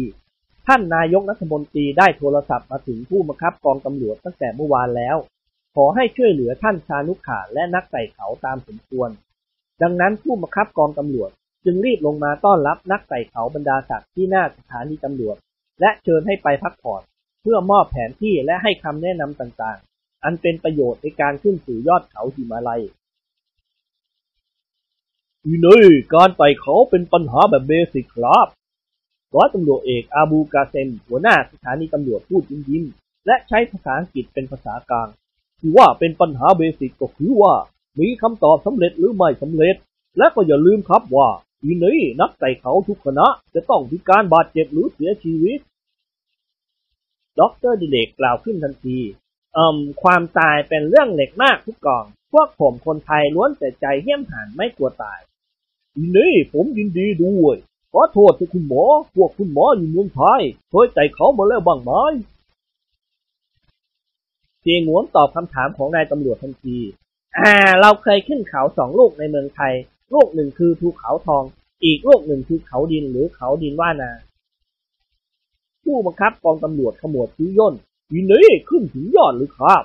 [0.67, 5.17] ท่านนายกรัฐมนตรีได้โทรศัพท์มาถึงผู้บังคับกองตำรวจตั้งแต่เมื่อวานแล้ว
[5.75, 9.09] ขอให้ช่วยเหลือท่านชานุขาและนักไต่เขาตามสมควร
[9.81, 11.29] ดังนั้นผู้บังคับกองตำรวจ
[11.65, 15.35] จึงรีบลงมาต้อนรับนักไต่เขาบรรดาศักดิ์ที่หน้าสถานีตำรวจ
[15.81, 17.01] และเชิญให้ไปพักผ่อน
[17.41, 22.81] เพื่อมอบแผนที่และให้คำแนะนำต่างๆ อันเป็นประโยชน์ในการขึ้นสู่ยอดเขาหิมาลัย
[25.45, 28.47] อีนี่การไต่เขาเป็นปัญหาแบบเบสิกครับ
[29.35, 35.07] ร้อยตำรวจเอกอาบูกาเซมหัวหน้าสถานีตำรวจพูดยิ้มๆและใช้ภาษาอังกฤษเป็นภาษากลาง
[35.61, 37.53] ที่ว่าเป็นปัญหา basic ก็คือว่า
[37.99, 39.75] มีคำตอบสำเร็จหรือไม่สำเร็จ
[40.17, 41.29] และก็อย่าลืมครับว่า
[41.63, 45.59] อีนี้นักไต่เขาทุกคณะจะต้องมีการบาดเจ็บหรือเสียชีวิต
[47.39, 48.99] ด็อกเตอร์ดิเลกกล่าวขึ้นทันที
[49.53, 55.19] เอ่มความตายเป็นเรื่องเล็กมากทุกกอง พวกผมคนไทยล้วนแต่ใจเหี้ยมหาญไม่กลัวตาย
[55.95, 57.55] อีนี่ผมยินดีด้วย
[57.91, 58.83] ขอโทษที่คุณหมอ
[59.15, 61.91] พวกคุณหมออยู่เมืองไทยเคยใจเขามาแล้วบ้างไหม
[64.61, 66.77] เสียงหวนตอบคำถามของนายตำรวจทันที
[67.39, 69.73] อ่า เราเคยขึ้นเขาสองลูกในเมืองไทย
[70.13, 71.43] ลูกหนึ่งคือภูเขาทอง
[71.83, 74.11] อีกลูกหนึ่งคือเขาดินหรือเขาดินว่านา
[75.83, 77.73] ผู้บังคับกองตำรวจขมวดชี้วย่น
[78.11, 79.83] อีนี่ขึ้นถึงยอดหรือครับ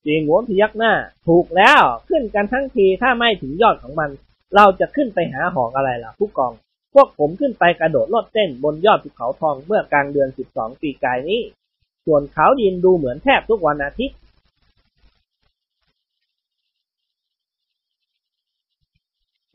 [0.00, 0.92] เสียงหวนพยักหน้า
[1.26, 4.10] ถูกแล้วขึ้นกันทั้งทีถ้าไม่ถึงยอดของมัน
[4.54, 6.52] เราจะขึ้นไปหาหองอะไรล่ะ ผู้กอง
[6.94, 11.40] พวกผมขึ้นไปกระโดดโลดเต้นบนยอดภูเขาทองเมื่อกลางเดือน 12 ปีกายนี้
[12.06, 14.16] ส่วนเขาดินดูเหมือนแทบทุกวันอาทิตย์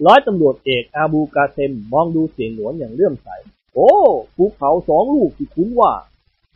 [0.06, 3.28] ร้อยตำรวจเอกอาบูกาเซมมองดูเสียงหนวนอย่างเลื่อมใส
[3.74, 3.92] โอ้
[4.36, 5.94] ภูเขาสองลูกที่คุ้นว่า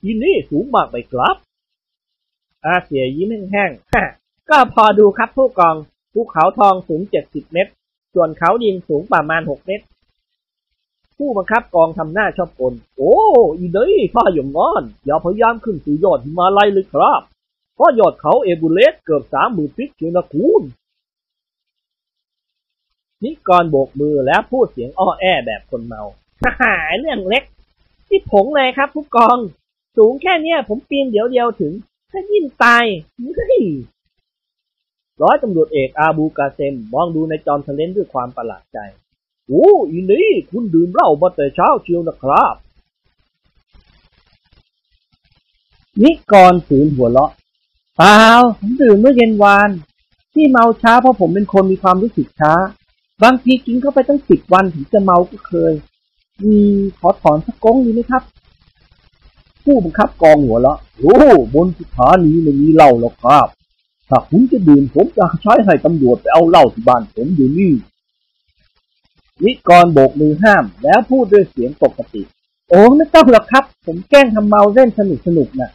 [0.01, 1.35] ที่นี่สูงมากไปครับ
[2.65, 5.75] อาเสียยิ้มแห้งๆก็พอดูครับผู้กอง
[6.13, 7.71] ภูเขาทองสูง70เมตร
[8.13, 9.85] ส่วนเขาดินสูงประมาณ6เมตร
[11.23, 13.13] ผู้บังคับกองทำหน้าชอบกล โอ้
[13.59, 17.21] อีเดยถ้าอย่างงอน อย่าพยายามขึ้นสู่ยอดหิมาลัยเลยครับ
[17.75, 20.63] เพราะยอดเขาเอเบูเลสเกือบสามหมื่นฟิตเชียวนะคุณ
[23.23, 26.01] นิกรโบกมือแล้วพูดเสียงอ้อแอแบบคนเมา
[26.61, 27.43] หายเรื่องเล็ก
[28.07, 29.37] ที่ผงเลยครับผู้กอง
[29.97, 31.73] สูงแค่เนี้ย ผมปีนเดี๋ยวเดียวถึง
[32.11, 32.83] ถ้ายิ่งตาย
[33.35, 33.63] เฮ้ย
[35.21, 38.79] ร้อยตำรวจเอกอาบูกาเซมมองดูในจอมเทเลนด้วยความประหลาดใจ
[39.51, 42.55] โอ้อีนี่คุณดื่มเหล้ามาแต่เช้าเชียวนะครับ
[46.01, 47.31] นิกรฝืนหัวเราะ
[47.97, 48.17] เปล่า
[48.59, 49.69] ผมดื่มเมื่อเย็นวาน
[50.33, 52.53] ที่เมาช้าเพราะผมเป็นคนมีความรู้สึกช้า
[53.23, 55.73] บางทีกินเข้าไปตั้งสิบวันถึงจะเมาก็เคย
[56.43, 56.57] มี
[56.99, 58.23] ขอถอนสักก้งดีไหมครับ
[59.63, 61.15] ผู้บังคับกองหัวเราะโอ้
[61.55, 63.47] บนสถานีไม่มีเหล้าหรอกครับ
[64.09, 67.73] ถ้าคุณจะดื่มผมจะใช้ให้ตำรวจไปเอาเหล้าที่บ้านผมอยู่นี่
[69.43, 72.23] นิกรโบกมือห้าม แล้วพูดด้วยเสียงปกติ
[72.69, 75.69] โอ้ไม่ต้องหรอกครับ ผมแกล้งทำเมาเล่นสนุกสนุกๆนะ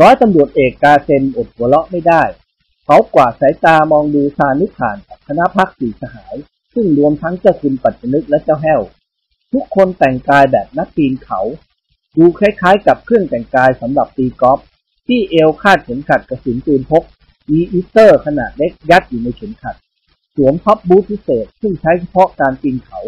[0.00, 2.22] ร้อยตำรวจเอกกาเซนอดหัวเราะไม่ได้
[2.84, 6.34] เขากวาดสายตามองดูซานิผ่านคณะพรรคสี่สหาย
[6.74, 8.80] ซึ่งรวมทั้งเจ้าคุณปัจจนึกและเจ้าแห้ว
[9.52, 11.40] ทุกคนแต่งกายแบบนักปีนเขา
[12.16, 14.58] ดูคล้ายๆ กับเครื่องแต่งกายสำหรับตีกอล์ฟ
[15.06, 17.04] ที่เอวคาดเข็มขัดกระสุนปืนพก
[17.50, 19.76] มีอีสเตอร์ขนาดเล็กยัดอยู่ในเข็มขัด
[20.36, 23.00] สวมท็อปบู๊ตพิเศษซึ่งใช้เฉพาะการปีนเขา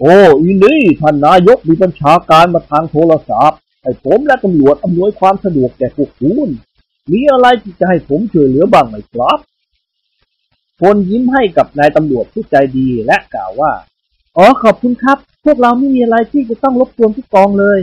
[0.00, 6.48] โอ้อีนี่ท่านนายกมีบัญชาการมาทางโทรศัพท์ให้ผมและตำรวจอำนวยความสะดวกแก่พวกคุณ
[7.12, 9.38] มีอะไรที่จะให้ผมช่วยเหลือบ้างไหมครับ
[10.80, 13.72] คนยิ้มให้กับนายตำรวจผู้ใจดีและกล่าวว่า
[14.36, 17.78] อ๋อขอบคุณครับ พวกเราไม่มีอะไรที่จะต้องรบกวนทุกกองเลย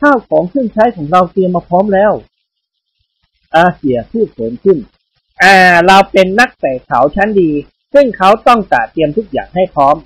[0.00, 2.12] ข้าวของเครื่องใช้ของเราเตรียมมาพร้อมแล้ว
[3.56, 4.78] อาเซียพูดเสริมขึ้น
[5.42, 5.56] อ่า
[5.86, 7.50] เราเป็นนักแต่เขาชั้นดี
[7.94, 9.96] ซึ่งเขาต้องจัดเตรียมทุกอย่างให้พร้อม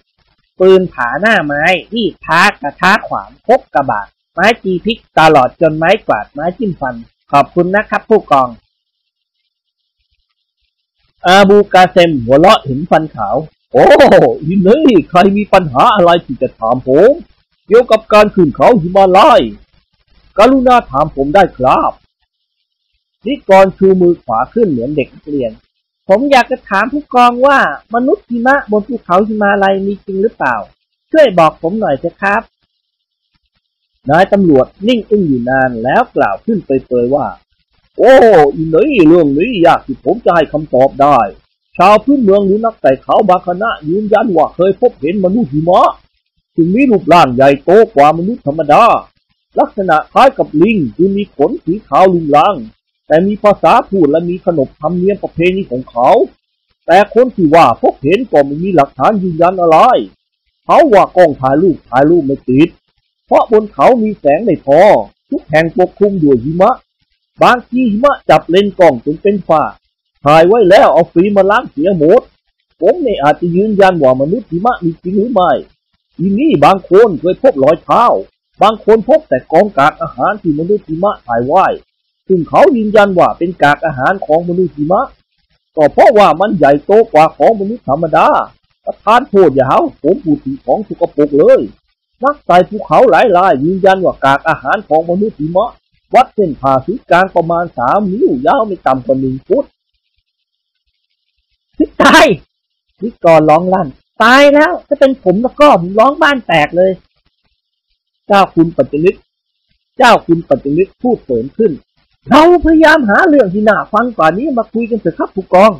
[0.60, 6.94] ปืนผาหน้าไม้ที่ท้ากระท้าขวานพกกระบาดไม้จีพิกตลอดจนไม้กวาดไม้จิ้มฟัน
[7.32, 8.48] ขอบคุณนะครับผู้กอง
[11.26, 13.36] อาบูกาเซมหัวเราะเห็นฟันขาว
[13.72, 13.84] โอ้
[14.48, 17.10] ยินเลยใครมีปัญหาอะไรที่จะถามผม
[17.66, 19.40] เกี่ยวกับการขึ้นเขาหิมาลัย
[20.38, 21.92] กรุณาถามผมได้ครับ
[23.26, 25.52] นิกรชูมือขวาขึ้นเหมือนเด็กนักเรียน
[26.08, 27.58] ผมอยากจะถามผู้กองว่า
[27.94, 30.56] มนุษย์หิมะบนภูเขาหิมาลัยมีจริงหรือเปล่า
[31.12, 32.42] ช่วยบอกผมหน่อยเถอะครับ
[34.10, 37.26] นายตำรวจนิ่งอึ้งอยู่นานแล้วกล่าวขึ้นเปยๆว่า
[37.98, 38.14] โอ้
[38.54, 41.18] อีนี่เรื่องนี้ยากที่ผมจะให้คำตอบได้
[41.76, 45.88] ชาวพื้นเมืองหรือนักไต่เขาบางคณะยืนยันว่าเคยพบเห็นมนุษย์หิมะ
[46.54, 48.84] ซึ่งมีรูปร่างใหญ่โตกว่ามนุษย์ธรรมดา
[49.58, 52.54] ลักษณะคล้ายกับลิงคือมีขนสีขาวลุงลัง
[53.06, 56.10] แต่มีภาษาพูดและมีขนบธรรมเนียมประเพณีของเขา
[56.86, 59.78] แต่คนที่ว่าพบเห็นก็ไม่มีหลักฐานยืนยันอะไร
[60.64, 62.68] เขาว่ากล้องถ่ายรูปถ่ายรูปไม่ติด
[63.26, 64.80] เพราะบนเขามีแสงไม่พอ
[65.30, 66.72] ทุกแห่งปกคลุมด้วยหิมะ
[67.42, 69.62] บางทีหิมะจับเลนกล้องจนเป็นฝ้า
[70.24, 72.22] ถ่ายไว้แล้วเอาฟิล์มมาล้างเสียหมด
[72.80, 75.52] ผมไม่อาจจะยืนยันว่ามนุษย์หิมะมีจริงหรือไม่
[76.16, 78.04] ทีนี่บางคนเคยพบรอยเท้า
[78.62, 81.66] บางคนพบแต่กองกากอาหารที่มนุษย์หิมะถ่ายไว้
[82.28, 85.02] ซึ่งเขายืนยันว่าเป็นกากอาหารของมนุษย์หิมะ
[85.76, 88.28] ก็เพราะว่ามันใหญ่โตกว่าของมนุษย์ธรรมดา
[88.84, 91.60] ประธานโทษอย่าหาผมพูดถึงของสกปรกเลย
[92.22, 95.70] นักไต่ภูเขาหลายรายยืนยันว่ากากอาหารของมนุษย์หิมะ
[96.14, 99.64] วัดเส้นผ่าศูนย์กลางประมาณสามนิ้วยาวไม่ต่ำกว่าหนึ่งฟุต
[102.02, 102.26] ตาย
[103.02, 103.88] วิกรร้องลั่น
[104.22, 106.92] ตายแล้วถ้าเป็นผมแล้วก็ผมร้องบ้านแตกเลย
[108.28, 109.16] เจ้าคุณปัจจุลิก
[109.98, 111.72] เจ้าคุณปัจจุลิกพูดเสริมขึ้น
[112.30, 115.72] เราพยายามหาเรื่องที่น่าฟังกว่านี้มาคุยกันเถอะครับผู้กอง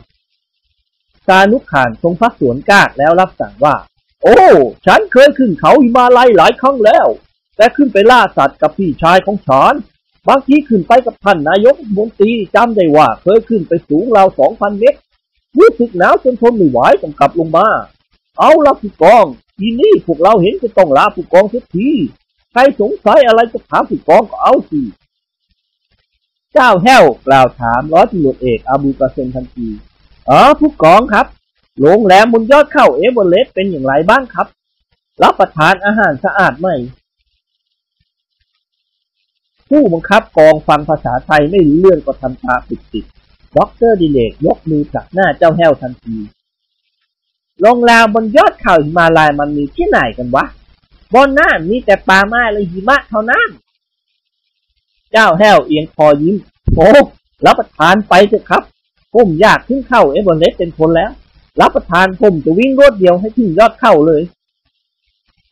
[1.27, 3.75] สานุขานทรงพักสวนกากแล้วรับสั่งว่า
[4.23, 4.39] โอ้
[4.87, 7.07] ฉันเคยขึ้นเขาหิมาลัยหลายครั้งแล้ว
[7.57, 9.75] แต่ขึ้นไปล่าสัตว์กับพี่ชายของฉัน
[10.29, 14.99] บางทีขึ้นไปกับท่านนายกมนตรีจำได้ว่าเคยขึ้นไปสูงราวสองพันเมตร
[15.59, 17.69] รู้สึกหนาวจนทนไม่ไหวต้องกลับลงมา
[18.39, 19.25] เอาละผู้กอง
[19.59, 21.91] ทีนี้พวกเราเห็นจะต้องลาผู้กองสักที
[22.53, 24.81] ใครสงสัยอะไรจะถามผู้กองก็เอาสิ
[26.55, 29.69] เจ้าแห้วกล่าวถามร้อยตำรวจเอกอาบูกาเซนทันที
[30.29, 31.27] อ๋อผู้กองครับ
[31.81, 34.47] โรงแรมบนยอดเข้าเอเวอเรสต์เป็นอย่างไรบ้างครับ
[35.23, 36.69] รับประทานอาหารสะอาดไหม
[39.69, 43.05] ผู้บังคับกองฟังภาษาไทยไม่รู้เรื่องก็ทำตาปิดติด
[43.57, 46.17] ด็อกเตอร์ดิเรกยกมือผลักหน้าเจ้าแห้วทันที
[47.61, 50.45] โรงแรมบนยอดเขาหิมาลายมันมีที่ไหนกันวะ
[51.15, 53.49] บนนั้นมีแต่ป่าไม้และหิมะเท่านั้น
[55.19, 56.37] เจ้าแห้วเอียงคอยิ้ม
[56.75, 56.89] โอ้
[57.47, 58.63] รับประทานไปเถอะครับ
[59.15, 61.11] ผมอยากขึ้นเขาเอเวอเรสต์เต็มทนแล้ว
[61.61, 64.23] รับประทานผมจะวิ่งรวดเดียวให้ถึงยอดเขาเลย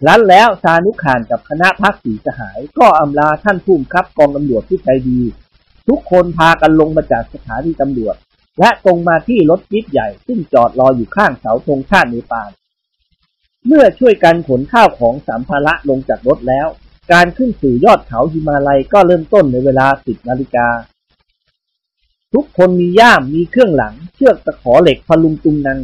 [0.07, 5.20] นั้นแล้วสานุขานกับคณะพรรคสี่สหาย ก็อำลาท่านผู้บังคับกองตำรวจที่ใจดี
[5.89, 8.15] ทุกคนพากันลงมาจากสถานีตำรวจ
[8.59, 12.51] และตรงมาที่รถจิ๊บใหญ่ ซึ่งจอดรออยู่ข้างเสาธงชาติเนปาล
[13.66, 16.69] เมื่อช่วยกันขนข้าวของสัมภาระลงจากรถแล้ว
[17.12, 20.68] การขึ้นสู่ยอดเขาหิมาลัยก็เริ่มต้นในเวลา 10 นาฬิกา
[22.32, 25.81] ทุกคนมีย่ามมีเครื่องหลัง เชือกตะขอเหล็กพลุงตุงนัง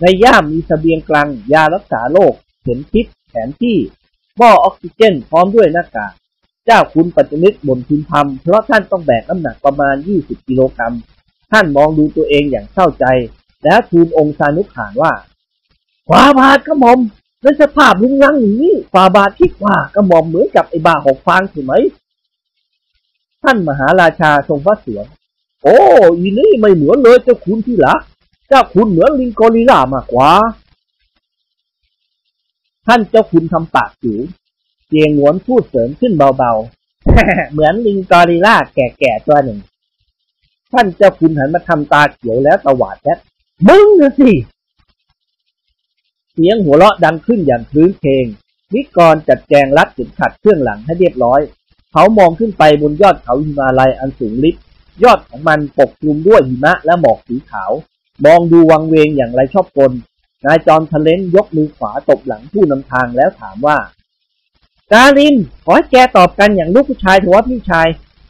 [0.00, 3.76] ในย่ามมีเสบียงกลาง ยารักษาโรคเข็มทิศแผนที่
[4.38, 6.12] หม้อออกซิเจนพร้อมด้วยหน้ากาก
[6.66, 10.94] เจ้าคุณปัจจนิตบ่นพึมพำเพราะท่านต้องแบกน้ำหนักประมาณ 20 กิโลกรัม
[11.52, 13.06] ท่านมองดูตัวเองอย่างเศร้าใจ
[13.64, 15.12] แล้วทูลองค์สานุขานว่า
[16.08, 16.98] ฝ่าบาทกระหม่อม
[17.42, 21.72] ในสภาพลุงรังอย่างนี้ฝ่าบาทคิดว่ากระหม่อมเหมือนกับไอ้บาหกฟางใช่ไหม
[23.42, 25.06] ท่านมหาราชาทรงพระเสียง
[25.62, 25.76] โอ้
[26.18, 27.94] อีนี่ไม่เหมือนเลยเจ้าคุณที่ละ
[28.48, 30.30] เจ้าคุณเหมือนลิงกอริลลามากกว่า
[32.86, 34.20] ท่านเจ้าคุณทำปากจิ๋ว
[34.88, 39.58] เจียงหวนพูดเสริมขึ้นเบาๆ เหมือนลิงกอริลลาแก่ๆตัวหนึ่ง
[40.72, 43.14] ท่านเจ้าคุณหันมาทำตาเขียวแล้วตวาดแจ๊
[43.68, 44.30] มึงนะสิ
[46.34, 48.24] เสียงหัวเราะดังขึ้นอย่างคลื้นเพลง
[48.74, 51.40] นิกรจัดแจงรัดเข็มขัดเครื่องหลังให้เรียบร้อย
[51.92, 54.56] เขามองขึ้นไปบนยอดเขาหิมาลัยอันสูงลิบ
[55.02, 57.72] ยอดของมันปกคลุมด้วยหิมะและหมอกสีขาว
[58.24, 59.92] มองดูวังเวงอย่างไรชอบกล
[60.44, 63.78] นายจอมทะเลนยกมือขวาตบหลังผู้นำทางแล้วถามว่า
[64.92, 65.34] กาลิน
[65.64, 67.88] ขอให้แกตอบกันอย่างลูกผู้ชายเถอะว่าพี่ชาย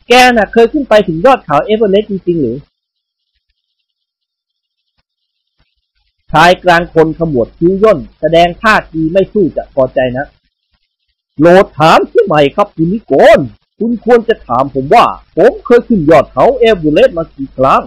[0.09, 2.57] แกน่ะเคยขึ้นไปถึงยอดเขาเอเวอเรสต์จริงๆหรือ
[6.33, 10.27] ชายกลางคนขมวดคิ้วย่น แสดงท่าทีไม่สู้จะพอใจนะ
[11.41, 13.41] โหลดถามที่ใหม่ครับคุณนิโกน
[13.79, 15.07] คุณควรจะถามผมว่า
[15.37, 17.83] ผมเคยขึ้นยอดเขาเอเวอเรสต์มากี่ครั้ง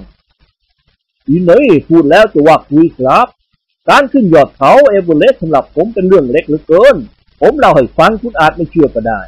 [1.28, 3.28] อีนี่พูดแล้วจะว่าคุยครับ
[3.90, 6.96] การขึ้นยอดเขาเอเวอเรสต์สำหรับผมเป็นเรื่องเล็กเหลือเกิน
[7.42, 9.22] ผมเล่าให้ฟังคุณอาจไม่เชื่อก็ได้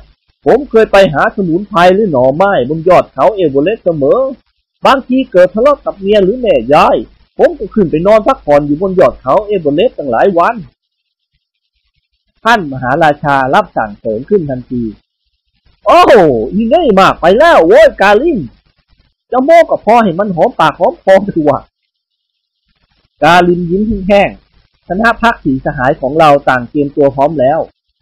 [0.45, 4.19] ผมเคยไปหาสมุนไพรหรือหน่อไม้บนยอดเขาเอเวอเรสต์เสมอ
[4.85, 6.97] บางทีเกิดทะเลาะกับเมียหรือแม่ยาย
[7.37, 10.55] ผมก็ขึ้นไปนอนพักผ่อนอยู่บนยอดเขาเอเวอเรสต์ตั้งหลายวัน
[12.43, 14.81] ท่านมหาราชารับสั่งเสริมขึ้นทันที
[15.85, 16.13] โอ้โห
[16.53, 18.39] อีนี่มากไปแล้วโว้ยกาลิน
[19.31, 21.59] จะโม้ก็พอให้มันหอมปากหอมคอถือว่า
[23.23, 27.59] กาลินยิ้มแห้งๆคณะพักสีสหายของเราต่างเตรียมตัวพร้อมแล้ว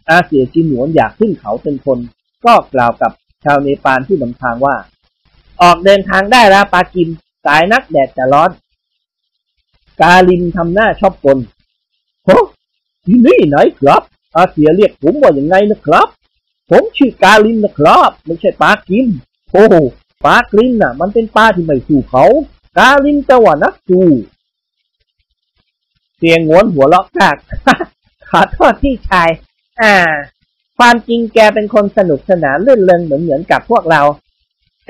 [0.08, 1.98] อาเสียจินหนวนอยากขึ้นเขาเป็นคน
[2.44, 3.12] ก็กล่าวกับ
[3.44, 4.76] ชาวเนปาลที่นำทางว่า
[5.62, 7.08] ออกเดินทางได้แล้วปากิม
[7.46, 8.50] สายนักแดดจะร้อน
[10.02, 11.38] กาลินทำหน้าชอบกล
[12.24, 12.38] โอ้
[13.06, 14.02] ที่นี่ไหนครับ
[14.34, 16.08] อาเสียเรียกผมว่าอย่างไงนะครับ
[16.70, 19.08] ผมชื่อกาลินนะครับ ไม่ใช่ปากิม
[19.50, 19.64] โอ้
[20.24, 22.24] ปากิมน่ะ มันเป็นปลาที่ไม่สู้เขา
[22.78, 24.06] กาลินแต่ว่านักสู้
[26.16, 27.36] เสียงงวนหัวเราะกาก
[28.30, 29.30] ขอโทษพี่ชาย
[29.80, 29.94] อ่า
[30.78, 34.02] ความจริงแกเป็นคนสนุกสนานลื่นเริงเหมือนเหมือนกับพวกเรา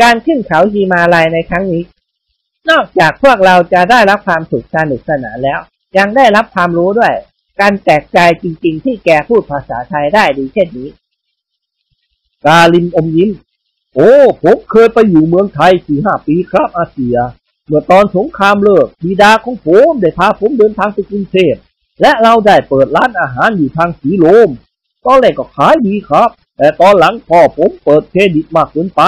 [0.02, 1.82] การขึ้นเขาฮีมาลัยในครั้งนี้
[2.70, 5.60] นอกจากพวกเราจะได้รับความสุขสนุกสนานแล้ว
[5.98, 7.14] ยังได้รับความรู้ด้วย
[7.60, 10.88] การแตกใจจริง ๆ ที่แกพูดภาษาไทยได้ดีเช่นนี้
[12.46, 13.30] กาลินอมยิ้ม
[13.94, 14.12] โอ้
[14.42, 17.16] ผมเคยไปอยู่เมืองไทยสี่ห้าปีครับอาเซีย
[17.66, 21.54] เมื่อตอนสงครามเลิกบิดาของผมได้พาผมเดินทางไปกรุงเทพ
[22.00, 24.48] และเราได้เปิดร้านอาหารอยู่ทางสีลม
[25.04, 29.02] ตอนแรกก็ขายดีครับ แต่ตอนหลังพ่อผมเปิดเครดิตมากเกินไป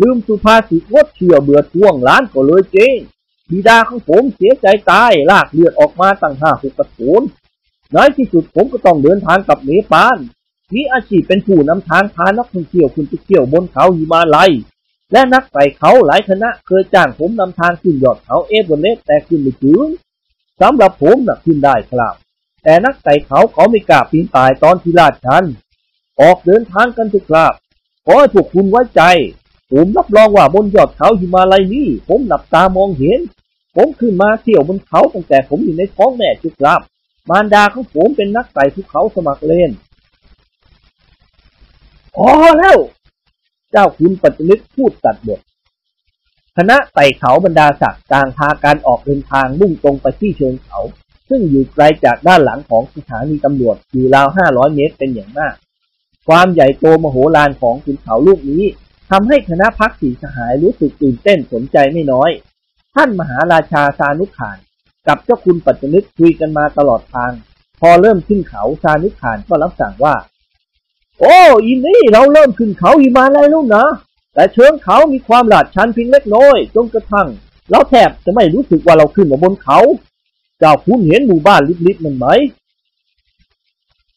[0.00, 2.98] ลืมสุภาษิตงดเชื่อเบื่อท่วงร้านก็เลยเจ๊ง
[3.50, 7.22] บิดาของผมเสียใจตายลากเลือดออกมาตั้งห้าหกกระโถน
[7.92, 10.16] ในที่สุดผมก็ต้องเดินทางกับเนปาล
[10.74, 14.50] มีอาชีพเป็นผู้นำทางพานักท่องเที่ยวขึ้นไปเที่ยวบนเขาหิมาลัย
[15.12, 19.84] และนักไต่เขาหลายคณะเคยจ้างผมนำทางขึ้นยอดเขาเอเวอเรสต์แต่ขึ้นไม่ถึง
[20.60, 22.14] สำหรับผมน่ะขึ้นได้ครับ
[22.62, 25.44] แต่นักไต่เขาเขาไม่กล้าปีนป่ายตอนที่ลาดชัน
[26.20, 27.52] ออกเดินทางกันเถอะครับ
[28.04, 29.02] ขอให้พวกคุณไว้ใจ
[29.72, 33.20] ผมรับรองว่าบนยอดเขาหิมาลัยนี้ ผมหลับตามองเห็น
[33.76, 36.80] ผมขึ้นมาเที่ยวบนเขาตั้งแต่ผมอยู่ในท้องแม่จุครับ
[37.28, 39.70] มารดาของผมเป็นนักไต่ภูเขาสมัครเล่น
[42.16, 42.78] พอแล้ว
[43.70, 45.40] เจ้าคุณปัจจุบันพูดตัดบท
[46.56, 50.78] คณะไต่เขาบรรดาศักดิ์ต่างพาการออกเดินทางมุ่งตรงไปที่เชิงเขา
[51.28, 55.54] ซึ่งอยู่ไกลจากด้านหลังของสถานีตำรวจอยู่ราวห้าร้อยเมตรเป็นอย่างมาก
[56.28, 58.64] ความใหญ่โตมโหฬารของขุนเขาลูกนี้
[59.10, 62.30] ทำให้คณะพักสีสหายรู้สึกตื่นเต้นสนใจไม่น้อย
[62.94, 64.58] ท่านมหาราชาซานุขาน
[65.06, 67.32] กับเจ้าคุณปัจจุบันคุยกันมาตลอดทาง
[67.80, 70.14] พอเริ่มขึ้นเขาซานุขานก็รับสั่งว่า
[71.20, 73.84] โอ้อินนี่เราเริ่มขึ้นเขาหิมาลัยแล้วนะ
[74.34, 77.28] แต่เชิงเขามีความลาดชันเพียงเล็กน้อยจนกระทั่ง
[77.70, 79.78] เราแทบจะไม่รู้สึกว่าเราขึ้นมาบนเขา
[80.58, 82.26] เจ้าคุณเห็นหมู่บ้านลิบๆมันไหม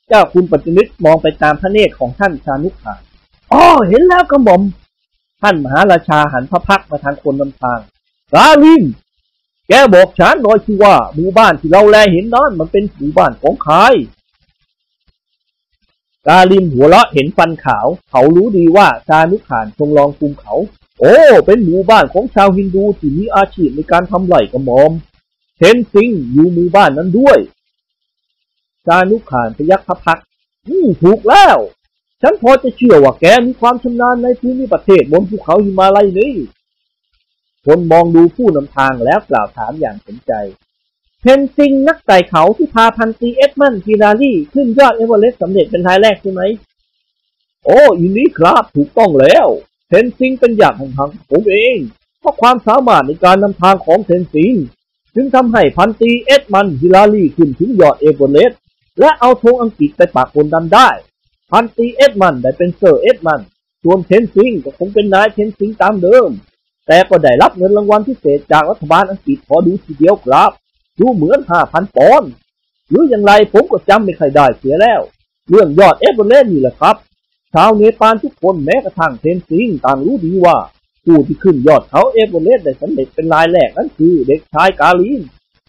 [0.07, 3.01] เจ้าคุณปัจจุบันมองไปตามพระเนตรของท่านชานุขาน
[3.51, 4.61] อ๋อเห็นแล้วกระหม่อม
[5.41, 7.79] ท่านมหาราชาหันพระพักมาทางคนนำทาง
[8.33, 8.83] กาลิน
[9.67, 13.75] แกบอกฉันหน่อยสิว่าหมู่บ้านที่เราแลเห็นนั้นมันเป็นหมู่บ้านของใคร
[16.27, 20.53] กาลิมหัวเราะเห็นฟันขาว เขารู้ดีว่าซานุขานทรงลองภูมิเขา
[20.99, 21.15] โอ้
[21.45, 24.91] เป็นหมู่บ้านของชาวฮินดูที่มีอาชีพในการทำไร่กระหม่อม
[25.57, 27.39] เทนซิงอยู่หมู่บ้านนั้นด้วย
[28.85, 30.19] ซานุขานพยักพระพัก
[30.67, 31.57] อืมถูกแล้ว
[32.21, 36.33] ฉันพอจะเชื่อว่าแกมีความชำนาญในภูมิประเทศบนภูเขาหิมาลัยนี้
[37.65, 40.33] คนมองดูผู้นำทางแล้วกล่าวถามอย่างสนใจ
[41.21, 46.41] เพนซิงนักไต่เขาที่พาพันตีเอ็ดมันพีราลี่ขึ้นยอดเอเวอเรสต์สำเร็จเป็นรายแรกใช่ไหม
[47.65, 49.47] โอ้อินนี้ครับถูกต้องแล้ว
[49.87, 51.77] เพนซิงเป็นอย่างของทางผมเอง
[52.19, 54.53] เพราะความสามารถในการนำทางของเทนซิง
[55.15, 58.59] จึงทำให้พันตรีเอ็ดมันด์ฮิลลารีขึ้นถึงยอดเอเวอเรสต์
[58.99, 60.89] และเอาธงอังกฤษไปปักบนนั้นได้
[61.51, 63.41] พันตรีเอ็ดมันด์ได้เป็นเซอร์เอ็ดมันด์
[63.83, 66.29] ส่วนเทนซิงก็คงเป็นนายเทนซิงตามเดิม
[66.87, 70.51] แต่ก็ได้รับเงินรางวัลพิเศษจากรัฐบาลอังกฤษพอดูทีเดียวครับ
[70.99, 72.29] ดูเหมือนห้าพันปอนด์
[72.89, 75.01] หรืออย่างไรผมก็จำไม่ค่อยได้เสียแล้ว
[75.49, 76.95] เรื่องยอดเอเวอเรสต์นี่แหละครับ
[77.53, 80.57] ชาวเนปาลทุกคนแม้กระทั่งเทนซิงต่างรู้ดีว่า
[81.05, 85.21] ผู้ที่ขึ้นยอดเขาเอเวอเรสต์ได้สำเร็จเป็นรายแรกนั้นคือเด็กชายกาลิน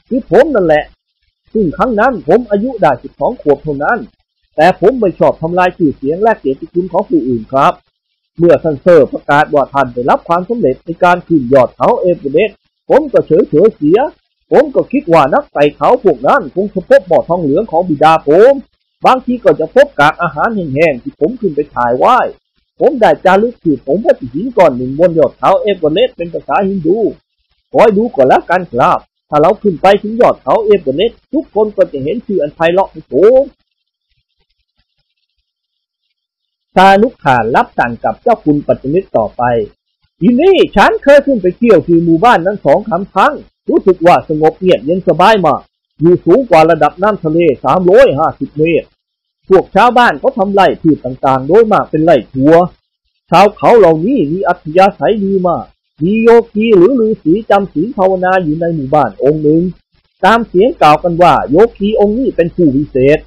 [0.09, 0.85] คือผมนั่นแหละ
[1.53, 3.99] ซึ่งครั้งนั้นผมอายุได้ 12 ขวบเท่านั้น
[4.57, 7.73] แต่ผมไม่ชอบทำลายชื่อเสียงและเกียรติคุณของผู้อื่นครับ
[8.39, 12.57] เมื่อท่านเซอร์ประกาศว่าท่านได้รับความสำเร็จในการขึ้นยอดเขาเอเวอเรสต์
[12.89, 13.99] ผมก็เฉยเฉยเสีย
[14.51, 18.53] ผมก็คิดว่านักไต่เขาพวกนั้นคงจะพบบ่อทองเหลืองของบิดาผม
[19.07, 22.17] บางทีก็จะพบกากอาหารแห้งๆที่ผมขึ้นไปถ่ายไว้
[22.81, 26.99] ผมได้จารึกชื่อผมไว้ที่หินก้อนหนึ่งบนยอดเขาเอเวอเรสต์เป็นภาษาฮินดู
[27.73, 28.99] คอยดูก่อนแล้วกันครับ
[29.31, 33.43] ถ้าเราขึ้นไปถึงยอดเขาเอเวอเรสต์ทุกคนก็จะเห็นชื่ออันไพเราะของผม
[36.75, 39.43] ชานุขานรับสั่งกับเจ้าคุณปัจจุมิตต่อไป
[40.21, 43.33] ทีนี้ฉันเคยขึ้นไปเที่ยวที่หมู่บ้านนั้นสองครั้ง
[43.69, 45.61] รู้สึกว่าสงบเงียบเย็นสบายมาก
[46.01, 47.39] อยู่สูงกว่าระดับน้ำทะเล
[47.99, 48.89] 350เมตร
[49.49, 52.55] พวกชาวบ้านเขาทำไร่พืชต่างๆ โดยมากเป็นไร่ถั่ว
[53.31, 55.65] ชาวเขาเหล่านี้มีอัธยาศัยดีมาก
[56.05, 59.63] มีโยคีหรือฤาษีจำศีลภาวนาอยู่ในหมู่บ้านองค์หนึ่ง
[60.25, 63.19] ตามเสียงกล่าวกันว่าโยคีองค์นี้เป็นผู้วิเศษ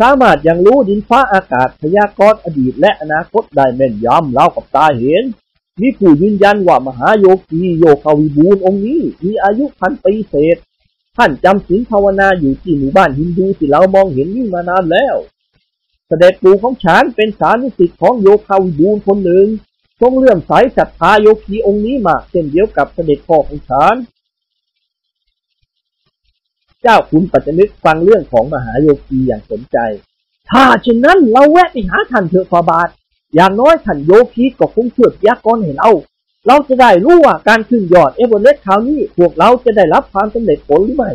[0.00, 5.24] สามารถยังรู้ดินฟ้าอากาศพยากรณ์อดีตและอนาคตได้แม่นยำเล่ากับตาเห็น
[5.80, 10.56] มีผู้ยืนยันว่ามหาโยคีโยคาวิบูลองค์นี้มีอายุพันปีเศษ
[11.16, 15.16] ท่านจำศีลภาวนาอยู่ที่หมู่บ้านฮินดูที่เรามองเห็นนี่มานานแล้ว
[16.06, 19.46] เสด็จปู่ของฉันเป็นสานุสิทธิ์ของโยคาวิบูลคนหนึ่ง
[20.00, 23.94] ทรงเลื่อมใสศรัทธาโยคีองค์นี้มากเช่นเดียวกับเสด็จพ่อของฉัน
[26.82, 29.78] เจ้าคุณปัจจนึกฟังเรื่องของมหาโยคีอย่างสนใจ
[30.50, 32.88] ถ้าเช่นนั้นเราแวะไปหาท่านเถอะฟาบาท
[33.34, 35.90] อย่างน้อยท่านโยคีก็คงช่วยพยากรณ์ให้เรา
[36.46, 41.12] เราจะได้รู้ว่าการขึ้นยอดเอเวอเรสต์คราวนี้พวกเราจะได้รับความสำเร็จผลหรือไม่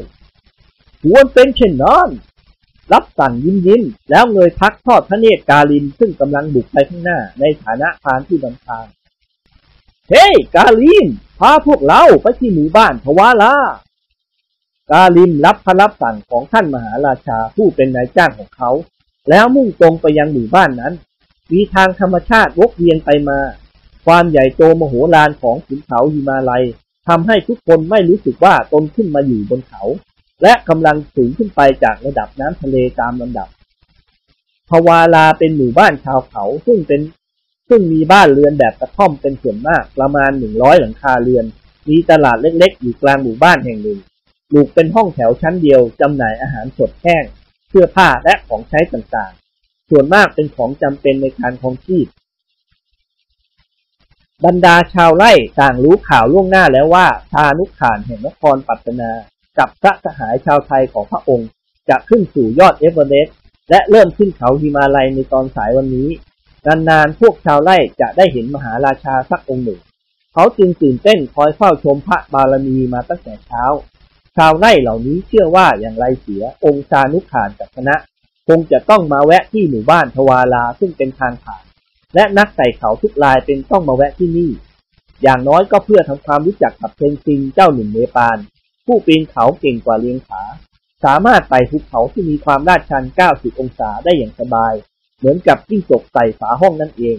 [1.04, 2.10] ควรเป็นเช่นนั้น
[2.94, 8.86] รับสั่งยิ้มยิ้มแล้วเงยพักทอดพระเนตรกาลินซึ่งกำลังบุกไปข้างหน้าในฐานะพานที่นำทาง
[10.10, 11.06] เฮ้ hey, กาลิน
[11.40, 13.56] พาพวกเราไปที่หมู่บ้านทวาลา
[14.92, 18.72] กาลิมรับพระรับสั่งของท่านมหาราชาผู้เป็นนายจ้างของเขา
[19.30, 20.94] แล้วมุ่งตรงไปยังหมู่บ้านนั้น
[21.52, 23.40] มีทางธรรมชาติวกเวียนไปมา
[24.06, 26.64] ความใหญ่โตมโหฬารของขุนเขาหิมาลัย
[27.08, 29.84] ทำให้ทุกคนไม่รู้สึกว่าตนขึ้นมาอยู่บนเขา
[30.44, 33.48] และกำลังสูงขึ้นไปจากระดับน้ำทะเลตามลำดับ
[34.70, 37.02] พวาลาเป็นหมู่บ้านชาวเขาซึ่งเป็น
[37.70, 41.46] ซึ่งมีบ้านเรือนแบบกระท่อมเป็นส่วนมากประมาณหนึ่งร้อยหลังคาเรือน
[41.90, 44.00] มีตลาดเล็กๆ อยู่กลางหมู่บ้านแห่งหนึ่ง
[44.52, 47.24] ปลูกเป็นห้องแถวชั้นเดียวจำหน่ายอาหารสดแห้ง
[47.70, 52.08] เสื้อผ้าและของใช้ต่างๆ ส่วนมากเป็นของจำเป็นในการคองชีพ
[54.46, 59.12] บรรดาชาวไร่ต่างรู้ข่าวล่วงหน้าแล้วว่าชานุขานแห่งนครปัตตนา
[59.58, 61.50] กับพระสหายชาวไทยของพระองค์
[61.90, 63.36] จะขึ้นสู่ยอดเอเวอเรสต์
[63.70, 66.10] และเริ่มขึ้นเขาฮิมาลัยในตอนสายวันนี้
[66.68, 69.82] นานๆพวกชาวไร่จะได้เห็นมหาราชาสักองค์หนึ่ง
[70.34, 73.64] เขาจึงตื่นเต้นคอยเฝ้าชมพระบารมีมาตั้งแต่เช้า
[74.38, 77.96] ชาวไร่เหล่านี้เชื่อว่าอย่างไรเสียองค์ชานุขานกับคณะ
[78.48, 81.64] คงจะต้องมาแวะที่หมู่บ้านทวาลาซึ่งเป็นทางผ่าน
[82.16, 84.52] และนักไต่เขาทุกรายเป็นต้องมาแวะที่นี่
[85.24, 88.38] อย่างน้อยก็เพื่อทำความรู้จักกับเพนซิงเจ้าหนุ่มเนปาล
[88.86, 90.44] ผู้ปีนเขาเก่งกว่าเลียงขา
[91.04, 94.74] สามารถไต่ภูเขาที่มีความลาดชัน 90 องศาได้อย่างสบาย
[95.18, 97.18] เหมือนกับจิ้งจกใส่ฝาห้องนั่นเอง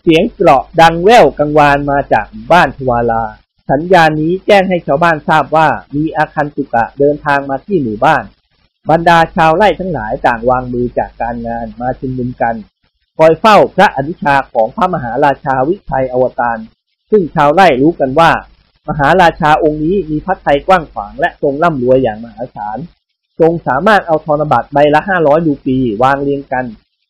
[0.00, 3.22] เสียงเกราะดังแว่วกังวานมาจากบ้านทวาลา
[3.70, 8.24] สัญญาณนี้แจ้งให้ชาวบ้านทราบว่ามีอาคันตุกะเดินทางมาที่หมู่บ้าน
[8.90, 12.54] บรรดาชาวไร่ทั้งหลายต่างวางมือจากการงานมาชุมนุมกัน
[13.18, 16.58] คอยเฝ้าพระอนุชาของพระมหาราชาวิชัยอวตาร
[17.10, 18.30] ซึ่งชาวไร่รู้กันว่า
[18.88, 22.78] มหาราชาองค์นี้มีพระทัยกว้างขวางและทรงร่ำรวยอย่างมหาศาล
[23.40, 26.64] ทรงสามารถเอาธนบัตรใบละห้าร้อยดูปีวางเรียงกัน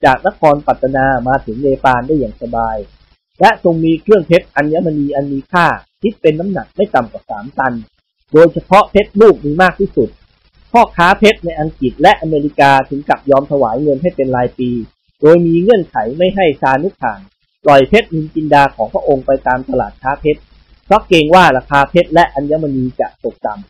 [0.05, 2.77] จากนครปัตตนามาถึงเนปาลได้อย่างสบาย
[3.41, 5.67] และทรงมีเครื่องเพชรอัญมณีอันมีค่า
[6.03, 7.75] คิดเป็นน้ำหนักไม่ต่ำกว่าสามตัน
[8.33, 10.09] โดยเฉพาะเพชรลูกมีมากที่สุด
[10.73, 14.71] พ่อค้าเพชรในอังกฤษและอเมริกาถึงกับยอมถวายเงินให้เป็นรายปี
[15.21, 17.21] โดยมีเงื่อนไขไม่ให้ซานุขาน
[17.65, 20.41] ปล่อยเพชรนินจินดาของพระองค์ไปตามตลาดค้าเพชร
[20.85, 23.65] เพราะเกรงว่าราคาเพชรและอัญมณีจะตกต่ำ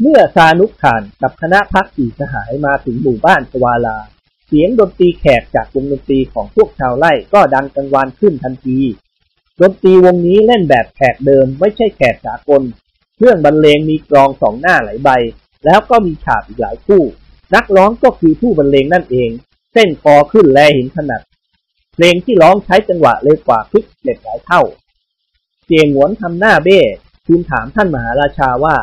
[0.00, 3.98] เมื่อซานุขานกับคณะพักสีสหายมาถึงหมู่บ้านสวาลา
[4.46, 8.78] เสียงดนตรีแขกจากวงดนตรีของพวกชาวไร่ก็ดังกังวานขึ้นทันที
[9.60, 12.62] ดนตรีวงนี้เล่นแบบแขกเดิมไม่ใช่แขกสากล
[13.16, 15.10] เครื่องบรรเลงมีกรองสองหน้าหลายใบ
[15.64, 17.02] แล้วก็มีฉาบอีกหลายคู่
[17.54, 19.30] นักร้องก็คือผู้บรรเลงนั่นเอง
[19.72, 21.22] เส้นคอขึ้นแลหินถนัด
[21.94, 24.62] เพลงที่ร้องใช้จังหวะเลยกว่าคลิกเล็กหลายเท่า
[25.64, 26.80] เสียงหวนทำหน้าเบ้
[27.26, 28.76] ทูลถามท่านมหาราชาว่า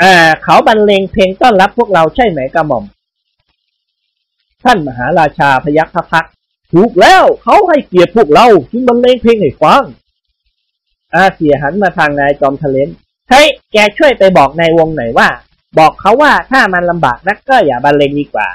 [0.00, 0.12] อ่า
[0.42, 2.84] เขาบรรเลงเพลงต้อนรับพวกเราใช่ไหมกระหม่อม
[4.64, 6.26] ท่านมหาราชาพยักพัก
[6.72, 9.82] ถูกแล้วเขาให้เกียรติพวกเราจึงบรรเลงเพลงให้ฟัง
[11.14, 12.88] อาเสียหันมาทางนายจอมทะเลน
[13.30, 15.28] เฮ้ยแกช่วยไปบอกนายวงหน่อยว่า
[15.78, 18.48] บอกเขาว่าถ้ามันลำบากนักก็อย่าบรรเลงดีกว่า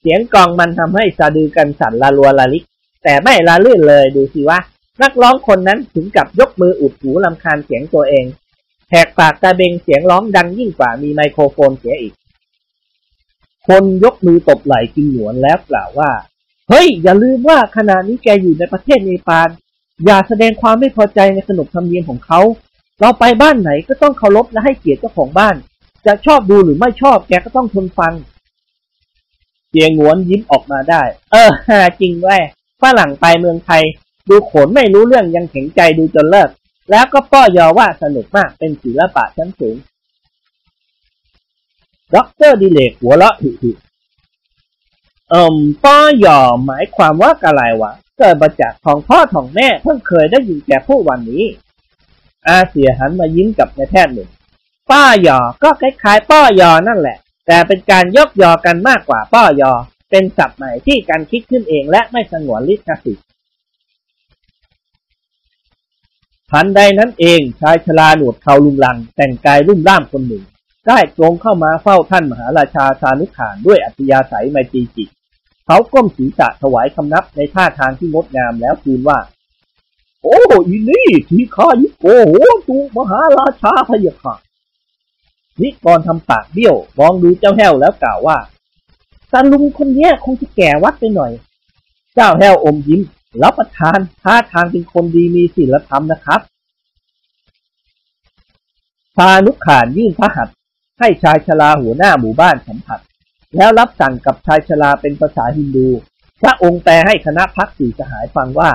[0.00, 2.64] เสียงกองมันทำให้สะดือกันสั่นละลัวละลิก
[3.04, 4.58] แต่ไม่ละลื่นเลยดูสิว่า
[5.02, 8.24] นักร้องคนนั้นถึงกับยกมืออุดหูลำคาญเสียงตัวเอง
[8.90, 12.14] แหกปากตาเบงเสียงร้องดังยิ่งกว่ามีไมโครโฟนเสียอีก
[13.68, 16.10] คนยกมือตบไหล่กินหนวนแล้วกล่าวว่า
[16.68, 19.48] เฮ้ย อย่าลืมว่าขณะนี้แกอยู่ในประเทศเนปาล
[20.04, 22.40] อย่าแสดงความไม่พอใจในขนบธรรมเนียมของเขา
[23.00, 25.56] เราไปบ้านไหนก็ต้องเคารพและให้เกียรติเจ้าของบ้าน
[26.06, 28.14] จะชอบดูหรือไม่ชอบแกก็ต้องทนฟัง
[29.70, 31.02] เสี่ยหงวนยิ้มออกมาได้
[31.32, 32.40] เออฮาจริงด้วย
[32.82, 33.82] ฝรั่งไปเมืองไทย
[34.28, 36.48] ดูโขนไม่รู้เรื่องยังแข็งใจดูจนเลิก
[36.90, 39.76] แล้วก็ป้อยอว่าสนุกมากเป็นศิลปะชั้นสูง
[42.14, 43.70] ด็อกเตอร์ดิเรกหัวเราะหิหิ
[45.30, 51.44] เอ่มป้อยอหมายความว่าอะไรวะ เกิดมาจากของพ่อของแม่เพิ่งเคยได้ยินแกพูดวันนี้
[52.46, 54.30] อาเสี่ยหันมายิ้มกับนายแพทย์หนุ่ม
[54.90, 59.72] ป้อยอก็คล้ายๆป้อยอนั่นแหละ แต่เป็นการยกยอกันมากกว่าป้อยอ
[60.10, 63.26] เป็นศัพท์ใหม่ที่การคิดขึ้นเองและไม่สงวนลิขสิทธิ์
[66.50, 70.44] ทันใดนั้นเองชายชราหนวดเขาลุงลัง แต่งกายรุ่มร่ามคนหนึ่ง
[70.86, 75.08] ได้ตรงเข้ามาเฝ้าท่านมหาราชาสานุขานด้วยอัธยาศัยไมตรีจิต
[75.66, 79.18] เขาก้มศีรษะถวายคำนับในท่าทางที่งดงามแล้วทูลว่า
[80.22, 82.34] โอ้อีนี่ทีข้ายิโกโห
[82.68, 84.34] ตูมหาราชาพยาค่ะ
[85.60, 88.38] นิกรทำปากเบี้ยวมองดูเจ้าแห้วแล้วกล่าวว่า
[89.32, 91.32] ตาลุงคนนี้คงจะแก่วัดไปหน่อย
[92.14, 93.00] เจ้าแห้วอมยิ้ม
[93.42, 96.40] รับประทานท่าทางเป็นคนดีมีศีลธรรมนะครับ
[99.16, 100.54] พานุขานยื่นพระหัตถ์
[100.98, 103.00] ให้ชายชราหัวหน้าหมู่บ้านสัมผัส
[103.54, 105.88] แล้วรับสั่งกับชายชราเป็นภาษาฮินดู
[106.42, 108.70] พระองค์แปลให้คณะพักสี่สหายฟังว่า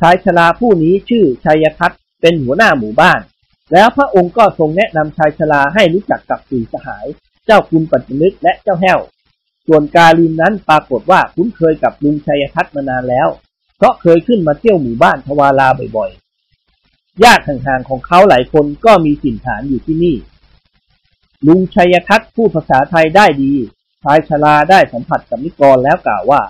[0.00, 3.20] ชายชราผู้นี้ชื่อชัยทัตเป็นหัวหน้าหมู่บ้าน
[3.72, 7.06] แล้วพระองค์ก็ทรงแนะนำชายชราให้รู้จักกับสี่สหาย
[7.46, 9.00] เจ้าคุณปัจจนึกและเจ้าแห้ว
[9.66, 13.28] ส่วนกาลินนั้นปรากฏว่าคุ้นเคยกับลุงชัยทัตมานานแล้ว
[13.76, 20.16] เพราะเคยขึ้นมาเที่ยวหมู่บ้านทวาราบ่อยๆ ญาติห่างๆของเขาหลายคนก็มีถิ่นฐานอยู่ที่นี่
[21.46, 23.52] ลุงชัยทัตพูดภาษาไทยได้ดี
[24.04, 26.42] ชายชราได้สัมผัสกับนิกรแล้วกล่าวว่า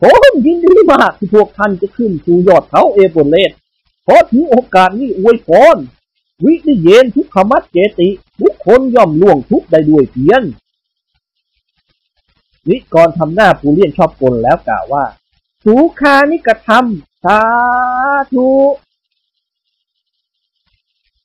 [0.00, 3.52] ผมยินดีมากที่พวกท่านจะขึ้นสู่ยอดเขาเอเบรเลส
[4.04, 5.76] เพราะถือโอกาสนี้อวยพร
[6.44, 8.08] วินิเยนทุกขมัดเจติ
[8.40, 10.42] ทุกคนย่อมล่วงทุกได้ด้วยเพียง
[12.68, 15.04] นิกรทำหน้าปูเลียนชอบกลแล้วกล่าวว่า
[15.64, 17.40] สุขานิกระทำสา
[18.32, 18.48] ธุ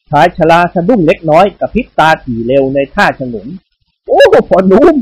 [0.10, 3.48] ชายชราสะดุ้งเล็กน้อยกับพริบตาถี่เร็วในท่าฉงน
[4.08, 4.96] โอ้พ่อนุ่ม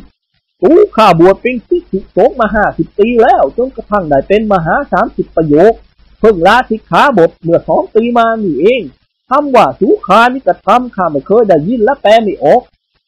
[0.63, 5.73] ตูข้าบวชเป็นที่สุสงมาห้าสิบปีแล้ว จนกระทั่งได้เป็นมหาสามสิบประโยค
[6.19, 8.81] เพิ่งลาสิกขาบทเมื่อสองปีมานี่เอง
[9.29, 12.61] คำว่าสุขานิกระทำข้าไม่เคยได้ยินและแปลไม่ออก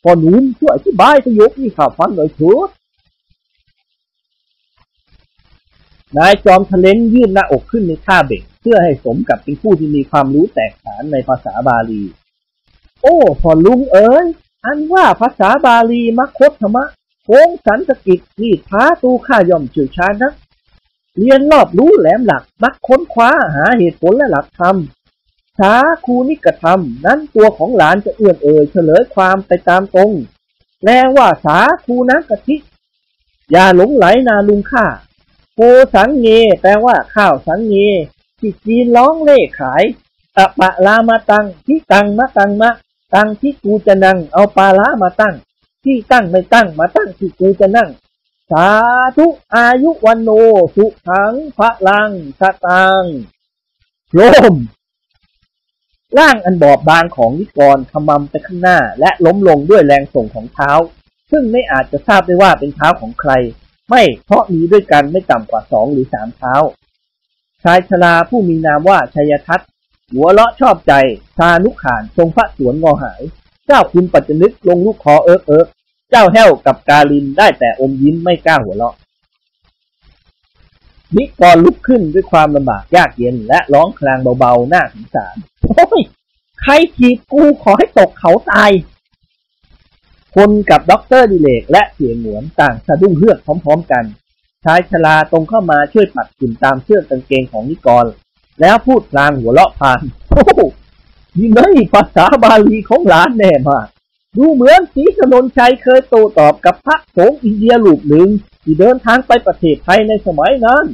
[0.03, 2.69] พ่อหนุ่มช่วยอธิบายประโยคนี้ข้าฟังหน่อยเถิด
[6.17, 12.01] นายจอมทะเลนยื่นหน้าอกขึ้นในท่าเบ่งเพื่อให้สมกับเป็นผู้ที่มีความรู้แตกฉานในภาษาบาลี
[13.01, 14.25] โอ้พ่อลุงเอ๋ย
[14.65, 16.85] อันว่าภาษาบาลีมัคคธรรมะ
[17.25, 20.33] โค้งสันสกิจนี่ท้าตูข้าย่อมเฉื่อชาญนะ
[21.17, 24.77] เรียนรอบรู้แหลมหลักมักค้นคว้าหาเหตุผลและหลักธรรม
[25.59, 25.73] สา
[26.05, 30.11] คูนิกธรรม นั้นตัวของหลานจะเอื้อนเอ่ยเฉลยความไปตามตรง
[30.81, 32.55] แปลว่าสาคูนักะทิ
[33.51, 34.85] อย่าหลงไหลนาลุงข้า
[35.55, 35.61] โก
[35.95, 36.27] สังเง
[36.61, 37.75] แปลว่าข้าวสังเง
[38.39, 39.83] ที่จีนร้องเล่ขาย
[40.35, 42.71] ตะปะลามาตังที่ตังมะตังมะ
[43.13, 45.35] ตังที่กูจะนั่งเอาปลาล้ามาตั้ง
[45.85, 47.89] ที่ตั้งไม่ตั้งมาตั้งที่กูจะนั่ง
[48.51, 48.69] สา
[49.17, 50.29] ธุอายุวันโน
[50.75, 53.03] สุขังพระลังสตัง
[54.13, 54.19] โล
[54.53, 54.55] ม
[56.17, 60.71] ร่างอันบอบบางของนิกรขมำไปข้างหน้า และล้มลงด้วยแรงส่งของเท้า
[61.31, 63.31] ซึ่งไม่อาจจะทราบได้ว่าเป็นเท้าของใคร
[63.89, 66.53] ไม่เพราะมีด้วยกันไม่ต่ำกว่าสองหรือสามเท้า
[67.63, 69.59] ชายชราผู้มีนามว่าชัยทัต
[70.11, 70.93] หัวเลาะชอบใจ
[71.37, 73.21] ชานุขานทรงพระสวนงอหาย
[73.67, 75.67] เจ้าคุณปัจจนึกลงลูกคอเอิกเอิก
[76.15, 78.95] จ้าแห้วกับกาลินได้แต่อมยิ้มไม่กล้าหัวเราะ
[81.15, 86.01] นิกรลุกขึ้นด้วยความลำบากยากเย็นและร้องคลางเบาๆหน้าสงสารโอ้ย
[86.61, 88.71] ใครจีบกูขอให้ตกเขาตาย
[90.35, 94.03] พลกับด็อกเตอร์ดิเรกและเสี่ยหงวนต่างสะดุ้งเฮือกพร้อม ๆ กัน
[94.63, 98.05] ชายชราตรงเข้ามาช่วยปัดฝุ่นตามเสื้อกางเกงของนิกร
[98.61, 100.43] แล้วพูดพลางหัวเราะพลางโอ้
[101.39, 101.59] ยิ่งไง
[101.93, 103.87] ภาษาบาลีของหลานแน่มาก
[104.37, 108.27] ดูเหมือนศรีธนญชัยเคยโต้ตอบกับพระสงฆ์อินเดียรูปหนึ่ง
[108.63, 110.85] ที่เดินทางไปประเทศไทยในสมัยนั้น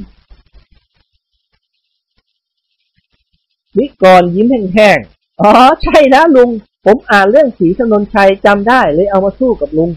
[3.76, 5.50] นิกรยิ้มแห้งๆ อ๋อ
[5.82, 6.50] ใช่นะลุง
[6.84, 9.90] ผมอ่านเรื่องสีสนนชัยจำได้เลยเอามาสู้กับลุง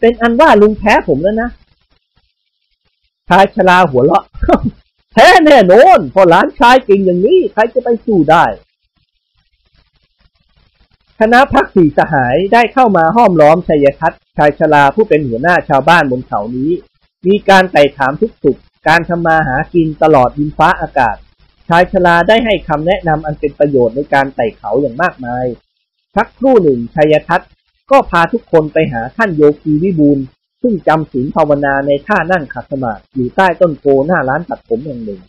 [0.00, 1.50] เป็นอันว่าลุงแพ้ผมแล้วนะ
[3.28, 4.24] ชายชราหัวเราะ
[5.12, 8.44] แพ้แน่นอนพราะหลานชายเก่งอย่างนี้ ใครจะไปสู้ได้
[11.24, 16.70] คณะพักสี่สหายได้เข้ามาห้อมล้อมชัยทัศน์ชายชราผู้เป็นหัวหน้าชาวบ้านบนเขานี้
[17.26, 21.16] มีการไต่ถามทุกสุข การทำมาหากินตลอดดินฟ้าอากาศ
[21.68, 25.44] ชายชราได้ให้คำแนะนำอันเป็นประโยชน์ในการไต่เขาอย่างมากมาย
[26.14, 27.50] ชักครู่หนึ่งชัยทัศน์
[27.90, 30.18] ก็พาทุกคนไปหาท่านโยคีวิบูล
[30.62, 35.20] ซึ่งจำศีลภาวนาในท่านั่งขัดสมาธิอยู่ใต้ต้นโพหน้าร้านตัดผมแห่งหนึ่ง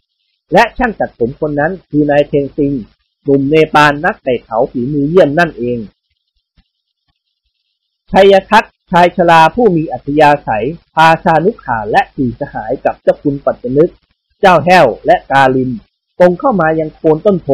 [0.54, 2.74] และช่างตัดผมคนนั้นคือนายเทงซิง
[3.24, 5.80] หนุ่มเนปาลนักไต่เขาฝีมือเยี่ยมนั่นเอง
[8.12, 13.92] ชัยทัศน์ชายชราผู้มีอัธยาศัย พาชานุขาและสี่สหายกับเจ้าคุณปัจจนึก
[14.42, 15.72] เจ้าแห้วและกาลิน
[16.20, 17.50] ตรงเข้ามายังโคนต้นโพ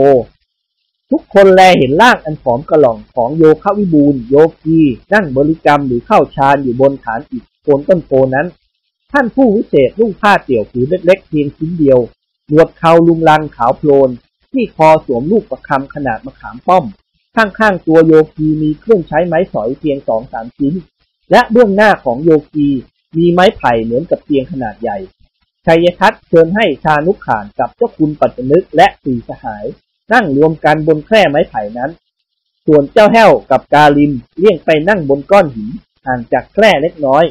[1.12, 4.80] ทุกคนแลเห็นร่างอันผอมกระหล่องของโยคะวิบูลโยกี
[5.14, 8.48] นั่งบริกรรมหรือเข้าฌานอยู่บนฐานอิฐโคนต้นโพนั้น
[9.12, 12.00] ท่านผู้วิเศษนุ่งผ้าเตี่ยวผืนเล็กๆเพียงชิ้นเดียว
[12.48, 14.10] หนวดเขาลุงลังขาวโพลน
[14.54, 16.86] ที่คอสวมลูกประคำขนาดมะขามป้อม
[17.36, 20.74] ข้างๆตัวโยกีมีเครื่องใช้ไม้สอยเพียงสองสามชิ้น
[21.32, 22.70] และเบื้องหน้าของโยกี
[23.18, 24.98] มีไม้ไผ่เหมือนกับเตียงขนาดใหญ่
[25.66, 29.66] ชัยทัศน์เชิญให้ชานุขานกับเจ้าคุณปัจจนึกและสี่สหาย
[30.14, 31.92] นั่งรวมกันบนแคร่ไม้ไผ่นั้น
[32.66, 35.70] ส่วนเจ้าแห้วกับกาลิมเลี่ยงไปนั่งบนก้อนหิน
[36.06, 37.26] ห่างจากแคร่เล็กน้อย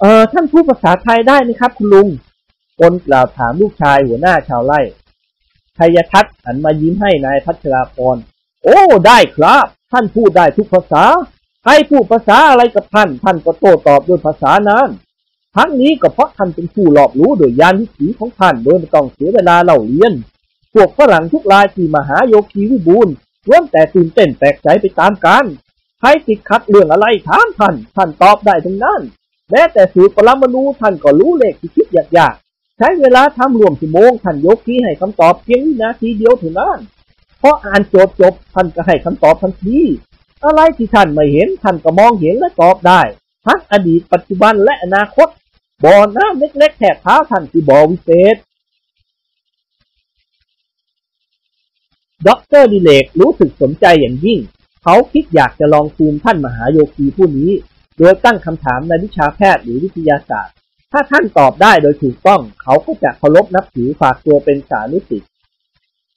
[0.00, 2.08] เออท่านพูดภาษาไทยได้ไหมครับคุณลุง
[2.80, 4.80] คนกล่าวถามลูกชายหัวหน้าชาวไร่
[5.78, 8.16] ชัยทัศน์หันมายิ้มให้นายพัชราพร
[8.64, 11.04] โอ้ ได้ครับ ท่านพูดได้ทุกภาษา
[11.62, 14.88] ใครพูดภาษาอะไรกับท่าน ท่านก็โต้ตอบด้วยภาษานั้น
[15.56, 20.12] ทั้งนี้ก็เพราะท่านเป็นผู้รอบรู้โดยยานวิถีของท่านโดยไม่ต้องเสียเวลาเล่าเรียน
[20.72, 23.08] พวกฝรั่งทุกรายที่มหาโยคีวิบูล
[23.48, 25.44] ล้วนแต่ตื่นเต้นแปลกใจไปตามกัน
[26.00, 29.00] ใครติดขัดเรื่องอะไรถามท่าน ท่านตอบได้ทั้งนั้น
[29.50, 31.86] แม้แต่สูตรปรมาณูท่านก็รู้เลขที่คิด
[32.18, 32.34] ยาก
[32.82, 36.78] ช้เวลาทำรวมชั่วโมงท่านโยคีให้คำตอบเพียงวินาทีเดียวเท่านั้น
[37.38, 39.78] เพราะอ่านโจทย์จบท่านก็ให้คำตอบทันที
[40.44, 43.02] อะไรที่ท่านไม่เห็นท่านก็มองเห็นและตอบได้
[43.46, 45.28] ทั้งอดีตปัจจุบันและอนาคต
[45.84, 48.36] บ่อน้ำเล็กๆแถบเท้าท่านคือบ่อวิเศษ
[52.26, 54.38] ด็อกเตอร์ดิเรกรู้สึกสนใจอย่างยิ่ง
[54.82, 57.50] เขาคิดอยากจะลองภูมิท่านมหาโยคีผู้นี้
[57.98, 60.54] โดยตั้งคำถามในวิชาแพทย์หรือวิทยาศาสตร์
[60.92, 65.30] ถ้าท่านตอบได้โดยถูกต้อง เขาก็จะเคารพนับถือฝากตัวเป็นสานุศิษย์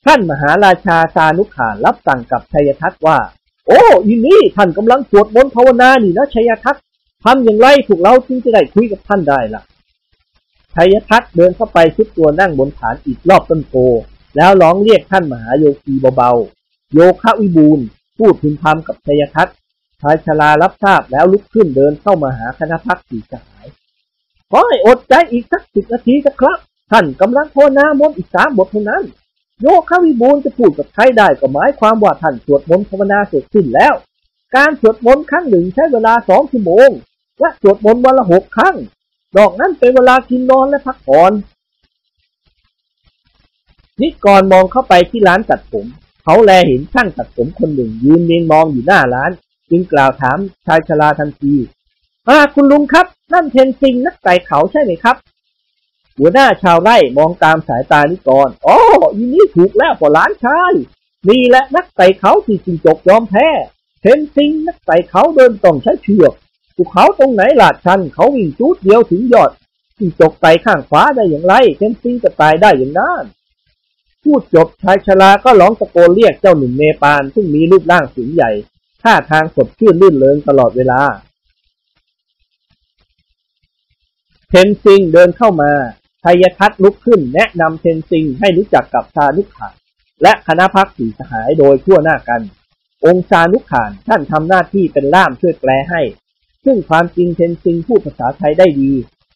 [0.06, 3.18] ท่านมหาราชาสานุขานรับสั่งกับชัยทัศน์ว่า
[3.68, 6.84] โอ้ยินนี้ท่านกำลังสวดมนต์ภาวนานี่นะชัยทัศน์
[7.24, 9.62] ทำอย่างไรพวกเราจึงจะได้คุยกับท่านได้ล่ะ
[10.76, 13.74] ชัยทัศน์เดินเข้าไปชุดตัวนั่งบนฐานอีกรอบต้นโพ
[14.36, 17.80] แล้วร้องเรียกท่านมหาโยคีเบาๆ โยคะวิบูล
[18.18, 19.56] พูดพึมพำกับชัยทัศน์
[20.02, 23.55] ชายชรารับทราบแล้วลุกขึ้นเดินเข้ามาหาคณะพักสี่า
[24.58, 26.58] อให้อดใจอีกสักสิบนาทีนะครับ
[26.92, 29.04] ท่านกำลังภาวนามนต์อีกสามบทเท่านั้น
[29.62, 33.94] โยคะวิบูลจะพูดกับใครได้ก็หมายความว่าท่านสวดมนต์ภาวนาเสร็จสิ้นแล้ว
[34.56, 36.90] การสวดมนต์ครั้งหนึ่งใช้เวลาสองชั่วโมง
[37.40, 38.76] และสวดมนต์วันละหกครั้ง
[39.38, 41.32] ดอกนั้นเป็นเวลากินนอนและพักผ่อน
[44.02, 45.86] นิกรมองเข้าไปที่ร้านตัดผม
[46.24, 49.32] เขาแลเห็นช่างตัดผมคนหนึ่งยืนเมียงมองอยู่หน้าร้าน
[49.70, 51.54] จึงกล่าวถามชายชราทันที
[52.30, 55.16] อ่าคุณลุงครับ นั่นเทนซิงนักไต่เขาใช่ไหมครับ
[56.18, 58.78] หัวหน้าชาวไร่มองตามสายตานิกรอ๋อ
[59.14, 60.74] อีนี้ถูกแล้วพอหลานชาย
[61.30, 63.48] นี่แหละนักไต่เขาที่จิงจกยอมแพ้
[64.02, 66.34] เทนซิงนักไต่เขาเดินต้องใช้เชือก
[66.76, 69.52] ภูเขาตรงไหนลาดชันเขาวิ่งจูดเดียวถึงยอด
[69.98, 73.24] จิงจกไต่ข้างขวาได้อย่างไรเทนซิงจะตายได้อย่างนั้น
[74.24, 78.52] พูดจบชายชราก็ร้องตะโกนเรียกเจ้าหนุ่มเนปาลซึ่งมีรูปร่างสูงใหญ่
[79.04, 81.02] ท่าทางสดชื่นลื่นเริงตลอดเวลา
[84.42, 85.72] เทนซิงเดินเข้ามา
[86.24, 89.76] ชัยทัศน์ลุกขึ้นแนะนำเทนซิงให้รู้จักกับชานุขาน
[90.24, 92.42] และคณะพักสีสหายโดยทั่วหน้ากัน
[93.06, 96.02] องค์ชานุขานท่านทำหน้าที่เป็นล่ามช่วยแปลให้
[96.66, 98.92] ซึ่งความจริงเทนซิงพูดภาษาไทยได้ดี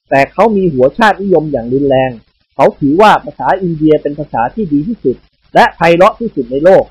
[0.10, 2.12] แต่เขามีหัวชาตินิยมอย่างรุนแรง
[2.56, 5.16] เขาถือว่าภาษาอินเดียเป็นภาษาที่ดีที่สุด
[5.56, 6.84] และไพเราะที่สุดในโลก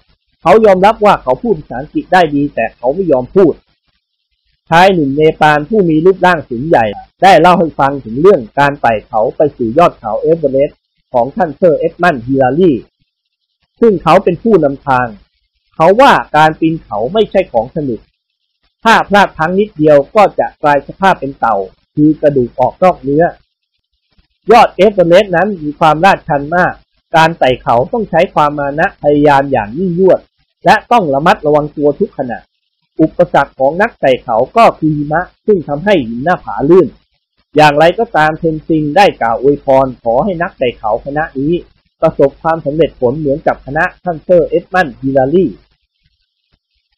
[0.43, 3.53] เขายอมรับว่าเขาพูดภาษาอังกฤษได้ดี แต่เขาไม่ยอมพูด
[4.69, 6.85] ชายหนุ่มเนปาลผู้มีรูปร่างสูงใหญ่
[7.23, 10.79] ได้เล่าให้ฟังถึงเรื่องการไต่เขาไปสู่ยอดเขาเอเวอเรสต์
[11.13, 12.73] ของท่านเซอร์เอ็ดมันด์ฮิลลารี
[13.81, 15.07] ซึ่งเขาเป็นผู้นำทาง
[15.75, 18.01] เขาว่าการปีนเขาไม่ใช่ของสนุก
[18.85, 21.57] ถ้าพลาดพลั้งนิดเดียวก็จะกลายสภาพเป็นเต่า
[21.95, 23.25] คือกระดูกออกนอกเนื้อ
[24.51, 26.73] ยอดเอเวอเรสต์นั้นมีความลาดชันมาก
[27.17, 30.21] การไต่เขาต้องใช้ความมานะพยายามอย่างยิ่งยวด
[30.65, 32.39] และต้องระมัดระวังตัวทุกขณะ
[33.01, 36.89] อุปสรรคของนักไต่เขาก็คือหิมะ ซึ่งทำให้หินหน้าผาลื่น
[37.57, 41.55] อย่างไรก็ตามเทนซิงได้กล่าวอวยพรขอให้นักไต่เขาคณะนี้
[42.03, 45.47] ประสบความสำเร็จผลเหมือนกับคณะท่านเซอร์เอ็ดมันด์ฮิลลารี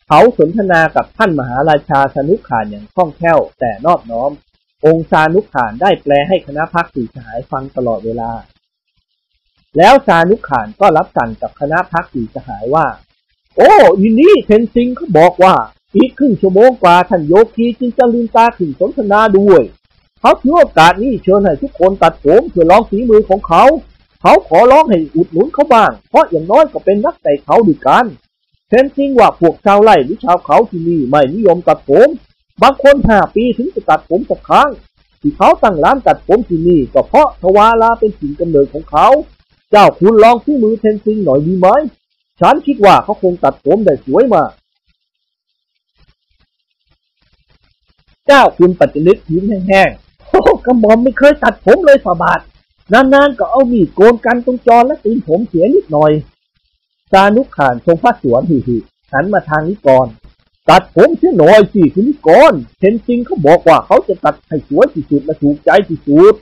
[0.07, 4.31] เขาสนทนากับท่านมหาราชาสนุกขานอย่างคล่องแคล่วแต่นอบน้อม
[4.87, 8.31] องค์ชานุขานได้แปลให้คณะพักสีสหายฟังตลอดเวลา
[9.77, 12.87] แล้วชานุขานก็รับสั่งกับคณะพักสีสหายว่า
[13.57, 13.73] โอ้
[14.03, 15.55] ยินนี้เทนซิงเขาบอกว่า
[15.97, 19.63] อีกครึ่งชั่วโมงกว่าท่านโยคีจึงจะลืมตาขึ้นสนทนาด้วย
[20.21, 23.63] เขาถือโอกาสนี้เชิญให้ทุกคนตัดผมเพื่อลองฝีมือของเขา
[24.23, 28.05] เขาขอร้องให้อุดหนุนเขาบ้าง เพราะอย่างน้อยก็เป็นนักไต่เขาด้วยกัน
[28.69, 32.09] เทนซิงว่าพวกชาวไร่หรือชาวเขาที่นี่ไม่นิยมตัดผม
[32.63, 34.69] บางคนห้าปีถึงจะตัดผมสักครั้ง
[35.21, 39.07] ที่เขาตั้งร้านตัดผมที่นี่ก็เพราะทวาลาเป็นถิ่นกำเนิดของเขา
[39.71, 41.69] เจ้าคุณลองฝีมือเทนซิงหน่อยดีไหม
[42.41, 44.51] ฉันคิดว่าเขาคงตัดผมได้สวยมาก
[48.33, 52.41] เจ้าคุณปัจจุบันยิ้มแห้งๆโอ้กระหม่อมไม่เคยตัดผมเลยฝาบาท
[52.93, 56.13] นานๆก็เอามีดโกนกันตรงจรและตีนผมเสียนิดหน่อย
[57.13, 60.07] จานุขานทรงพระสวนหิๆหันมาทางนิกร
[60.69, 66.35] ตัดผมเสียหน่อยสิคุณนิกรเทนซิงเขาบอกว่าเขาจะตัดให้สวยที่สุดและถูกใจที่สุด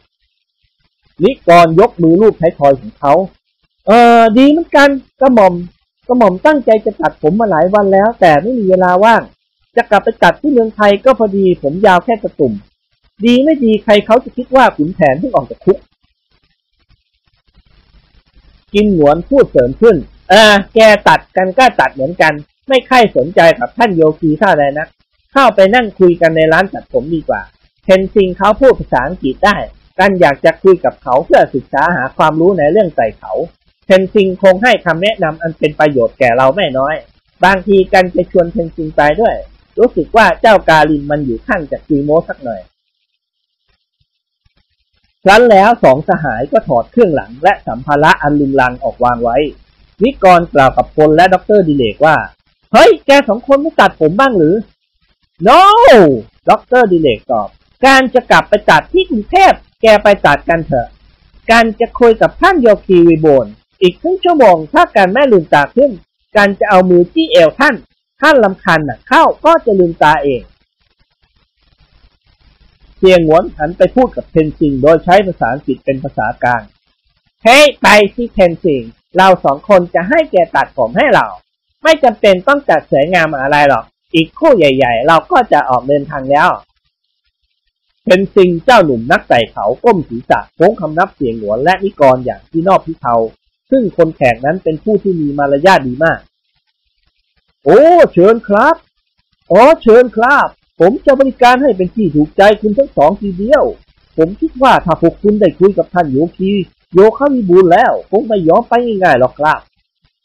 [1.23, 3.13] นิกรยกมือลูบไทยทอยของเขา
[3.87, 4.89] เออดีเหมือนกัน
[5.21, 5.55] กระหม่อม
[6.09, 9.23] กระหม่อมตั้งใจจะตัดผมมาหลายวันแล้ว แต่ไม่มีเวลาว่าง
[9.79, 12.53] จะกลับไปตัดที่เมืองไทยก็พอดีผมยาวแค่กระตุ่ม
[13.25, 15.79] ดีไม่ดีใครเขาจะคิดว่าขุนแผนเพิ่งออกจากคุก
[18.75, 19.97] กินหนวนพูดเสริมขึ้น
[20.31, 22.33] เออ แกตัดกันก็ตัดเหมือนกัน
[22.69, 24.89] ไม่ค่อยสนใจกับท่านโยคีท่าใดนัก
[25.33, 27.41] เข้าไปนั่งคุยกันในร้านตัดผมดีกว่า
[27.85, 29.57] เทนซิงเขาพูดภาษาอังกฤษได้
[29.99, 33.33] กันอยากจะคุยกับเขาเพื่อศึกษาหาความรู้ในเรื่องใส่เขา
[33.87, 36.95] เทนซิงคงให้คำแนะนำอันเป็นประโยชน์แก่เราไม่น้อย
[37.45, 39.35] บางทีกันจะชวนเทนซิงไปด้วย
[39.79, 42.61] รู้สึกว่าเจ้ากาลินมันอยู่ข้างจากซีโมสักหน่อย
[45.25, 49.37] ครั้นแล้วสองสหายก็ถอดเครื่องหลังและสัมภาระอันลุงลังออกวางไว้
[50.03, 52.17] นิกรกล่าวกับพลและด็อกเตอร์ดิเรกว่า
[52.73, 54.55] เฮ้ย แกสองคนไม่ตัดผมบ้างหรือ
[55.49, 55.61] no
[56.51, 57.49] ด็อกเตอร์ดิเรกตอบ
[57.87, 59.53] กันจะกลับไปตัดที่กรุงเทพ
[59.83, 60.89] แกไปตัดกันเถอะ
[61.51, 63.47] กันจะคุยกับท่านโยคีวิโบน
[63.83, 65.91] อีกครึ่งชั่วโมงถ้าแกไม่ลืมตาขึ้น
[66.37, 67.75] กันจะเอามือจี้เอวท่าน
[68.21, 70.43] ท่านรำคาญหนักเข้าก็จะลืมตาเอง
[72.97, 76.63] เสี่ยหงวนหันไปพูดกับเทนซิงโดยใช้ภาษาอังกฤษเป็นภาษากลาง
[77.45, 78.83] เฮ้ hey, ไปที่เทนซิง
[79.17, 81.27] เราสองคนจะให้แกตัดผมให้เรา
[81.83, 83.85] ไม่จำเป็นต้องจัดสวยงามอะไรหรอก
[84.15, 86.49] อีกคู่ใหญ่ ๆ เราก็จะออกเดินทางแล้ว
[88.05, 93.15] เทนซิงเจ้าหนุ่มนักไต่เขาก้มศีรษะโค้งคำนับเสียงหวนและนิกรอย่างที่นอบพิเทา
[93.71, 96.21] ซึ่งคนแขกนั้นเป็นผู้ที่มีมารยาทดีมาก
[97.71, 97.83] โอ้
[98.13, 98.75] เชิญครับ
[99.53, 100.47] อ๋อ เชิญครับ
[100.81, 103.65] ผมจะบริการให้เป็นที่ถูกใจคุณทั้งสองทีเดียว
[104.17, 106.53] ผมคิดว่าถ้าพวกคุณได้คุยกับท่านโยคี
[106.95, 108.73] โยคามีบุญแล้ว คงไม่ยอมไป
[109.03, 109.59] ง่ายๆหรอกครับ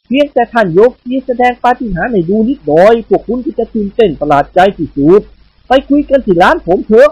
[0.08, 5.22] เพียงแต่ท่านโยคีแสดงปาฏิหาริย์ในดูนิดหน่อย พวกคุณก็จะตื่นเต้นประหลาดใจที่สุด
[5.68, 7.12] ไปคุยกันที่ร้านผมเถอะ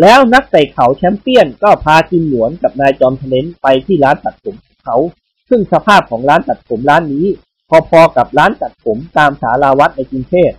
[0.00, 4.54] แล้วนักเตะเขาแชมเปี้ยนก็พาจิมหนวนกับนายจอมทะเลนไปที่ร้านตัดผม
[4.84, 4.96] เขา
[5.48, 7.26] ซึ่งสภาพของร้านตัดผมร้านนี้
[7.70, 10.52] พอๆกับร้านตัดผมตามสาราวัดในกรุงเทพ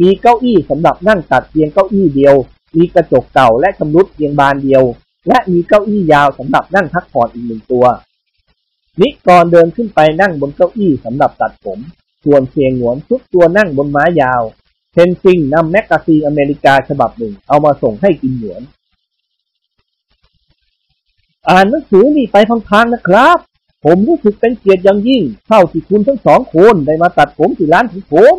[0.00, 2.34] มีเก้าอี้สำหรับนั่งตัดเพียงเก้าอี้เดียว
[2.76, 4.82] มีกระจกเก่าและชำรุดเพียงบานเดียว
[5.28, 7.84] และมีเก้าอี้ยาวสำหรับนั่งพักผ่อนอีกหนึ่งตัว
[9.00, 11.78] นิกรเดินขึ้นไปนั่งบนเก้าอี้สำหรับตัดผม
[12.24, 14.42] ส่วนเสี่ยหงวนทรุดตัวนั่งบนม้ายาว
[14.92, 18.62] เทนซิงนำแมกกาซีนอเมริกาฉบับหนึ่งเอามาส่งให้กิมหงวน
[21.48, 22.36] อ่านหนังสือนี่ไป
[22.68, 23.38] พลางๆนะครับ
[23.84, 28.34] ผมรู้สึกเป็นเกียรติอย่างยิ่ง เท่าที่คุณทั้งสองคนได้มาตัดผมที่ร้านของผม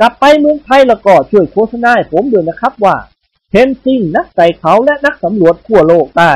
[0.00, 2.96] กลับไปเมืองไทยแล้วก็ช่วยโฆษณาให้ผมด้วยนะครับว่า
[3.50, 6.32] เทนซิงนักไต่เขาและนักสำรวจขั้วโลกใต้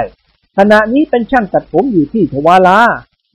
[0.56, 2.78] ขณะนี้เป็นช่างตัดผมอยู่ที่ทวาลา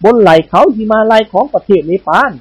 [0.03, 2.31] บนไหล่เขาหิมาลัยของประเทศเนปาล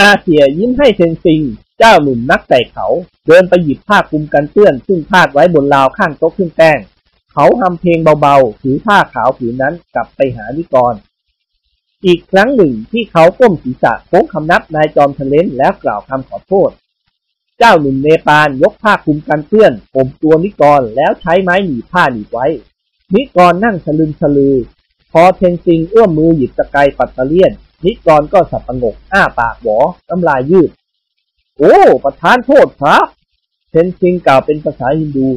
[0.00, 1.40] อาเซียยิ้มให้เทนซิง
[1.78, 2.86] เจ้าหนุ่มนักไต่เขา
[3.26, 6.78] เดินไปหยิบผ้าคลุมกันเปื้อน ซึ่งพาดไว้บนราวข้างโต๊ะขึ้นแป้ง
[7.40, 10.94] เขาทำเพลงเบาๆถือผ้าขาวผืนนั้นกลับไปหานิกร
[12.06, 16.70] อีกครั้งหนึ่งที่เขาก้มศีรษะโค้งคำนับนายจอมทะเลนแล้วกล่าวคำขอโทษ
[17.58, 22.46] เจ้าหนุ่มเนปาลยกผ้าคลุมกันเปื้อนผมตัวนิกรแล้วใช้ไม้หนีผ้าหนีไว้
[23.14, 24.56] นิกรนั่งสลึมสลือ
[25.12, 27.52] พอเทนซิงเอื้อมมือหยิบตะไคร้ปัตตะเลียน
[27.84, 29.78] นิกรก็สับประงกอ้าปากหวอ
[30.08, 30.70] น้ำลายยืด
[31.58, 33.06] โอ้ ประธานโทษครับ
[33.70, 35.28] เทนซิงกล่าวเป็นภาษาฮินดู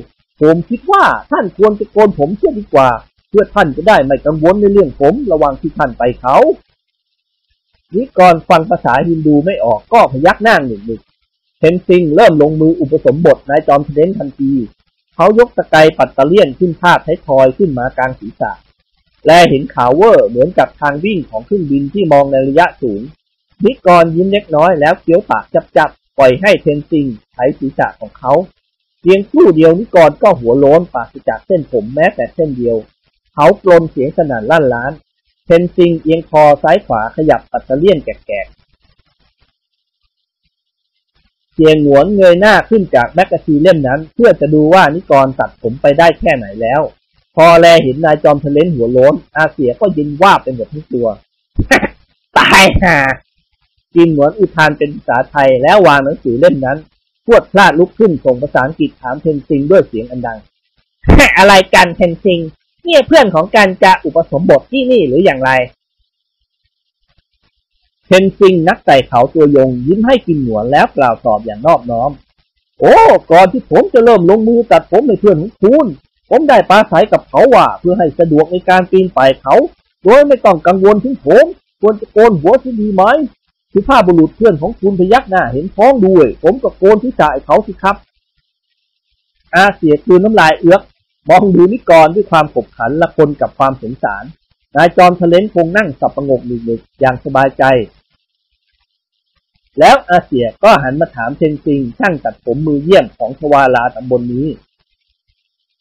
[0.41, 2.89] ผมคิดว่าท่านควรจะโกนผมเสียดีกว่า
[3.29, 6.37] เพื่อท่านจะได้ไม่กังวลในเรื่องผมระหว่างที่ท่านไปเขา
[7.95, 11.01] นิกรฟังภาษาฮินดูไม่ออกก็พยักหน้าหนึ่งหนึ่ง
[11.59, 14.51] เทนซิงเริ่มลงมืออุปสมบทนายจอมทะเล้นทันที
[15.15, 18.51] เขายกตะไกรปัตตะเลี่ยนขึ้นพาดท้ายทอยขึ้นมากลางศีรษะ
[19.25, 23.01] และเห็นขาวเวอร์เหมือนกับทางวิ่งของเครื่องบินที่มองในระยะสูง
[23.63, 25.45] นิกรยิ้มเล็กน้อยแล้วเคี้ยวปาก
[25.77, 28.33] จั๊บๆปล่อยให้เทนซิงไถศีรษะของเขา
[29.01, 32.77] เพียงครู่เดียวนิกรก็หัวโล้นปราศจากเส้นผมแม้แต่เส้นเดียว
[33.33, 34.91] เขากรนเสียงสนั่นลั่นร้าน
[35.45, 38.09] เทนซิงเอียงคอซ้ายขวาขยับปัตตะเลี่ยนแกร๊
[38.45, 38.47] ก
[41.53, 46.81] กิมหงวนเงยหน้าขึ้นจากแมกกาซีนเล่มนั้น เพื่อจะดูว่านิกรตัดผมไปได้แค่ไหนแล้ว
[47.35, 51.07] พอแลเห็นนายจอมทะเล้นหัวโล้น อาเสียก็เย็นวาบไปหมดทั้งตัว
[52.37, 52.97] ตายห่า
[53.95, 56.77] กิมหงวนอุทานเป็นภาษาไทยแล้ววางหนังสือเล่มนั้น
[57.25, 60.39] พวดพลาดลุกขึ้นส่งภาษาอังกฤษถามเทนซิงด้วยเสียงอันดัง
[61.37, 62.39] อะไรกันเทนซิง
[62.83, 65.51] เนี่ยเพื่อนของกันจะอุปสมบทที่นี่หรืออย่างไร
[68.07, 72.11] เทนซิงนักไต่เขาตัวยงยิ้มให้กินหนวนแล้วกล่าวตอบอย่างนอบน้อม
[72.79, 72.95] โอ้
[73.31, 75.87] ก่อนที่ผมจะเริ่มลงมือตัดผมในเพื่อนของคุณ
[76.29, 79.55] ผมได้ปราศัยกับเขาว่า เพื่อให้สะดวกในการปีนป่ายเขา
[80.03, 81.45] โดยไม่ต้องกังวลถึงผม
[81.81, 83.03] ควรจะโกนหัวที่ดีไหม
[83.71, 87.95] คือผ้าบุรุษเพื่อนของคุณพยักหน้าเห็นท้องด้วย ผมก็โกนที่จ่ายเขาสิครับ
[89.55, 90.81] อาเสียคืนน้ำลายเอื้อก
[91.29, 94.23] มองดูนิกรด้วยความขบขันละคนกับความสงสาร
[94.75, 97.63] นายจอมทะเลนคงนั่งสับประงกหนึ่งๆอย่างสบายใจ
[99.79, 104.47] แล้วอาเซียก็หันมาถามเชนซิงช่างตัดผมมือเยี่ยมของทวาลาตำบลนนี้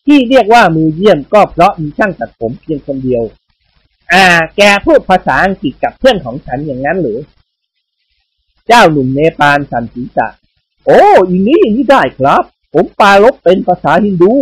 [0.07, 3.23] ที่เรียกว่ามือเยี่ยมก็เพราะมีช่างตัดผมเพียงคนเดียว
[4.13, 4.25] อ่า
[4.57, 7.19] แกพูดภาษาอังกฤษกับเพื่อนของฉันอย่างนั้นหรือ
[8.73, 10.29] เจ้าหนุ่มเนปาลสันศีรษะ
[10.87, 12.43] โอ้อย่างนี้อย่างนี้ได้ครับ
[12.75, 14.35] ผมปาลบเป็นภาษาฮินดู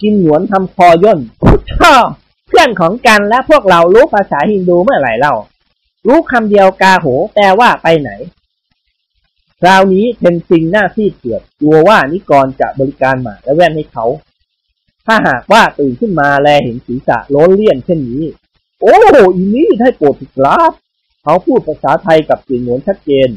[0.00, 1.72] กินหนวนทำคอย่นพุทธ
[2.46, 5.34] เพื่อนของกันและพวกเรารู้ภาษาฮินดูเมื่อไหร่เล่า
[6.06, 8.10] รู้คำเดียวกาโหแปลว่าไปไหน
[9.60, 14.06] คราวนี้เทนซิงหน้าซีดเผือดกลัวว่านิกรจะบริการหมาและแว่นให้เขา
[15.06, 18.24] ถ้าหากว่าตื่นขึ้นมาแลเห็นศีรษะโล้นเลี่ยนเช่นนี้
[18.80, 18.96] โอ้
[19.34, 20.72] อีนี้ได้โปรดครับ
[21.24, 23.28] เขาพูดภาษาไทยกับเสียงหนวนชัดเจน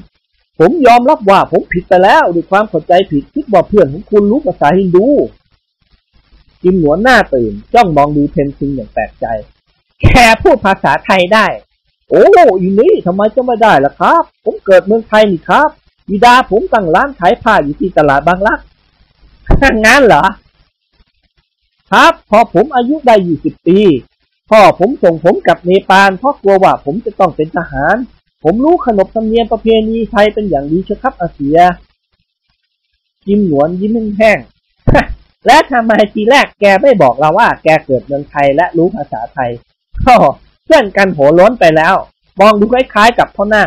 [0.60, 5.08] ผมยอมรับว่าผมผิดไปแล้วด้วยความเข้าใจผิดคิดว่าเพื่อนของคุณรู้ภาษาฮินดู
[6.64, 9.26] กิมหนวนหน้าตื่นจ้องมองดูเทนซิงอย่างแปลกใจ
[10.02, 11.46] แค่พูดภาษาไทยได้
[12.10, 12.24] โอ้
[12.60, 15.70] อีนี้ทำไมจะไม่ได้ล่ะครับ ผมเกิดเมืองไทยนี่ครับ
[16.10, 18.60] บิดาผมตั้งร้านขายผ้าอยู่ที่ตลาดบางรัก
[19.86, 20.26] งั้นเหรอ
[21.92, 23.80] ครับ พอผมอายุได้ยี่สิบปี
[24.56, 27.96] พ่อผมส่งผมกลับเนปาลเพราะกลัวว่าผมจะต้องเป็นทหาร
[28.44, 31.58] ผมรู้ขนบธรรมเนียมประเพณีไทยเป็นอย่างดีเชครับอาเซีย
[33.28, 39.50] ยิ้มหนวนยิ้มแห้งๆและทำไมทีแรกแกไม่บอกเราว่า แกเกิดเมืองไทยและรู้ภาษาไทย
[40.06, 40.16] ก็
[40.66, 41.96] เพื่อนกันโหล้นไปแล้ว
[42.40, 43.64] มองดูคล้ายๆกับพ่อหน้า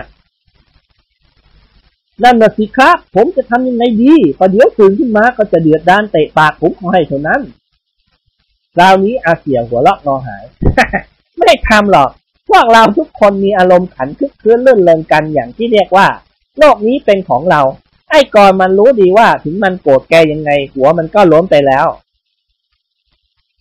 [2.22, 7.42] นั่นนะสิครับ ผมจะทำยังไงดีประเดี๋ยวตื่นขึ้นมาก็จะเดือดด้านเตะปากผมขอให้เท่านั้น
[8.80, 10.44] ราวนี้อาเสียหัวเราะงอหาย
[11.38, 12.10] ไม่ทำหรอก
[12.48, 16.06] พวกเราทุกคนมีอารมณ์ขันคึกคืนเลื่อนเริงกันอย่างที่เรียกว่า
[16.58, 17.60] โลกนี้เป็นของเรา
[18.10, 21.86] ไอ้กอนมันรู้ดีว่าถึงมันโกรธแกยังไง หัวมันก็ล้มไปแล้ว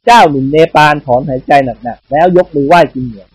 [0.05, 1.51] เจ้าหนุ่มเนปาลถอนหายใจ
[1.83, 3.27] หนักๆแล้วยกมือไหว้กินเหนียว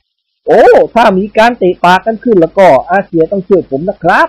[0.46, 0.62] โอ้
[0.94, 4.28] ถ้ามีการเตะปากกันขึ้นแล้วก็ อาเซียต้องช่วยผมนะครับ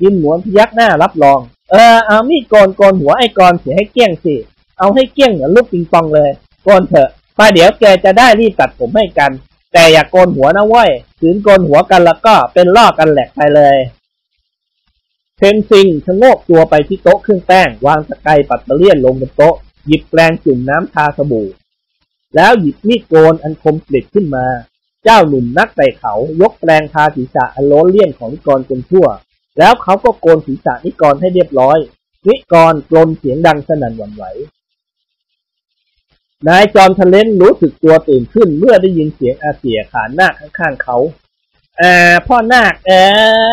[0.00, 4.36] กินหนวนพยักหน้ารับรอง เออเอามีดโกนกนหัวไอ้กอนเสียให้เกี้ยงสิ
[4.78, 6.30] เอาให้เกี้ยงเหมือนลูกปิงปองเลย
[6.64, 9.30] โกนเถอะมาเดี๋ยวแกจะได้รีบตัดผมให้กัน
[9.72, 10.90] แต่อย่ากโกนหัวนะเว้ย
[11.20, 13.76] ถึงโกนหัวกันแล้วก็เป็นล่อกันแหลกไปเลย
[15.36, 19.54] เทนซิงชะโงกตัวไปที่โต๊ะเครื่องแป้ง วางสกายปัตเตอร์เลียนลงบนโต๊ะ
[19.86, 21.48] หยิบแปรงจุ่มน้ำทาสบู่
[22.36, 24.46] แล้วหยิบมีดโกนอันคมกริบขึ้นมา
[25.04, 29.06] เจ้าหนุ่มนักไต่เขา ยกแปรงทาศีรษะอันโล้นเลี่ยนของนิกรจนทั่ว
[29.58, 31.78] แล้วเขาก็โกนศีรษะนิกรให้เรียบร้อย
[32.28, 34.24] นิกรกลนเสียงดังสนั่นหวั่นไหว
[36.46, 40.96] นายจอมทะเลนรู้สึกตัวตื่นขึ้น เมื่อได้ยินเสียงอาเสียขานนาคข้างๆเขา
[41.80, 41.94] อ่า
[42.26, 43.06] พ่อนาคเอ้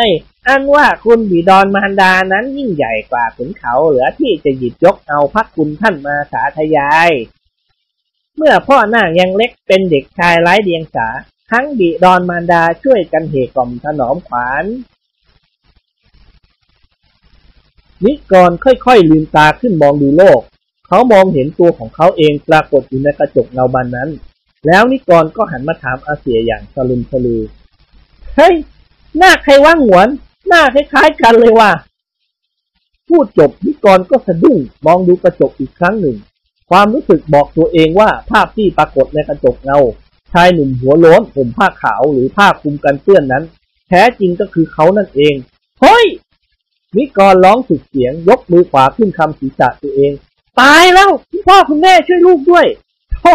[0.07, 0.10] ย
[0.48, 7.12] อันว่าคุณบิดอนมารดานั้นยิ่งใหญ่กว่าขุนเขาเหลือที่จะหยิบยกเอาพักคุณท่านมาสาธยาย
[8.36, 11.07] เมื่อพ่อนาคยังเล็กเป็นเด็กชายไร้เดียงสา
[11.52, 14.66] ทั้งบิดอนมารดาช่วยกันเหกล่อมถนอมขวาน
[18.03, 20.41] นิกรค่อยๆลืมตาขึ้นมองดูโลก
[20.88, 24.10] เขามองเห็นตัวของเขาเองปรากฏอยู่ในกระจกเงาบานนั้น
[24.68, 27.41] แล้วนิกรก็หันมาถามอาเสียอย่างสลุมสลือ
[28.36, 28.56] เฮ้ย
[29.18, 30.07] หน้าใครว่างหวน
[30.48, 31.72] หน้าคล้ายๆกันเลยว่ะ
[33.10, 36.18] พูดจบนิกรก็สะดุ้งมองดูกระจกอีกครั้งหนึ่ง
[36.70, 39.80] ความรู้สึกบอกตัวเองว่าภาพที่ปรากฏในกระจกเงา
[40.34, 43.44] ชายหนุ่มหัวโล้นผมผ้าขาวหรือผ้าคลุมกันเปื้อนนั้น
[43.90, 45.36] แท้จริงก็คือเขานั่นเอง
[45.82, 46.06] เฮ้ย
[46.98, 50.12] นิกรร้องสุดเสียงยกมือขวาขึ้นคำศีรษะตัวเอง
[50.61, 52.65] ตายแล้วคุณพ่อคุณแม่ช่วยลูกด้วย
[53.22, 53.34] โธ่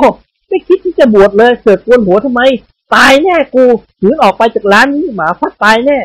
[0.49, 2.41] ไม่คิดที่จะบวชเลยเสือกกวนหัวทำไม
[2.95, 3.65] ตายแน่กู
[4.01, 5.99] ถือออกไปจากร้านนี้หมาฟัดตายแน่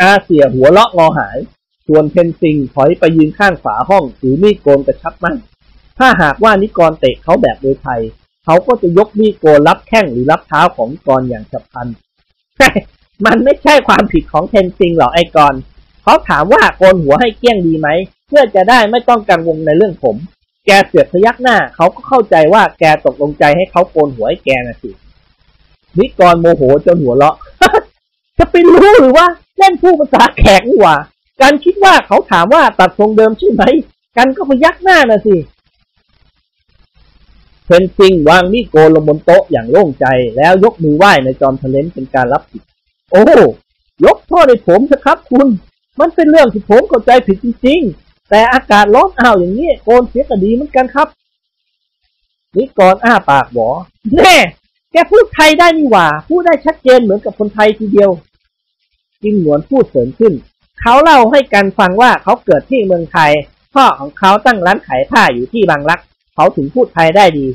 [0.00, 1.38] อาเสียหัวเราะงอหาย
[1.86, 5.36] ส่วนเทนซิงถอยไปยืนข้างฝาห้องถือมีดโกนกระชับมั่น
[5.98, 8.00] ถ้าหากว่านิกรเตะเขาแบบมวยไทย
[8.44, 11.88] เขาก็จะยกมีดโกนรับแข้งหรือรับเท้าของนิกรอย่างฉับพลัน
[13.26, 15.54] มันไม่ใช่ความผิดของเทนซิงหรอกไอ้กร
[16.04, 17.88] เขาถามว่าโกนหัวให้เกลี้ยงดีไหม
[18.28, 20.16] เพื่อจะได้ไม่ต้องกังวลในเรื่องผม
[20.66, 24.90] แกเสือกพยักหน้า เขาก็เข้าใจว่าแกตกลงใจให้เขาโกนหัวให้แกน่ะสิ
[25.98, 27.36] นิกรโมโหจนหัวเราะ
[28.38, 29.26] จะไปรู้หรือว่า
[29.58, 30.96] เล่นผู้ภาษาแขกนี่หว่า
[31.42, 33.62] การคิดว่าเขาถามว่าตัดทรงเดิมใช่ไหม
[34.16, 35.36] กันก็พยักหน้านะสิ
[37.66, 40.06] เพนซิงวางมีดโกนลงบนโต๊ะอย่างโล่งใจ
[40.36, 42.62] แล้วยกมือไหว้ในจอมทะเลนเป็นการรับผิด
[43.12, 43.24] โอ้
[44.04, 45.48] ยกโทษให้ผมเถอะครับคุณ
[46.00, 51.08] มันเป็นเรื่องที่ผมเข้าใจผิดจริงๆ แต่อากาศร้อนอ้าวอย่างนี้โกนเสียก็ดีเหมือนกันครับ
[52.56, 53.68] นิกรอ้าปากหวอ
[54.16, 54.36] แน่
[54.92, 58.10] แกพูดไทยได้นี่หว่า พูดได้ชัดเจนเหมือนกับคนไทยทีเดียว
[59.22, 60.32] กิมหนวนพูดเสริมขึ้น
[60.80, 63.30] เขาเล่าให้กันฟังว่าเขาเกิดที่เมืองไทย
[63.74, 66.00] พ่อของเขาตั้งร้านขายผ้าอยู่ที่บางรัก
[66.34, 67.46] เขาถึงพูดไทยได้ดี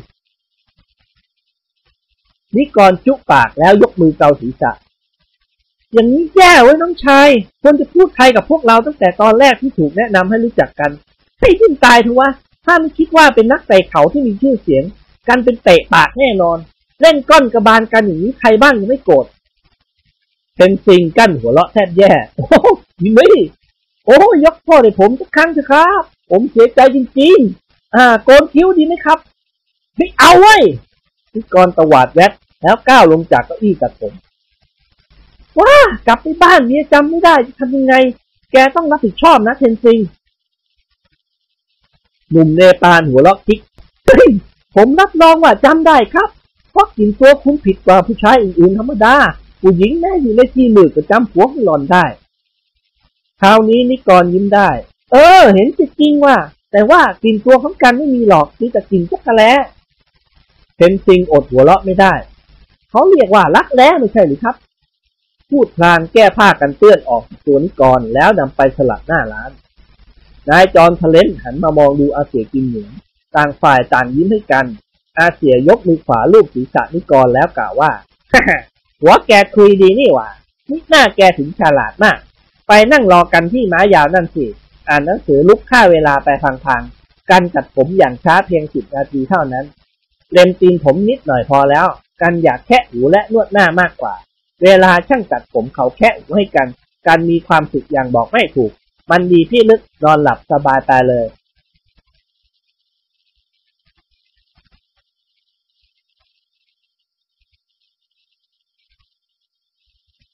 [2.55, 4.71] นิกรจุปากแล้วยกมือเกาศีรษะ
[5.93, 7.29] อย่างนี้แย่เว้ยน้องชาย
[7.61, 10.91] ควรจะพูดไทยกับพวกเราตั้งแต่ตอนแรกที่ถูกแนะนำให้รู้จักกัน
[11.39, 12.29] ให้ดิ้นตายเถอะวะ
[12.65, 14.83] ถ้าไม่คิดว่าเป็นนักเตะเขาที่มีชื่อเสียง
[15.27, 16.57] กันเป็นเตะปากแน่นอน
[17.01, 19.25] เล่นก้อนกระบาลกันอย่างนี้ใครบ้างยังไม่โกรธ
[20.57, 22.45] เป็นซิงกั้นหัวเราะแทบแย่โอ้
[23.05, 23.27] ยไม่
[24.05, 26.01] โอ้ยกโทษให้ผมสักครั้งเถอะครับ
[26.31, 29.19] ผมเสียใจจริงๆ อ่า โกนคิ้วดีไหมครับ
[29.97, 30.61] ไม่เอาเว้ย
[31.33, 32.31] นิกรตวาดแวด
[32.63, 34.13] แล้วก้าวลงจากเก้าอี้ตัดผม
[35.59, 35.75] ว้า
[36.07, 37.93] กลับไปบ้านเมียจำไม่ได้จะทำยังไง
[38.51, 39.99] แกต้องรับผิดชอบนะเทนซิง
[42.31, 43.59] หนุ่มเนปาลหัวเราะกิ๊ก
[44.75, 46.29] ผมรับรองว่าจำได้ครับ
[46.71, 49.15] เพราะกลิ่นตัวคุณผิดกว่าผู้ชายอื่นๆธรรมดา
[49.61, 52.05] ผู้หญิงแม่อยู่ในที่มืดก็จำผัวของหล่อนได้
[53.41, 54.69] คราวนี้นิกรยิ้มได้
[55.11, 56.35] เออ เห็นจริงว่า
[56.71, 59.51] แต่ว่ากลิ่นตัวของกันไม่มีหรอกมีแต่กลิ่นจักรแล้
[60.75, 62.13] เทนซิงอดหัวเราะไม่ได้
[62.89, 64.55] เขาเรียกว่ารักแร้ไม่ใช่หรือครับ
[65.51, 69.51] พูดพลางแก้ผ้ากันเปื้อนออกจากตัวนิกรแล้วนำไปสลัดหน้าร้าน
[70.49, 72.89] นายจอนทะเลนหันมามองดูอาเสียกินเหนือ
[73.35, 74.65] ต่างฝ่ายต่างยิ้มให้กัน
[75.17, 77.91] อาเสียยกมือขวาลูบศีรษะนิกรแล้วกล่าวว่า
[79.01, 80.29] หัวแกคุยดีนี่หว่า
[80.69, 82.17] นี่หน้าแกถึงฉลาดมาก
[82.67, 84.45] ไปนั่งรอกันที่ม้ายาวนั่นสิ
[84.89, 86.29] อ่านหนังสือลุกค่าเวลาไป
[86.65, 89.65] พังๆกันตัดผมอย่างช้าเพียงสิบนาทีเท่านั้น
[90.31, 91.87] เล็มตีนผมนิดหน่อยพอแล้ว
[92.21, 94.13] กันอยากแค่หูและนวดหน้ามากกว่า
[94.63, 96.67] เวลาช่างตัดผมเขาแค่ให้กัน
[97.07, 98.71] การมีความสุขอย่างบอกไม่ถูก
[99.11, 101.27] มันดีพี่ลึกนอนหลับสบายไปเลย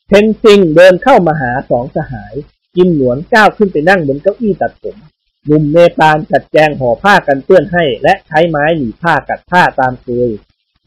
[0.07, 2.33] เทนซิงเดินเข้ามาหาสองสหาย
[2.75, 4.97] กินหนวนก้าวขึ้นไปนั่งบนเก้าอี้ตัดผม
[5.45, 10.29] หนุ่มเนปาลจัดแจงห่อผ้ากันเปื้อนให้ และใช้ไม้หนีผ้ากัดผ้าตามเคย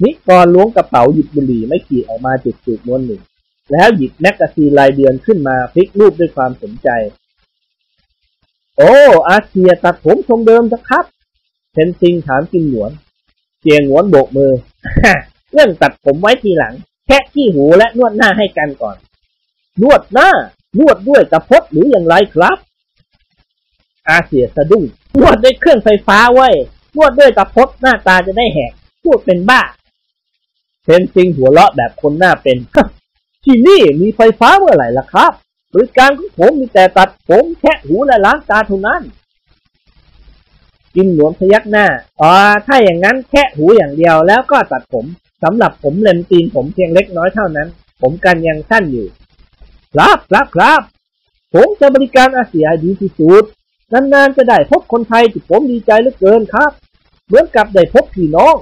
[0.02, 3.22] นิกรล้วงกระเป๋าหยิบบุหรี่ไม้ขีดออกมาจุดจุดม้วนหนึ่ง
[3.72, 6.88] แล้วหยิบแมกกาซีนรายเดือนขึ้นมาพลิกรูปด้วยความสนใจ
[8.76, 8.94] โอ้
[9.28, 11.04] อาเสียตัดผมทรงเดิมสักครับ
[11.72, 12.90] เทนซิงถามกินหนวน
[13.60, 14.52] เจียงหนวนโบกมือ
[15.52, 16.74] เรื่องตัดผมไว้ทีหลัง
[17.06, 18.96] แคะขี้หูและนวดหน้าให้กันก่อน
[19.82, 20.30] นวดหน้า
[20.78, 22.58] นวดด้วยตะพดหรืออย่างไรครับ
[24.10, 24.84] อาเสียสะดุ้ง
[25.18, 26.48] นวดด้วยเครื่องไฟฟ้าไว้
[26.96, 28.72] นวดด้วยตะพดหน้าตาจะได้แหก
[29.02, 29.60] พูดเป็นบ้า
[30.88, 32.56] เทนซิงหัวเราะแบบคนหน้าเป็น
[33.44, 35.32] ที่นี่มีไฟฟ้าเมื่อไหร่ล่ะครับ
[35.72, 39.02] บริการของผมมีแต่ตัดผมแค่หูและล้างตาเท่านั้น
[40.94, 41.86] กินหลวงพยักหน้า
[42.20, 42.32] อ๋อ
[42.66, 45.04] ถ้าอย่างนั้นแค่หูอย่างเดียวแล้วก็ตัดผม
[45.42, 47.68] สำหรับผมเลนตีนผมเพียงเล็กน้อยเท่านั้น
[48.02, 49.06] ผมกันยังสั้นอยู่
[49.94, 50.80] ครับครับครับ
[51.54, 53.44] ผมจะบริการอาเซียดีที่สุด
[53.92, 56.70] นานๆจะได้พบคนไทยที่ผมดีใจเหลือเกินครับ
[57.26, 58.56] เหมือนกับได้พบพี่น้อง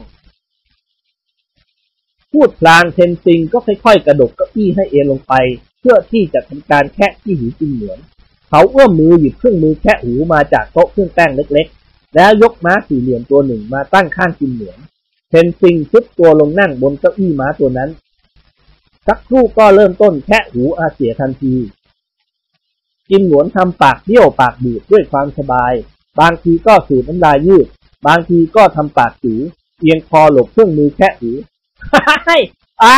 [2.36, 5.34] พูดพลางเทนซิงก็ค่อยๆ กระดกเก้าอี้ให้เอนลงไป
[5.80, 7.98] เพื่อที่จะทำการแคะที่หูกินเหมือน
[8.48, 14.78] เขาเอื้อมมือหยิบเครื่องมือแคะหูมาจากโต๊ะเครื่องแป้งเล็กๆ แล้วยกม้าสี่เหลี่ยมตัวหนึ่งมาตั้งข้างกินเหมือน
[15.30, 17.90] เทนซิงซุดตัวลงนั่งบนเก้าอี้ม้าตัวนั้น
[19.06, 21.54] สักครู่ก็เริ่มต้นแคะหูอาเสียทันที
[23.10, 25.72] กินหนวนทำปากเบี้ยวปากบูดด้วยความสบาย
[26.20, 27.66] บางทีก็สูดน้ำลายยืด
[28.06, 29.34] บางทีก็ทำปากสู
[29.80, 31.30] เอียงคอหลบเครื่องมือแคะหู
[32.26, 32.36] ไอ้
[32.80, 32.96] ไอ้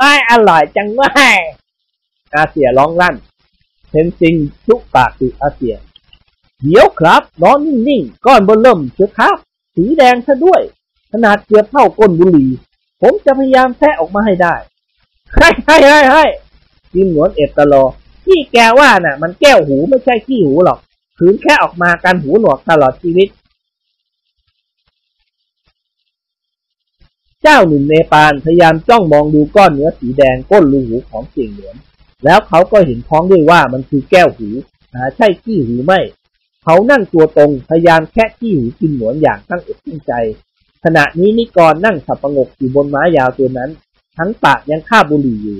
[0.00, 1.36] ไอ้อร่อยจังเว้ย
[2.34, 3.14] อาเสียร้องลั่น
[3.90, 4.34] เทนซิง
[4.66, 5.76] ชุกปากดูอาเสีย
[6.62, 9.36] เดี๋ยวครับนอนนิ่งๆก้อนบนเริ่มเชื้อครับ
[9.74, 10.62] สีแดงซะด้วย
[11.12, 12.50] ขนาดเกือบเท่าก้นบุหรี่
[13.00, 14.54] ผมจะพยายามแทะออกมาให้ได้
[15.34, 16.24] ให้ให้ให้ให้
[16.94, 17.84] กินหนวนเอ็ดตะลอ
[18.24, 20.78] ที่แกว่าน่ะ มันแก้วหูไม่ใช่ขี้หูหรอก
[21.18, 23.28] คืนแค่ออกมาการหูหนวกตลอดชีวิต
[27.46, 31.76] เจ้าหนุ่มเนปาลพยายามจ้องมองดูก้อนเนื้อสีแดงก้นรูหูของเสียงเหลือง
[32.24, 34.48] แล้วเขาก็เห็นพ้องด้วยว่ามันคือแก้วหู
[34.94, 36.00] หาใช่ขี้หูไม่
[36.62, 40.12] เขานั่งตัวตรงพยายามแค่ขี้หูกินหนวนอย่างตั้งอกตั้งใจ
[40.84, 43.70] ขณะนี้นิกรนั่งสับประงกอยู่บนม้ายาวตัวนั้น
[44.18, 45.58] ทั้งปากยังคาบบุหรี่อยู่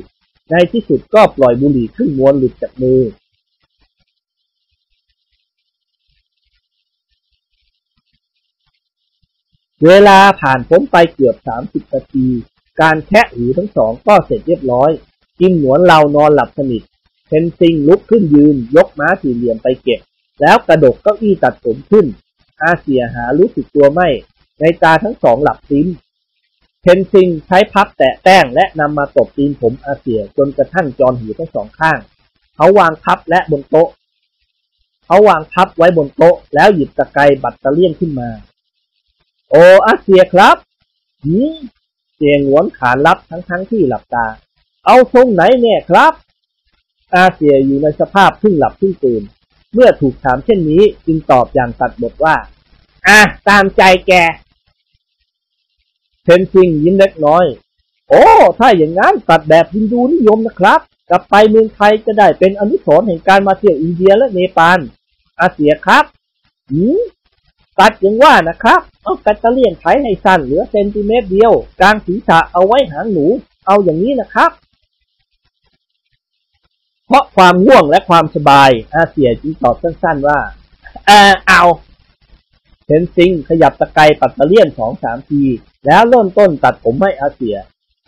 [0.51, 3.01] ในที่สุดก็ปล่อยบุหรี่ครึ่งมวนหลุดจากมือ
[9.83, 12.27] เวลาผ่านพ้นไปเกือบสามสิบนาที
[12.81, 14.91] การแคะหูทั้งสองก็เสร็จเรียบร้อย
[15.41, 16.83] กินหนวนเรานอนหลับสนิท
[17.29, 20.01] เทนซิงลุกขึ้นยืน ยกม้าสี่เหลี่ยมไปเก็บ
[20.41, 22.07] แล้วกระดกเก้าอี้ตัดผมขึ้น
[22.63, 25.87] อาเสียหารู้สึกตัวไม่ นัยน์ตาทั้งสองหลับพริ้ม
[26.83, 31.99] เทนซิงใช้พัฟแตะแป้งและนำมาตบตีนผมอาเสียจนกระทั่งจอนหูทั้งสองข้าง
[32.57, 33.89] เขาวางพัฟและบนโต๊ะ
[35.07, 38.29] เขาวางพัฟไว้บนโต๊ะ แล้วหยิบตะไกรปัตตะเลี่ยนขึ้นมา
[39.51, 39.57] โอ
[39.87, 40.57] อาเสียครับ
[41.25, 41.55] หืม
[42.17, 44.27] กิมหงวนขานรับทั้งทั้งที่หลับตา
[44.87, 46.13] เอาทรงไหนเนี่ยครับ
[47.17, 49.23] อาเสียอยู่ในสภาพครึ่งหลับครึ่งตื่น
[49.75, 52.37] เมื่อถูกถามเช่นนี้จึงตอบอย่างตัดบทว่า
[53.07, 54.13] อะตามใจแก
[56.25, 57.45] เทนซิงยิ้มเล็กน้อย
[58.09, 58.25] โอ้
[58.59, 60.81] ถ้าอย่างนั้นตัดแบบฮินดูนิยมนะครับ
[61.11, 64.79] กลับไปเมืองไทยจะได้เป็นอนุสรณ์แห่งการมาเที่ยวอินเดียและเนปาล
[65.41, 66.05] อาเสียครับ
[66.71, 66.99] หืม
[67.81, 73.27] ตัดอย่างว่านะครับ เอาปัตตะเลี่ยนไถให้สั้นเหลือเซนติเมตรเดียว กลางศีรษะเอาไว้หางหนู
[73.67, 74.51] เอาอย่างนี้นะครับ
[77.07, 80.39] เพราะความง่วงและความสบาย อาเสียจึงตอบสั้นๆว่า
[81.07, 81.63] เออเอา
[82.87, 85.43] เทนซิงขยับตะไคร้ปัตเตอร์เลียนสองสามที
[85.87, 87.57] แล้วเริ่มต้นตัดผมให้อาเสีย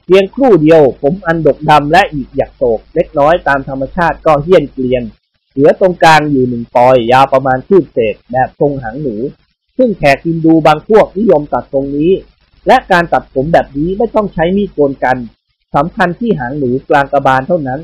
[0.04, 5.02] เพียงครู่เดียว ผมอันดกดำและอีกหยักโศกเล็กน้อยตามธรรมชาติก็เหี้ยนเกรียน
[5.52, 9.16] เหลือตรงกลางอยู่หนึ่งปอยยาวประมาณคืบเศษแบบทรงหางหนู
[9.76, 12.12] ซึ่งแขกฮินดูบางพวกนิยมตัดตรงนี้
[12.66, 15.16] และการตัดผมแบบนี้ไม่ต้องใช้มีดโกนกัน
[15.74, 17.80] สำคัญที่หางหนูกลางกระบาลเท่านั้น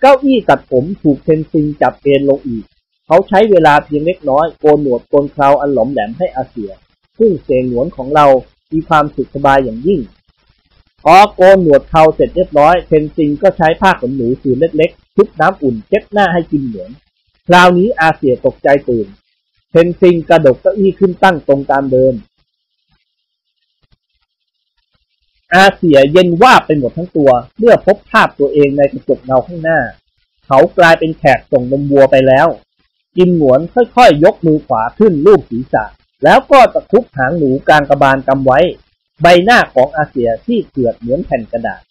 [0.00, 2.64] เก้าอี้ตัดผมถูกเทนซิงจับเอนลงอีก
[3.06, 6.70] เขาใช้เวลาเพียงเล็กน้อยโกนหนวดโกนเคราอันหรอมแหรมให้อาเสีย
[7.18, 8.26] ซึ่งเสี่ยหงวนของเรา
[8.72, 10.00] มีความสุขสบายอย่างยิ่ง
[11.04, 16.90] พอโกนหนวดเขาเสร็จเรียบร้อยเทนซิงก็ใช้ผ้าขนหนูผืนเล็กๆชุบน้ำอุ่นเช็ดหน้าให้กินเหมือน
[17.48, 19.06] คราวนี้อาเซียตกใจตื่น
[19.78, 22.14] เทนซิงกระดกเก้าอี้ขึ้นตั้งตรงตามเดิม
[25.54, 29.80] อาเซียเย็นว่าบไปหมดทั้งตัว เมื่อพบภาพตัวเองในกระจกเงาข้างหน้า
[30.46, 32.48] เขากลายเป็นแขกส่งนมวัวไปแล้ว
[33.16, 35.84] กินหนวนค่อยๆยกมือขวาขึ้นรูปศีรษะ
[36.24, 38.58] แล้วก็ตะคุบหางหนูกลางกระบาลกำไว้
[39.22, 41.82] ใบหน้าของอาเซียที่เกลือดเหมือนแผ่นกระดาษ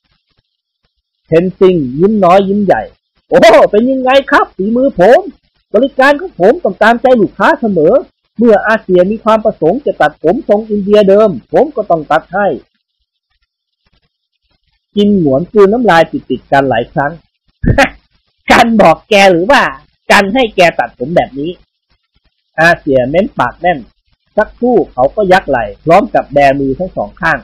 [1.27, 2.83] เทนซิงยิ้มน้อยยิ้มใหญ่
[3.29, 3.39] โอ้
[3.71, 5.21] เป็นยังไงครับฝีมือผม
[5.75, 7.93] บริการของผมต้องตามใจลูกค้าเสมอ
[8.37, 12.47] เมื่ออาเซียมีความประสงค์จะตัดผมทรงอินเดียเดิม ผมก็ต้องตัดให้
[14.95, 17.11] กินหนวนคืนน้ำลายติดติดกันหลายครั้ง
[18.51, 19.61] กันบอกแกหรือว่า
[20.11, 21.51] กันให้แกตัดผมแบบนี้
[22.61, 23.79] อาเซียเม้นปากแน่น
[24.37, 27.39] สักครู่เขาก็ยักไหล่พร้อมกับแบมือทั้งสองข้าง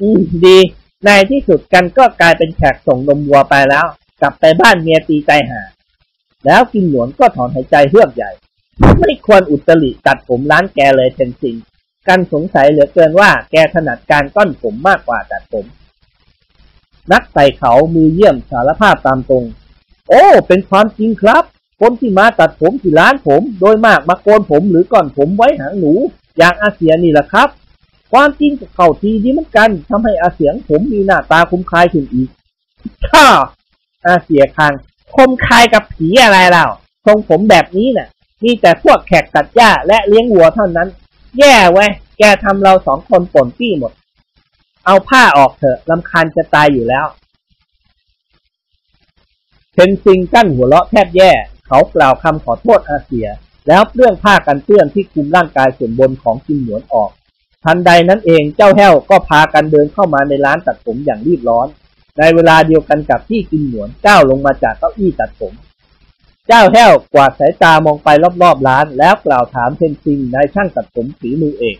[0.00, 0.58] อืมดี
[1.04, 3.86] ในที่สุดกันก็กลายเป็นแขกส่งนมวัวไปแล้ว
[4.20, 5.60] กลับไปบ้านเมียตีใจหา
[6.46, 8.30] แล้วกินหนวนก็ถอนหายใจเฮือกใหญ่
[9.00, 11.56] ไม่ควรอุตริตัดผมร้านแกเลยเทนซิง
[12.08, 15.66] กันสงสัยเหลือเกินว่าแกถนัดการก้อนผมมากกว่าตัดผม
[17.12, 19.44] นักไต่เขามือเยี่ยมสารภาพตามตรง
[20.08, 21.44] โอ้ เป็นความจริงครับ
[21.80, 25.92] คนที่มาตัดผมที่ร้านผม โดยมากมาโกนผมหรือก่อนผมไว้หางหนู
[26.38, 27.48] อย่างอาเซียนี่แหละครับ
[28.12, 32.28] ความจริงกับเข่าทีดีเหมือนกันทำให้อาเสียงผมมีหน้าตาคุ้มคายขึ้นอีก
[33.10, 33.26] ข้า
[34.06, 34.72] อาเสียคาง
[35.14, 36.66] คมคายกับผีอะไรเล่า
[37.06, 38.08] ทรงผมแบบนี้น่ะ
[38.44, 40.88] มีแต่พวกแขกตัดหญ้าและเลี้ยงวัวเท่านั้น
[41.38, 43.92] แย่เว้ย แกทำเราสองคนป่นปี้หมด
[44.84, 47.06] เอาผ้าออกเถอะลำคาญจะตายอยู่แล้ว
[49.72, 51.30] เทนซิงกั้นหัวเราะแทบแย่
[51.66, 53.26] เขากล่าวคำขอโทษอาเซีย
[53.68, 57.10] แล้วเปลื้องผ้ากันเปื้อนที่คลุมร่างกายส่วนบนของกิมหนวนออก
[57.64, 61.66] ทันใดนั้นเองเจ้าแห้วก็พากันเดินเข้ามาในร้านตัดผมอย่างรีบร้อน
[62.18, 65.54] ในเวลาเดียวกันกับที่กิมหนวนก้าวลงมาจากเก้าอี้ตัดผม
[66.48, 68.08] เจ้าแห้วกวาดสายตามองไป
[68.42, 71.76] รอบๆร้าน แล้วกล่าวถามเทนซิงนายช่างตัดผมฝีมือเอก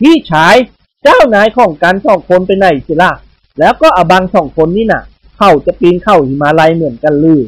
[0.00, 0.56] พี่ชาย
[1.02, 3.12] เจ้านายของกันสองคนไปไหนสิล่ะ
[3.58, 5.02] แล้วก็อบังสองคนนี่น่ะ
[5.36, 7.40] เข้าจะปีนเข้าหิมาลัยเหมือนกันลือ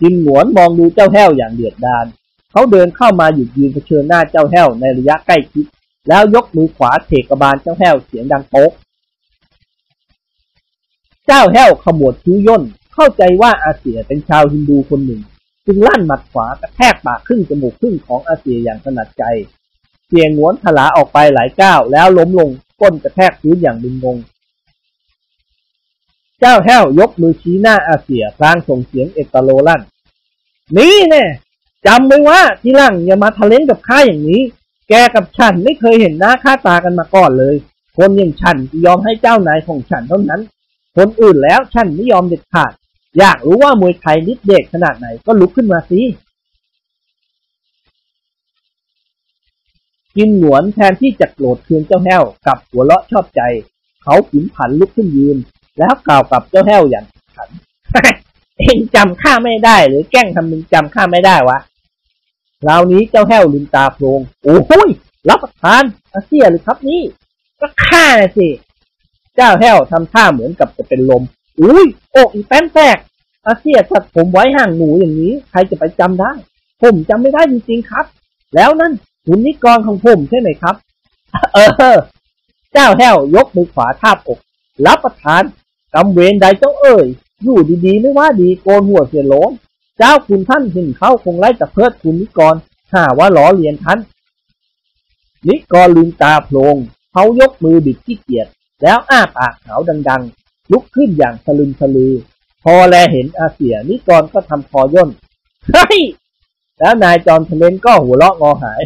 [0.00, 2.06] กิมหนวนมองดูเจ้าแห้วอย่างเดือดดาล
[2.52, 5.64] เขาเดินเข้ามาหยุดยืนเผชิญหน้าเจ้าแห้วในระยะใกล้ชิด
[6.08, 8.70] แล้วยกมือขวาเทกบาลเจ้าแห้วเสียงดังโป๊ก
[11.26, 12.62] เจ้าแห้วขมวดคิ้วย่น
[12.94, 15.20] เข้าใจว่าอาเซียเป็นชาวฮินดูคนหนึ่ง
[15.66, 19.24] จึงลั่นหมัดขวากระแทกปากครึ่งจมูกครึ่งของอาเซียอย่างถนัดใจ
[20.08, 22.50] เสียงหวนถลาออกไปหลายก้าวแล้วล้มลง
[22.80, 24.16] ก้นกระแทกพื้นอย่างมึนงง
[26.40, 29.82] เจ้าแห้วยกมือชี้หน้าอาเซียพลางส่งเสียงเอตโลลั่น
[30.76, 31.24] นี่แน่
[31.86, 34.40] จำไว้ว่าที่หลังอย่ามาทะเลนกับข้าอย่างนี้
[34.88, 37.54] แกกับฉันไม่เคยเห็นหน้าค่าตากันมาก่อนเลย
[37.96, 40.40] คนอย่างฉันยอมให้เจ้านายของฉันเท่านั้น
[40.96, 42.72] คนอื่นแล้วฉันไม่ยอมเด็ดขาด
[43.18, 46.00] อยากรู้ว่ามวยไทยนิดเด็กขนาดไหนก็ลุกขึ้นมาสิ
[50.16, 53.42] กินหนวนแทนที่จะโกรธเคืองเจ้าแห้วกับหัวเราะชอบใจ
[54.02, 55.36] เขาผินผันลุกขึ้นยืน
[55.78, 57.06] แล้วกล่าวกับเจ้าแห้วอย่าง
[57.36, 57.48] ขัน
[58.58, 61.58] เองจำข้าไม่ได้หรือแกล้งทำมึงจำข้าไม่ได้วะ
[62.62, 64.90] คราวนี้เจ้าแห้วลืมตาโพลงโอ้โหย
[65.28, 65.82] รับประทาน
[66.12, 67.02] อาเซียหรือครับนี่
[67.60, 68.04] ก็ข้า
[68.36, 68.48] สิ
[69.36, 71.22] เจ้าแห้วทำท่าเหมือนกับจะเป็นลม
[71.60, 71.84] อุ้ย
[72.16, 72.96] อกอีแป้นแตก
[73.46, 76.32] อาเซียตัดผมไว้ห่างหนูอย่างนี้ ใครจะไปจำได้
[76.82, 78.04] ผมจำไม่ได้จริงๆครับ
[78.54, 78.92] แล้วนั่น
[79.26, 80.74] หุ่นนิกรของผมใช่ไหมครับ
[81.54, 81.58] เอ
[81.94, 81.96] อ
[82.72, 84.38] เจ้าแห้วยกมือขวาทาบอก
[84.86, 85.42] รับประทาน
[85.94, 87.06] กำเวรใดเจ้าเอ่ย
[87.42, 89.52] อยู่ดีๆ ไม่ว่าดีโกนหัวเสียโหลน
[89.98, 92.54] เจ้าคุณท่านเห็นเขาคงไล่ตะเพิดคุณนิกร
[92.92, 93.98] หาว่าล้อเลียนท่าน
[95.48, 96.76] นิกรลืมตาโพลง
[97.12, 98.46] เขายกมือบิดขี้เกียจ
[98.82, 102.12] แล้วอ้าปากขาวดังๆ ลุกขึ้นอย่างสลึมสลือ
[102.64, 105.08] พอแลเห็นอาเสียนิกรก็ทำคอย่น
[105.72, 105.98] เฮ้ย
[106.78, 108.80] แล้วนายจอมเทเลนก็หัวเราะงอหาย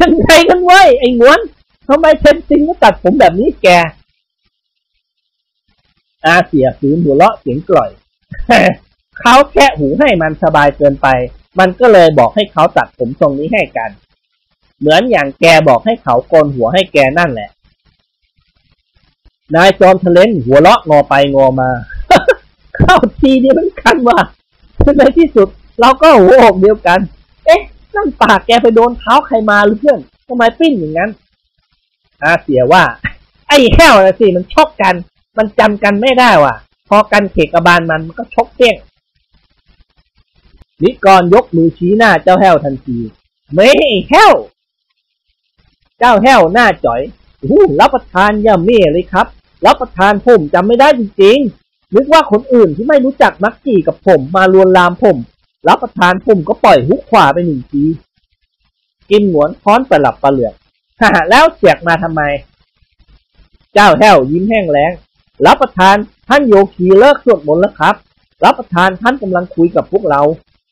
[0.00, 1.40] ยังไงกันไว้ไอ้งวน
[1.88, 3.68] ทำไมเทนซิงก็ตัดผมแบบนี้แก
[6.26, 7.90] อาเสียฝืนหัวเราะเสียงกล่อย
[9.20, 11.08] เขาแค่หูให้มันสบายเกินไป
[11.58, 13.90] มันก็เลยบอกให้เขาตัดผมทรงนี้ให้กัน
[14.78, 17.50] เหมือนอย่างแกบอกให้เขาโกนหัวให้แกนั่นแหละ
[19.54, 21.70] นายจอมเทเลนหัวเราะงอไปงอมา
[22.76, 24.18] เข้าทีเดียวมันคันว่า
[24.98, 25.48] ในที่สุด
[25.80, 26.98] เราก็หัวอกเดียวกัน
[27.46, 27.60] เอ๊ะ
[27.94, 29.98] นั่นปากแกไปโดนเท้าใครมาหรือเพื่อน
[30.28, 31.10] ทำไมปิ้นอย่างนั้น
[32.22, 32.82] อาเสียว่า
[33.48, 34.94] ไอ้แห้วนะสิมันชกกัน
[35.38, 36.54] มันจำกันไม่ได้ว่ะ
[36.88, 38.76] พอกันเขกบาลมันมันก็ชกเปี้ยง
[40.82, 42.98] นิกรยกมือชี้หน้าเจ้าแห้วทันที
[43.52, 43.68] ไม่
[44.10, 44.34] แห้ว
[45.98, 47.00] เจ้าแห้วหน้าจ่อย
[47.80, 49.26] รับประทานย่าเม่เลยครับ
[49.66, 55.16] รับประทานผมจำไม่ได้จริงๆ นึกว่าคนอื่นที่ไม่รู้จักมักจีกับผมมาลวนลามผม
[55.68, 57.84] รับประทานผมก็ปล่อยหุกขวาไปหนึ่งที
[59.10, 60.54] กินหมวนค้อนประหลับประเหลือก
[61.00, 62.22] ฮ่าแล้วเสียกมาทำไม
[63.74, 64.92] เจ้าแห้วยิ้มแห้งแล้ง
[65.46, 65.96] รับประทาน
[66.28, 67.94] ท่านโยคีเลิกสวดมนต์แล้วครับ
[68.44, 70.22] รับประทานท่านกำลังคุยกับพวกเรา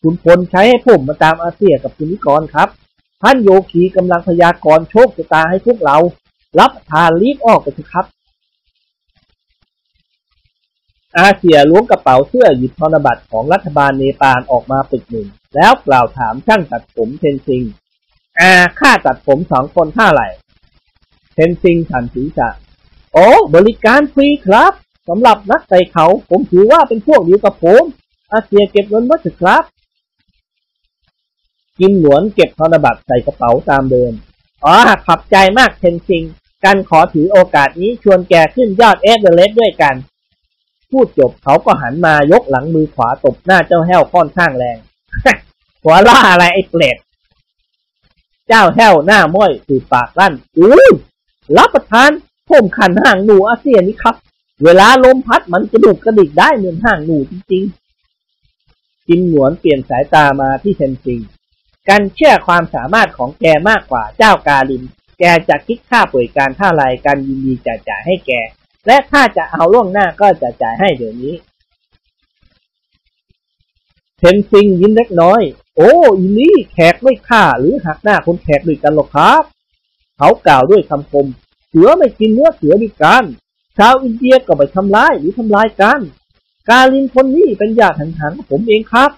[0.02, 2.69] คุณพลใช้ให้ผมมาตามอาเซียกับคุณนิกรครับ
[3.23, 5.97] ท่านโยคีกำลังพยากรณ์โชคชะตาให้พวกเรา
[6.59, 8.06] รับประทานรีบออกไปเถอะครับ
[11.17, 17.63] อาเซียล้วงกระเป๋าเสื้อหยิบธนบัตรของรัฐบาลเนปาลออกมาปึกหนึ่ง แล้วกล่าวถามช่างตัดผมเทนซิง
[18.41, 20.29] อาค่าตัดผมสองคนเท่าไหร่
[21.35, 22.49] เทนซิงสันศีรษะ
[23.13, 24.73] โอ้บริการฟรีครับ
[25.09, 27.83] สำหรับนักไต่เขาผมถือว่าเป็นพวกเดียวกับผม
[28.33, 29.63] อาเสียเก็บเงินไว้เถอะครับ
[31.79, 34.13] กิมหงวนเก็บธนบัตรใส่กระเป๋าตามเดิม
[34.65, 34.75] อ๋อ
[35.07, 36.25] ขอบใจมากเทนซิง
[36.65, 39.95] กันขอถือโอกาสนี้ชวนแกขึ้นยอดเอเวอเรสต์ด้วยกัน
[40.90, 44.78] พูดจบเขาก็หันมายกหลังมือขวาตบหน้าเจ้าแห้วค่อนข้างแรง
[45.82, 46.97] หัวเราะอะไรไอ้เปรต
[48.48, 50.73] เจ้าแห้วหน้าม้อยสูดปากลั่นอู้
[51.56, 52.10] รับประทาน
[52.48, 54.16] ผมขันห่างหนูอาเซียนนี่ครับ
[54.65, 61.20] เวลาลมพัดมันกระดุกกระดิกได้เหมือนห่างหนูจริงๆกินหนวนเปลี่ยนสายตามาที่เทนซิง
[61.89, 64.82] กันเชื่อความสามารถของแกมากกว่าเจ้ากาลิน
[65.19, 68.32] แกจะคิดค่าป่วยการเท่าไรกันยินดีจะจ่ายให้แก
[68.89, 71.35] และถ้าจะเอาล่วงหน้าก็จะจ่ายให้เดี๋ยวนี้
[74.19, 75.43] เทนซิงยิ้มเล็กน้อย
[75.77, 79.43] โอ้อีนี่แขกไม่ฆ่าหรือหักหน้าคนแขกด้วยกันหรอกครับ
[80.19, 81.27] เขากล่าวด้วยคำคม
[81.69, 83.24] เสือไม่กินเนื้อเสือด้วยกัน
[83.77, 86.01] ชาวอินเดียก็ไม่ทำร้ายหรือทำลายกัน
[86.69, 89.10] กาลินคนนี้เป็นญาติห่างๆผมเองครับ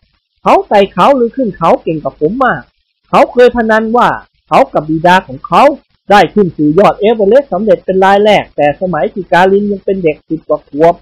[0.43, 2.63] เขาไต่เขาหรือขึ้นเขาเก่งกว่าผมมาก
[3.09, 4.09] เขาเคยพนันว่า
[4.49, 5.63] เขากับบิดาของเขา
[6.11, 10.95] ได้ขึ้นสู่ยอดเอเวอเรสต์สำเร็จเป็นรายแรก แต่สมัยที่กาลินยังเป็นเด็กสิบกว่าขวบ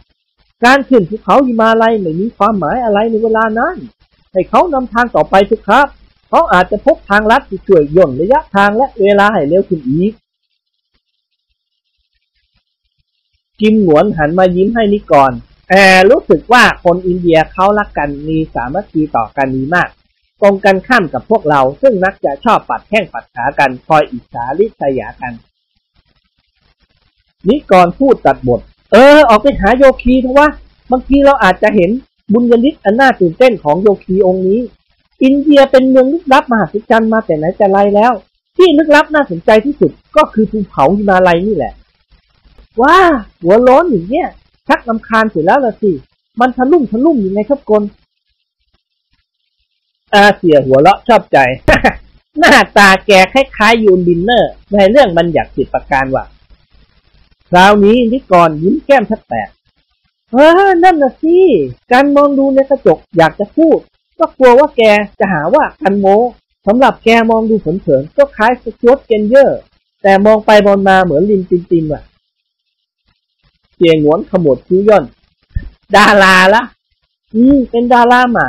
[0.64, 3.76] การขึ้นภูเขาหิมาลัยไม่มีความหมายอะไรในเวลานั้น
[4.32, 5.86] ให้เขานำทางต่อไปเถอะครับ
[6.28, 10.12] เขาอาจจะพบทางลัดที่ช่วยย่นระยะทางและเวลาให้เร็วขึ้นอีก
[13.60, 15.32] กิมหนวนหันมายิ้มให้นิกร
[15.70, 15.74] แอ
[16.10, 19.89] รู้สึกว่าคนอินเดียเขารักกันมีสามัคคีต่อกันดีมาก
[20.40, 25.32] ตรงกันข้ามกับพวกเราซึ่งนักจะชอบปัดแข้งปัดขากันคอยอิจฉาริษยากัน
[27.48, 28.60] นิกรพูดตัดบท
[28.93, 30.48] เออ ออกไปหาโยคีเถอะวะ
[30.90, 31.90] บางทีเราอาจจะเห็น
[32.32, 34.60] บุญฤทธิ์อันน่าตื่นเต้นของโยคีองค์นี้
[35.23, 38.12] อินเดียเป็นเมืองลึกลับมหัศจรรย์มาแต่ไหนแต่ไรแล้ว
[38.56, 41.73] ที่ลึกลับน่าสนใจที่สุดก็คือภูเขาหิมาลัยนี่แหละ
[42.81, 42.98] ว้า
[43.40, 44.28] หัวโล้นอย่างเนี้ย
[44.69, 45.90] ชักรำคาญเสียแล้วละสิ
[46.40, 47.82] มันทะลุ่มทะลุ่มยังไงครับกล
[50.14, 51.39] อาเสียหัวเราะชอบใจ
[52.39, 56.24] หน้าตาแกคล้ายๆยูล บรินเนอร์ ในเรื่องบัญญัติสิบประการว่ะ
[57.51, 59.48] คราวนี้นิกรยิ้มแก้มแทบแตก
[60.32, 60.36] เอ
[60.66, 61.36] อนั่นน่ะสิ
[61.93, 63.78] การมองดูในกระจกอยากจะพูด
[64.18, 64.82] ก็กลัวว่าแก
[65.18, 66.06] จะหาว่ากันโม้
[66.66, 69.60] สำหรับแกมองดูเผินๆก็คล้ายสจ๊วตเกรนเยอร์
[70.02, 72.02] แต่มองไปมองมาเหมือนรินตินตินว่ะ
[73.76, 75.05] เสี่ยหงวนขมวดคิ้วย่น
[75.97, 76.62] ดาราละ
[77.35, 78.48] อืม เป็นดาราหมา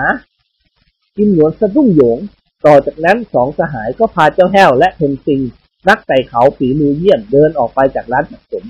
[1.19, 2.19] กิมหงวนสะดุ้งโหยง
[2.65, 5.41] ต่อจากนั้นสองสหายก็พาเจ้าแห้วและเทนซิง
[5.89, 8.63] นักไต่เขาฝีมือเยี่ยมเดินออกไปจากร้านตัดผม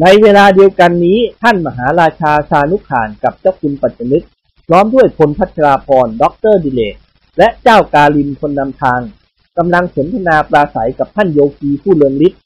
[0.00, 4.24] ในเวลาเดียวกันนี้ท่านมหาราชาชานุขานกับเจ้าคุณปัจจนึก
[4.68, 6.94] พร้อมด้วยพลพัชราภรณ์ด็อกเตอร์ดิเรก
[7.38, 9.00] และเจ้ากาลินคนนำทาง
[9.58, 12.40] กำลังสนทนาปราศรัยกับท่านโยคีผู้เรืองฤทธิ์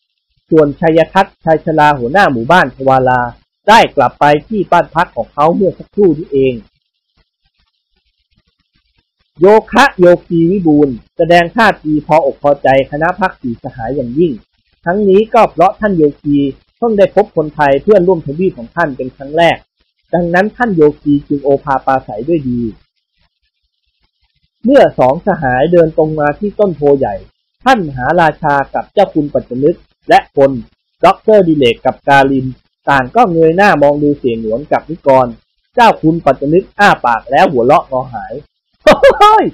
[0.51, 3.21] ส่วนชัยทัศน์ชัยชลาหัวหน้าหมู่บ้านทวาลา
[3.69, 6.55] ได้กลับไปที่บ้านพักของเขาเมื่อสักครู่นี้เอง
[9.41, 14.33] โยคะโยคีวิบูลแสดงท่าทีพออกพอใจคณะพรรคสี่สหายอย่างยิ่ง
[14.85, 16.37] ทั้งนี้ก็เพราะท่านโยคี
[16.79, 19.59] เพิ่งได้พบคนไทยเพื่อนร่วมทวีปของท่านเป็นครั้งแรก
[20.15, 22.61] ดังนั้นท่านโยคีจึงโอภาปราศรัยด้วยดี
[24.65, 27.15] เมื่อสองสหายเดินตรงมาที่ต้นโพใหญ่
[27.65, 29.77] ท่านมหาราชากับเจ้าคุณปัจจนึก
[30.09, 30.51] และพล
[31.05, 32.47] ด็อกเตอร์ดิเรกกับกาลิน
[32.91, 35.27] ต่างก็เงยหน้ามองดูเสี่ยหงวนกับนิกร
[35.75, 38.33] เจ้าคุณปัจจนึกอ้าปากแล้วหัวเราะงอหาย
[39.21, 39.45] เฮ้ย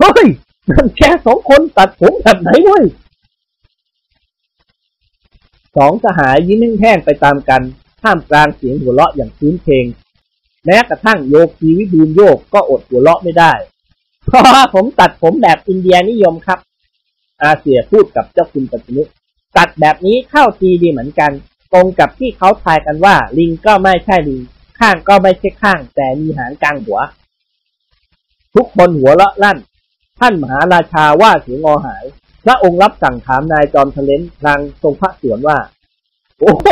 [0.00, 0.26] เฮ้ย
[0.70, 2.84] นั่นแค่สองคนตัดผมแบบไหนเว้ย
[5.76, 7.62] สองสหายยิ้มแห้งไปตามกัน
[8.02, 9.84] ท่ามกลางเสียงหัวเราะอย่างพื้นเพลง
[10.64, 13.52] แม้กระทั่งโยคีวิบูลโยกก็อดหัวเราะไม่ได้
[14.26, 16.58] เพราะผมตัดผมแบบอินเดียนิยมครับ
[17.42, 19.06] อาเซียพูดกับเจ้าคุณปัจจุบัน
[19.56, 21.32] ตัดแบบนี้เข้าทีดีเหมือนกัน
[21.72, 24.40] ตรงกับที่เขาทายกันว่า ลิงก็ไม่ใช่ลิง
[24.78, 27.00] ข้างก็ไม่ใช่ข้าง แต่มีหางกลางหัว
[28.54, 29.58] ทุกคนหัวเราะลั่น
[30.20, 32.04] ท่านมหาราชาว่าเสียงอหาย
[32.44, 35.58] พระองค์รับสั่งถามนายจอมเทเลนพลางทรงพระสวนว่า
[36.40, 36.66] โอ้โห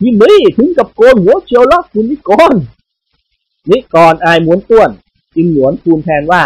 [0.00, 2.52] พี่ไม่ถึงกับโกนหัวเชียวละคุณนิกร
[3.70, 4.90] นิกรอายม้วนต้วน
[5.34, 6.42] จึงหนวนทูลแทนว่า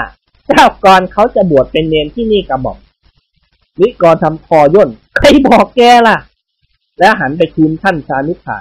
[0.48, 2.78] เจ้ากรเขาจะบวชเป็นเนนที่นี่กระหม่อม
[3.80, 6.16] นิกรทำคอย่นใครบอกแกล่ะ
[6.98, 8.58] และหันไปทูลท่านชานุขา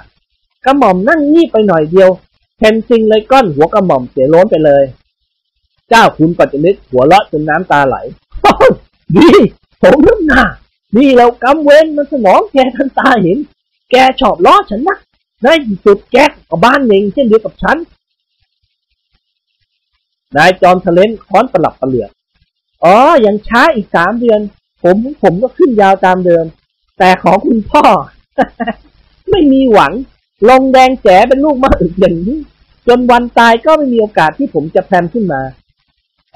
[0.64, 2.10] กระหม่อมนั่งนี่ไปหน่อยเดียว
[2.58, 4.84] เพนซิงเลยก้อนหัวกระหม่อมเสียล้นไปเลย
[5.90, 7.96] เจ้าคุณปัจจุบันหัวเราะจนน้ำตาไหล
[9.16, 9.28] ดี
[9.82, 10.42] ผมน้ำหน้า
[10.96, 13.38] นี่เรากำเว้นมันสมองแกทันตาเห็น
[13.90, 14.98] แกชอบล้อฉันนะ
[15.42, 16.16] ในที่สุดแก
[16.48, 17.76] กับบ้านเองเช่นเดียวกับฉัน
[20.36, 22.10] นายจอมทะเลนค้อนประหลับประเหลือก
[22.84, 22.96] อ๋อ
[23.26, 24.40] ยังช้าอีกสามเดือน
[24.82, 26.44] ผมผมก็ขึ้นยาวตามเดิม
[26.98, 27.84] แต่ของคุณพ่อ
[29.30, 29.92] ไม่มีหวัง
[30.48, 32.38] ลงแดงแจ๋เป็นลูกมะอึกอย่างนี้
[32.88, 35.42] จนวันตายก็ไม่มีโอกาสที่ผมจะแพรมขึ้นมา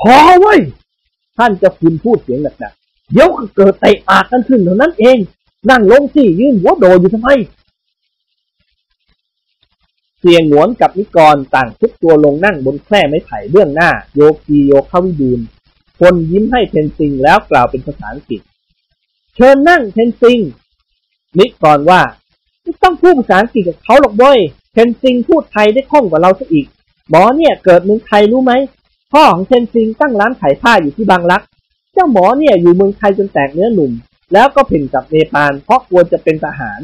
[0.00, 0.60] พอเว้ย
[1.36, 5.18] ท่านจะคุณพูดเสียงหนักๆเดี๋ยวก็เกิดเตะปากกันขึ้นเท่านั้นเอง
[5.70, 7.30] นั่งลงสิยืนหัวโดอยู่ทำไม
[10.20, 15.40] เสียงหวนกับนิกรต่างทุกตัวลงนั่งบนแคร่ไม้ไผ่เบื้องหน้า โยกีโยคาวิบูล
[16.00, 18.40] คนยิ้มให้เทนซิงแล้วกล่าวเป็นภาษาอังกฤษ
[19.34, 20.38] เชิญนั่งเทนซิง
[21.38, 22.00] นิกรว่า
[22.62, 24.38] ไม่ต้องพูดภาษาอังกฤษกับเขาหรอกเว้ย
[24.72, 26.66] เทนซิงพูดไทยได้คล่องกว่าเราซะอีก
[27.10, 28.52] หมอเนี่ยเกิดเมืองไทยรู้ไหม
[29.12, 31.42] พ่อของเทนซิงตั้งร้านขายผ้าอยู่ที่บางรัก
[31.92, 33.92] เจ้าหมอเนี่ยอยู่เมืองไทยจนแตกเนื้อหนุ่ม
[34.32, 36.80] แล้วก็เพ่งกับเนปาลเพราะกลัวจะเป็นทหาร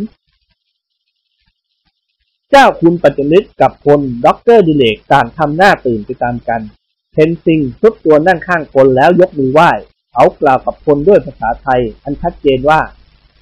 [2.50, 6.60] เจ้าคุณปัจจนึกกับพลด็อกเตอร์ดิเรกต่างทำหน้าตื่นไปตามกัน
[7.12, 9.70] เทนซิงทรุดตัวนั่งข้างพลแล้วยกมือไหว้
[10.12, 12.80] เขากล่าวกับพลด้วยภาษาไทย อันชัดเจนว่า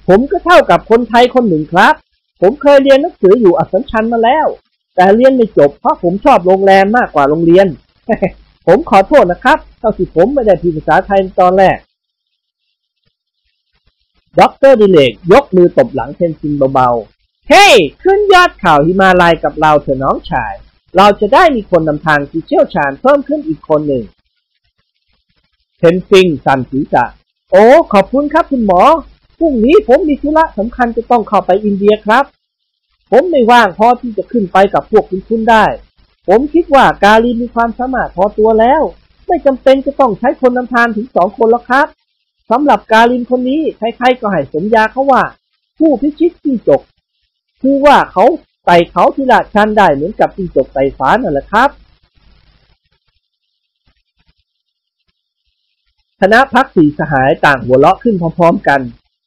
[0.07, 1.93] ผมก็เท่ากับคนไทยคนหนึ่งครับ
[2.41, 4.47] ผมเคยเรียนหนังสืออยู่อัสสัมชัญมาแล้ว
[4.95, 7.67] แต่เรียนไม่จบเพราะผมชอบโรงแรมมากกว่าโรงเรียน
[8.67, 11.77] ผมขอโทษนะครับ เท่าที่ผมไม่ได้พิมพ์ภาษาไทยตอนแรก
[14.39, 20.53] ด็อกเตอร์ดิเรกยกมือตบหลังเทนซิงเบาๆ เฮ้ hey, ขึ้นยอดเขาหิมาลัยกับเราเถอะน้องชาย
[20.97, 24.03] เราจะได้มีคนนำทางที่เชี่ยวชาญเพิ่มขึ้นอีกคนหนึ่ง
[25.77, 27.05] เทนซิงสั่นศีรษะ
[27.51, 27.63] โอ้
[27.93, 28.81] ขอบคุณครับคุณหมอ
[29.39, 32.25] พรุ่งนี้ผมมีธุระสำคัญจะต้องเข้าไปอินเดียครับ
[33.11, 35.65] ผมไม่ว่างพอที่จะขึ้นไปกับพวกคุณคุณได้
[36.27, 38.83] ผมคิดว่ากาลินมีความสามารถพอตัวแล้ว
[39.27, 41.87] ไม่จำเป็นจะต้องใช้คนนำทางถึงสองคนแล้วครับ
[42.51, 45.23] สำหรับการินคนนี้ใครๆก็ให้สัญญาเขาว่า
[45.79, 46.81] ผู้พิชิตจิ้งจก
[47.61, 48.25] คือว่าเขา
[48.65, 51.69] ไต่เขาทีลาดชันได้เหมือนกับจิ้งจกไต่ฟ้านั่นแหละครับ
[56.21, 58.81] คณะพักสีสหายต่างหัวเราะขึ้นพร้อมๆกัน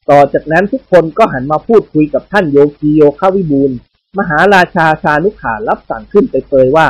[0.09, 3.71] ต่อจากนั้นทุกคนก็หันมาพูดคุยกับท่านโยกีโยคาวิบูล
[4.17, 6.87] มหาราชาชานุขารับสั่งขึ้นไปเปยว่า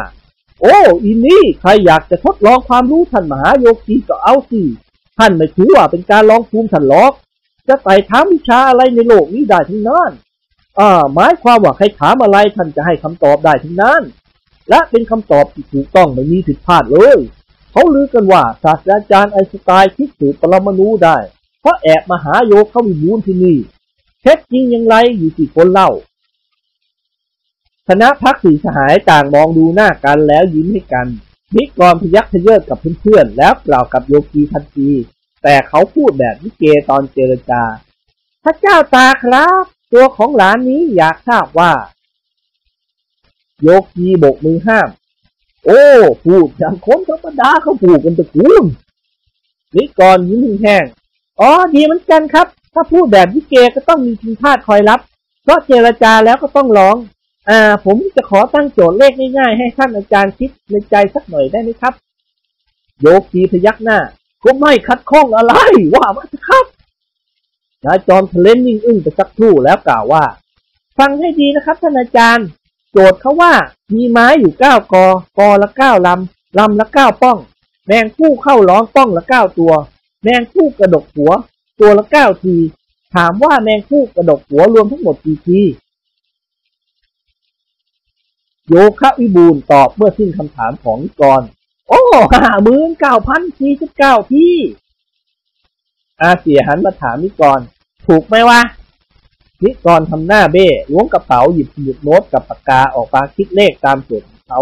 [0.61, 4.61] โอ้อีนี่ใครอยากจะทดลองความรู้ท่านมหาโยกีก็เอาสิ
[5.17, 7.13] ท่านไม่ถือว่าเป็นการลองภูมิท่านหรอก
[7.67, 10.11] จะไต่ถามวิชาอะไรในโลกนี้ได้ทั้งนั้น
[10.79, 14.01] อ่าหมายความว่าใครถามอะไรท่านจะให้คำตอบได้ทั้งนั้น
[14.69, 17.17] และเป็นคำตอบที่ถูกต้องไม่มีผิดพลาดเลย
[17.71, 21.17] เขาลือกันว่าศาสตราจารย์ไอน์สไตน์คิดสูตรปรมาณูได้
[21.61, 23.57] เพราะแอบมาหาโยเข้าวิบูลที่นี่
[24.21, 25.89] เท็จจริงอย่างไรอยู่ที่คนเล่า
[27.91, 31.07] คณะพักสีสหายต่างมองดูหน้ากันแล้วยิ้มให้กัน
[31.55, 34.89] นิกรพยักพเยิดกับเพื่อนๆแล้วกล่าวกับโยคีทันที
[35.43, 37.61] แต่เขาพูดแบบนิเกตอนเจรจา
[38.43, 39.63] พระเจ้าตาครับ
[39.93, 41.71] ตัวของหลานนี้อยากทราบว่า
[43.61, 44.89] โยคีบกมือห้าม
[45.65, 45.83] โอ้
[46.25, 48.63] พูดอย่างคนธรรมดาเขาพูดกันตะกูล
[49.75, 50.85] นิกรยิ้มแห้ง
[51.39, 54.99] อ๋อดีเหมือนกันครับ ถ้าพูดแบบนิเกก็ต้องมีพิมพาดคอยรับ
[55.43, 56.97] เพราะเจรจาแล้วก็ต้องร้อง
[57.49, 61.93] อ่า ผมจะขอตั้งโจทย์เลขง่ายๆ ให้ท่านอาจารย์คิดในใจสักหน่อยได้ไหมครับ
[63.01, 63.99] โยกีพยักหน้า
[64.43, 65.53] ก็ไม่คัดข้องอะไร
[65.95, 66.65] ว่ามาเถอะครับ
[67.85, 70.23] นายจอมทะเลนนิ่งอึ้งไปสักครู่แล้วกล่าวว่า
[70.97, 72.47] ฟังให้ดีนะครับท่านอาจารย์
[72.91, 73.53] โจทย์เขาว่า
[73.93, 75.05] มีไม้อยู่เก้ากอ
[75.37, 77.37] กอละเก้าลำลำละเก้าป้อง
[77.87, 79.73] แมงคู่เข้าร้องป้องละเก้าตัว
[80.23, 81.31] แมงคู่กระดกหัว
[81.79, 82.55] ตัวละเก้าที
[83.15, 85.61] ถามว่าแมงคู่กระดกหัวรวมทั้งหมดกี่ที
[88.69, 91.41] โยคะวิบูลตอบเมื่อสิ้นคำถามของนิกร
[91.87, 92.01] โอ้
[92.33, 94.55] ห้าหมื่นเก้าพันสี่สิบเก้าที่
[96.21, 97.59] อาเสียหันมาถามนิกร
[98.05, 98.61] ถูกไหมวะ
[99.63, 104.59] นิกรทำหน้าเบ้ล้วงกระเป๋าหยิบสมุดโน้ตกับปากกาออกมาคิดเลขตามสูตรของเขา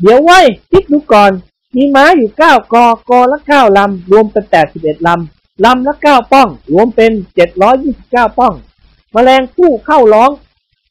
[0.00, 0.40] เดี๋ยวไว้
[0.70, 1.32] คิดดูก่อน
[1.76, 8.54] มีม้าอยู่เก้ากอกอละเก้าลำ รวมเป็นแปดสิบเอ็ดลำ ลำละเก้าป้อง รวมเป็นเจ็ดร้อยยี่สิบเก้าป้อง
[9.12, 10.30] แมลงผู้เข้าร้อง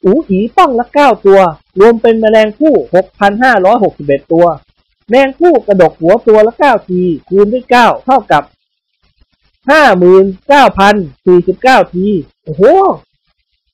[0.03, 1.39] อูอีป้องละเก้าตัว
[1.79, 4.45] รวมเป็นแมลงผู้หกพันห้าร้อยหกสิบเอ็ดตัว
[5.09, 8.43] แมงผู้กระดกหัวตัวละเก้าที คูณด้วยเก้าเท่ากับ
[9.69, 10.95] ห้าหมื่นเก้าพัน
[11.25, 12.07] สี่สิบเก้าที
[12.43, 12.63] โอ้โห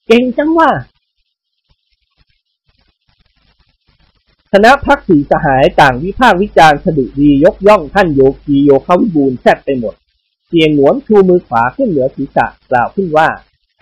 [0.08, 0.70] เก่งจังว่า
[4.52, 9.94] คณะพักสีสหายต่างวิพากษ์วิจารณ์สดุดียกย่องท่านโยคีโยคาวิบูลแทบไปหมด
[10.48, 13.28] เสียงหวนชูมือขวาขึ้นเหนือศีรษะกล่าวขึ้นว่า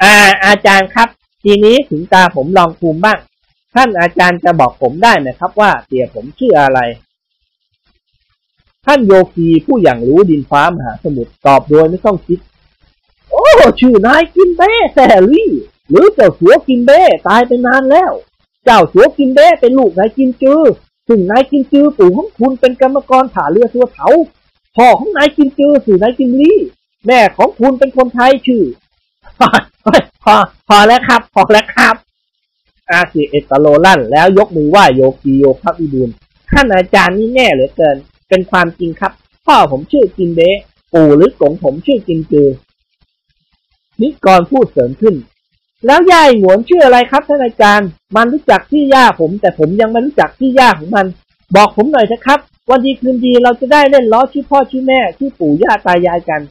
[0.02, 0.14] อ่า
[0.46, 1.10] อาจารย์ครับ
[1.48, 3.20] ทีนี้ถึงตาผมลองภูมิบ้าง
[3.76, 6.80] ท่านอาจารย์จะบอกผมได้ไหมครับว่าเตี่ยผมชื่ออะไร
[8.86, 12.40] ท่านโยคีผู้อย่างรู้ดินฟ้ามหาสมุทรตอบโดยไม่ต้องคิด
[13.30, 13.46] โอ้
[13.80, 14.98] ชื่อนายกินเบ้แซ
[15.32, 15.52] รี่
[15.90, 18.12] หรือเจ้าสัวกิมเบ๊ตายไปนานแล้ว
[18.66, 20.62] เจ้าสัวกิมเบ๊เป็นลูกนายกิมจือ
[21.08, 24.08] ซึ่งนายกิมจือปู่ของคุณเป็นกรรมกรท่าเรือสัวเถา
[24.76, 26.60] พ่อของนายกิมจือชื่อนายกิมลี่
[27.06, 28.64] แม่ของคุณเป็นคนไทยชื่อ
[30.26, 30.36] พอ
[30.68, 31.96] พอแล้วครับ พอแล้วครับ
[32.92, 36.10] อาเสี่ยเอ็ดตะโรลั่น แล้วยกมือไหว้โยกีโยคับอิบูล
[36.52, 37.98] ท่านอาจารย์นี่แน่เหลือเกิน
[38.30, 39.12] เป็นความจริงครับ
[39.46, 40.42] พ่อผมชื่อกิมเบ๊
[40.94, 42.48] ปู่หรือกงผมชื่อกินจือ
[44.02, 45.16] นิกรพูดเสริมขึ้น
[45.86, 51.06] แล้วย่าหงวนชื่ออะไรครับท่านอาจารย์ มันรู้จักที่ย่าผม แต่ผมยังไม่รู้จักที่ย่าของมัน
[51.56, 52.40] บอกผมหน่อยนะครับ
[52.70, 56.42] วันดีคืนดีเราจะได้เล่นล้อชื่อพ่อชื่อแม่ชื่อปู่ย่าตายายกัน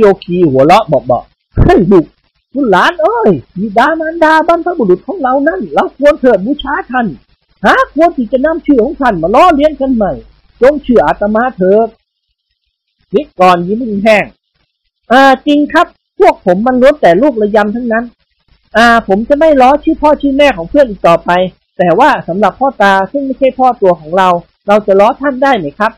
[0.00, 1.24] โยคีหัวเราะบอกบอก
[1.64, 2.06] เฮ้ยบุก
[2.54, 7.06] คุณหลานเอ้ยบิดามารดาบรรพบุรุษของเรานั่นเราควรเถิดบูชาท่าน
[7.64, 10.12] หาควรที่จะนำชื่อของท่านมาล้อเลี้ยงกันใหม่
[10.60, 11.88] จงเชื่ออาตมาเถิด
[13.14, 14.26] นิกรยิ้มแห้ง
[15.12, 15.86] อ่าจริงครับ
[16.18, 18.04] พวกผมมันล้วนแต่ลูกระยำทั้งนั้น
[18.76, 21.30] อ่า ผมจะไม่ล้อชื่อพ่อชื่อแม่ของเพื่อนอีกต่อไป
[21.78, 24.28] แต่ว่าสำหรับพ่อตาซึ่งไม่ใช่พ่อตัวของเรา
[24.68, 25.92] เราจะล้อท่านได้ไหมครับ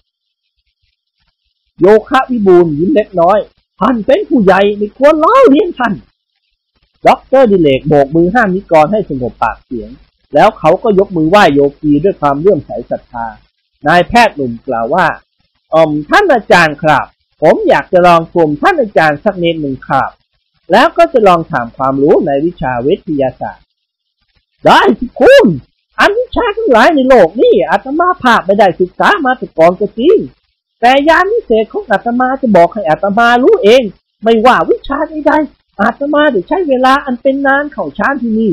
[1.80, 3.38] โยคะวิบูลยิ้มเล็กน้อย
[3.80, 5.94] ท่านเป็นผู้ใหญ่ไม่ควรล้อเลี้ยงท่าน
[7.06, 9.90] ด็อกเตอร์ดิเรกโบกมือห้ามนิกรให้สงบปากเสียง
[10.34, 13.26] แล้วเขาก็ยกมือไหว้โยคีด้วยความเลื่อมใสศรัทธา
[13.86, 15.06] นายแพทย์หนุ่มกล่าวว่า
[15.74, 17.06] อมท่านอาจารย์ครับ
[17.42, 20.10] ผมอยากจะลองชมท่านอาจารย์สักนิดหนึ่งครับ
[20.72, 23.66] แล้วก็จะลองถามความรู้ในวิชาวิทยาศาสตร์
[24.64, 25.46] ได้สิคุณ
[25.98, 30.18] อันวิชาทั้งหลายในโลกนี่อาตมาภาพไม่ได้ศึกษามาแต่ก่อนก็จริง
[30.84, 33.82] แต่ญาณวิเศษของอาตมาจะบอกให้อาตมารู้เอง
[34.22, 38.52] ไม่ว่าวิชาใดๆอาตมาได้ใช้เวลาอันเป็นนานเข้าชานที่นี่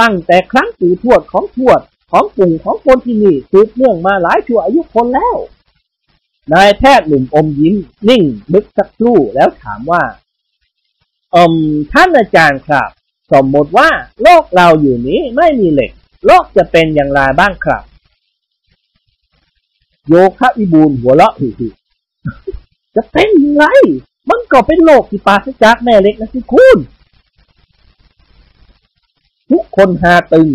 [0.00, 1.80] ตั้งแต่ครั้งปู่ทวดของทวด
[2.10, 5.36] ของปู่ของคนที่นี่สืบเนื่องมาหลายชั่วอายุคนแล้ว
[6.52, 7.76] นายแพทย์หนุ่มอมยิ้ม
[8.08, 8.22] นิ่ง
[8.52, 10.02] นึกสักครู่แล้วถามว่า
[11.34, 11.52] อม
[11.92, 12.88] ท่านอาจารย์ครับ
[13.32, 13.88] สมมติว่า
[14.22, 15.92] โลกเราอยู่นี้ไม่มีเหล็ก
[16.26, 17.82] โลกจะเป็นอย่างไรบ้างครับ
[20.08, 21.70] โยคะวิบูลหัวเราะหึ่
[22.94, 23.64] จะเป็นยังไง
[24.30, 26.78] มันก็เป็นโลกที่ปราศจากแม่เล็กนะสิคุณ
[29.50, 30.48] ทุกคนหาตึง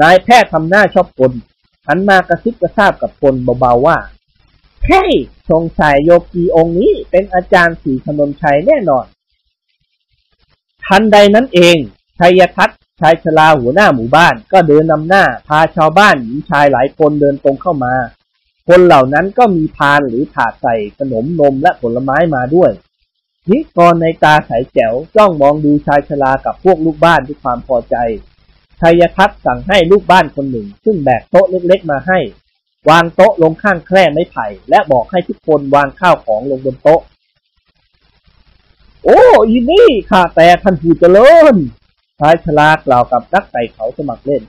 [0.00, 1.32] นายแพทย์ทำหน้าชอบกล
[1.86, 3.98] หันมากระซิบกระซาบกับคนเบาๆว่า
[4.84, 5.12] เฮ้ย
[5.50, 9.06] สงสัยโยกีองค์นี้เป็นอาจารย์สีถนนชัยแน่นอน
[10.86, 11.76] ทันใดนั้นเอง
[12.18, 17.94] ชัยทัศน์ชายชราหัวหน้าหมู่บ้าน ก็เดินนำหน้า พาชาวบ้านหญิงชายหลายคนเดินตรงเข้ามา
[18.72, 22.70] คนเหล่านั้นก็มีพานหรือถาดใส่ขนมนมและผลไม้มาด้วย
[23.50, 27.96] นิกรในตาใสแจ๋วจ้องมองดูชายชรากับพวกลูกบ้านด้วยความพอใจ
[28.80, 32.18] ชัยทัศน์สั่งให้ลูกบ้านคนหนึ่ง ซึ่งแบกโต๊ะเล็กๆมาให้
[32.88, 37.00] วางโต๊ะลงข้างแคร่ไม้ไผ่ และบอกให้ทุกคนวางข้าวของลงบนโต๊ะ
[39.04, 41.54] โอ้อีนี่ข้าแต่ท่านผู้เจริญ
[42.18, 44.42] ชายชรากล่าวกับนักไต่เขาสมัครเล่น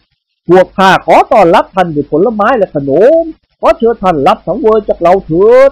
[0.48, 2.91] พวกข้าขอต้อนรับท่านด้วยผลไม้และขน
[3.23, 3.26] ม
[3.63, 5.71] ขอเชิญท่านรับสังเวยจากเราเถิด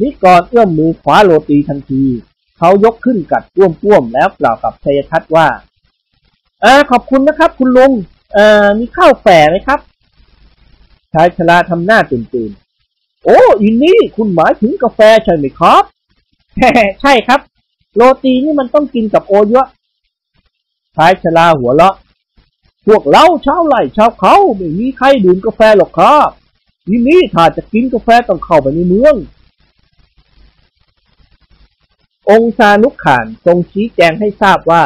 [0.00, 2.04] นิกรเอื้อมมือขวาโรตีทันที
[2.58, 5.46] เขายกขึ้นกัดต้วมๆแล้วกล่าวกับชัยทัศน์ว่า
[6.62, 7.92] เออขอบคุณนะครับ คุณลุง
[8.34, 9.80] เออมีข้าวแฝงไหมครับ
[11.12, 15.84] ชายชราทำหน้าตื่นตื่นๆโอ้อินนี่คุณหมายถึงกาแฟใช่ไหมครับ
[17.00, 17.40] ใช่ครับ
[17.96, 19.66] โรตีนี่มันต้องกินกับโอเยอะ
[20.96, 21.94] ชายชราหัวเราะ
[22.86, 26.28] พวกเราชาวไร่ชาวเขาไม่มีใครดื่มกาแฟหรอกครับ
[26.86, 29.16] ทีนี้ถ้าจะกินกาแฟต้องเข้าไปในเมือง
[32.30, 34.84] องค์ชานุกขานทรงชี้แจงให้ทราบว่า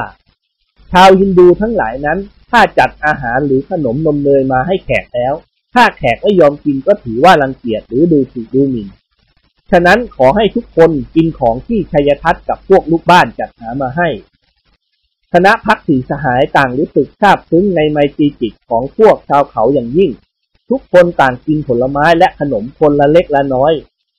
[0.92, 2.18] ชาวฮินดูทั้งหลายนั้น
[2.50, 5.34] ถ้าจัดอาหารหรือขนมนมเนยมาให้แขกแล้ว
[5.74, 8.88] ถ้าแขกไม่ยอมกินก็ถือว่ารังเกียจหรือดูถูกดูหมิ่น
[9.70, 14.08] ฉะนั้นขอให้ทุกคนกินของที่ชัยทัศน์กับพวกลูกบ้านจัดหามาให้
[15.34, 20.10] คณะพักสีสหายต่างรู้สึกซาบซึ้งในไมตรีจิตของพวกชาวเขาอย่างยิ่ง
[20.70, 23.72] ทุกคนต่างกินผลไม้และขนมคนละเล็กละน้อย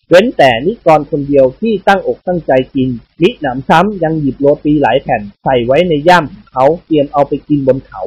[0.10, 2.90] เว้นแต่นิกรคนเดียวที่ตั้งอกตั้งใจกิน
[3.22, 8.02] นิหนำซ้ำยังหยิบโรตีหลายแผ่นใส่ไว้ในย่ามของเขาเตรียมเอาไปกินบนเขา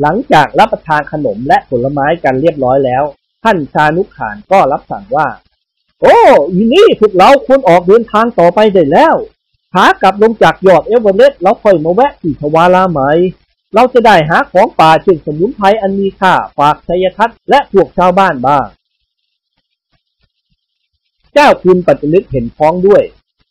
[0.00, 3.04] หลังจากรับประทานขนมและผลไม้กันเรียบร้อยแล้ว
[3.44, 5.28] ท่านชานุขานก็รับสั่งว่า
[6.00, 6.18] โอ้
[6.58, 9.16] ยนี่พวกเราควรออกเดินทางต่อไปได้แล้ว
[9.78, 13.08] ขากลับลงจากยอดเอเวอเรสต์เราค่อยมาแวะที่ทวาราใหม่
[13.74, 18.66] เราจะได้หาของป่าเช่นสมุนไพรอันมีค่าฝากชัยทัศน์และพวกชาวบ้านบ้าง
[21.32, 23.02] เจ้าคุณปัจจุนึกเห็นพ้องด้วย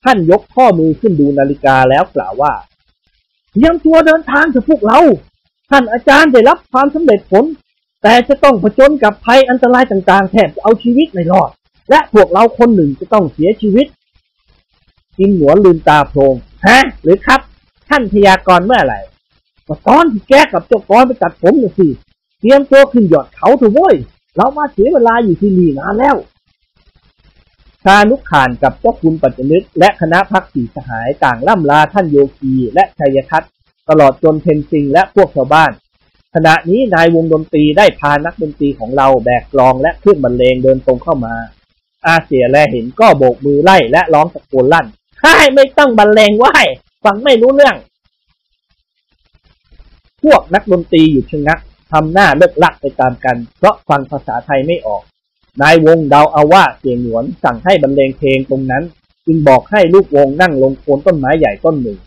[0.03, 2.53] ท่านยกข้อมือขึ้นดูนาฬิกาแล้วกล่าวว่า
[3.52, 4.99] เตรียมตัวเดินทางเถอะพวกเรา
[5.69, 7.45] ท่านอาจารย์ได้รับความสำเร็จผล
[8.03, 11.49] แต่จะต้องผจญกับภัยอันตรายต่างๆ แทบจะเอาชีวิตไม่รอด
[11.89, 13.88] และพวกเราคนหนึ่งจะต้องเสียชีวิต
[15.17, 16.33] กินหัวลืมตาโพลง
[16.67, 17.41] ฮะ หรือครับ
[17.89, 18.99] ท่านพยากรณ์เมื่อไหร่
[19.67, 21.87] ก็ตอนที่แกกับเจ้ากรไปตัดผมน่ะสิ
[22.39, 23.95] เตรียมตัวขึ้นยอดเขาเถอะเว้ย
[24.35, 26.15] เรามาเสียเวลาอยู่ที่นี่นานแล้ว
[27.83, 33.51] ชานุขานกับเจ้าคุณปัจจนึก และคณะพักสีสหายต่างล่ำลาท่านโยคีและชัยทัศน์
[33.89, 35.71] ตลอดจนเพนซิงและพวกชาวบ้าน
[36.35, 41.35] ขณะนี้นายวงดนตรีได้พานักดนตรีของเราแบกกลองและเครื่องบรรเลงเดินตรงเข้ามา
[42.05, 44.85] อาเสียแลเห็นก็โบกมือไล่และร้องตะโกนลั่น
[45.21, 46.45] ใช่ไม่ต้องบรรเลงไหว
[47.03, 47.75] ฟังไม่รู้เรื่อง
[50.23, 51.59] พวกนักดนตรีหยุดชะงัก
[51.91, 55.03] ทำหน้าเลิกลักไปตามกัน เพราะฟังภาษาไทยไม่ออก
[55.61, 58.83] นายวงเดาเอาว่าเสียงหนวนสั่งให้บรรเลงเพลงตรงนั้น
[59.25, 61.99] จึงบอกให้ลูกวงนั่งลงโคนต้นไม้ใหญ่ต้นหนึ่ง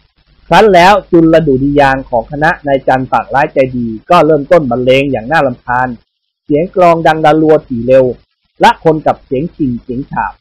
[0.48, 5.88] ครั้นแล้วจุลดุริยางของคณะนายจันต์ปากร้ายใจดี ก็เริ่มต้นบรรเลงอย่างน่ารำคาญ
[6.44, 8.04] เสียงกลองดังดารัวถี่เร็ว
[8.60, 10.32] และคนกับเสียงชิงเสียงฉาบ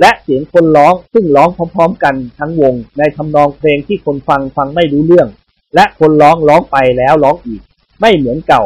[0.00, 5.28] และเสียงคนร้องซึ่งร้องพร้อม ๆ กันทั้งวง ในทำนองเพลงที่คนฟังฟังไม่รู้เรื่อง
[5.74, 7.62] และคนร้องร้องไปแล้วร้องอีก
[8.00, 8.64] ไม่เหมือนเก่า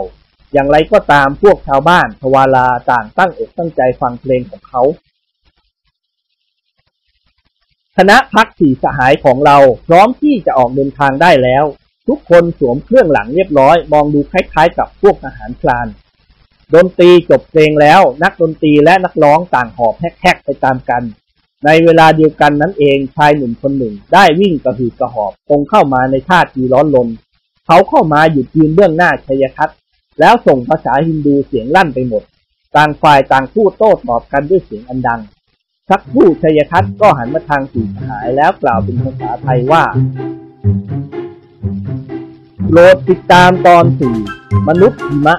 [0.52, 4.82] อย่างไรก็ตามพวกชาวบ้านทวาลาต่างตั้งอกตั้งใจฟังเพลงของเขา
[7.96, 11.64] คณะพักสี่สหายของเราพร้อมที่จะออกเดินทางได้แล้ว
[12.08, 15.86] ทุกคนสวมเครื่องหลังเรียบร้อย มองดูคล้ายๆ กับพวกทหารพลาน
[16.74, 21.02] ดนตรีจบเพลงแล้ว นักดนตรีและนักร้องต่างหอบแฮกๆไปตามกัน
[21.66, 27.08] ในเวลาเดียวกันนั้นเองชายหนุ่มคนหนึ่งได้วิ่งกระหืดกระหอบตรงเข้ามาในท่าทีร้อนรน
[27.66, 29.76] เขาเข้ามาหยุดยืนเบื้องหน้าชัยทัศน์
[30.20, 32.22] แล้วส่งภาษาฮินดูเสียงลั่นไปหมด
[32.76, 35.20] ต่างฝ่ายต่างพูดโต้ตอบกันด้วยเสียงอันดัง
[35.88, 39.82] สักครู่ชัยทัศน์ก็หันมาทางสีหายแล้วกล่าวเป็นภาษาไทยว่า
[42.66, 44.16] โปรดติดตามตอนสี่
[44.68, 45.36] มนุษย์หิมะ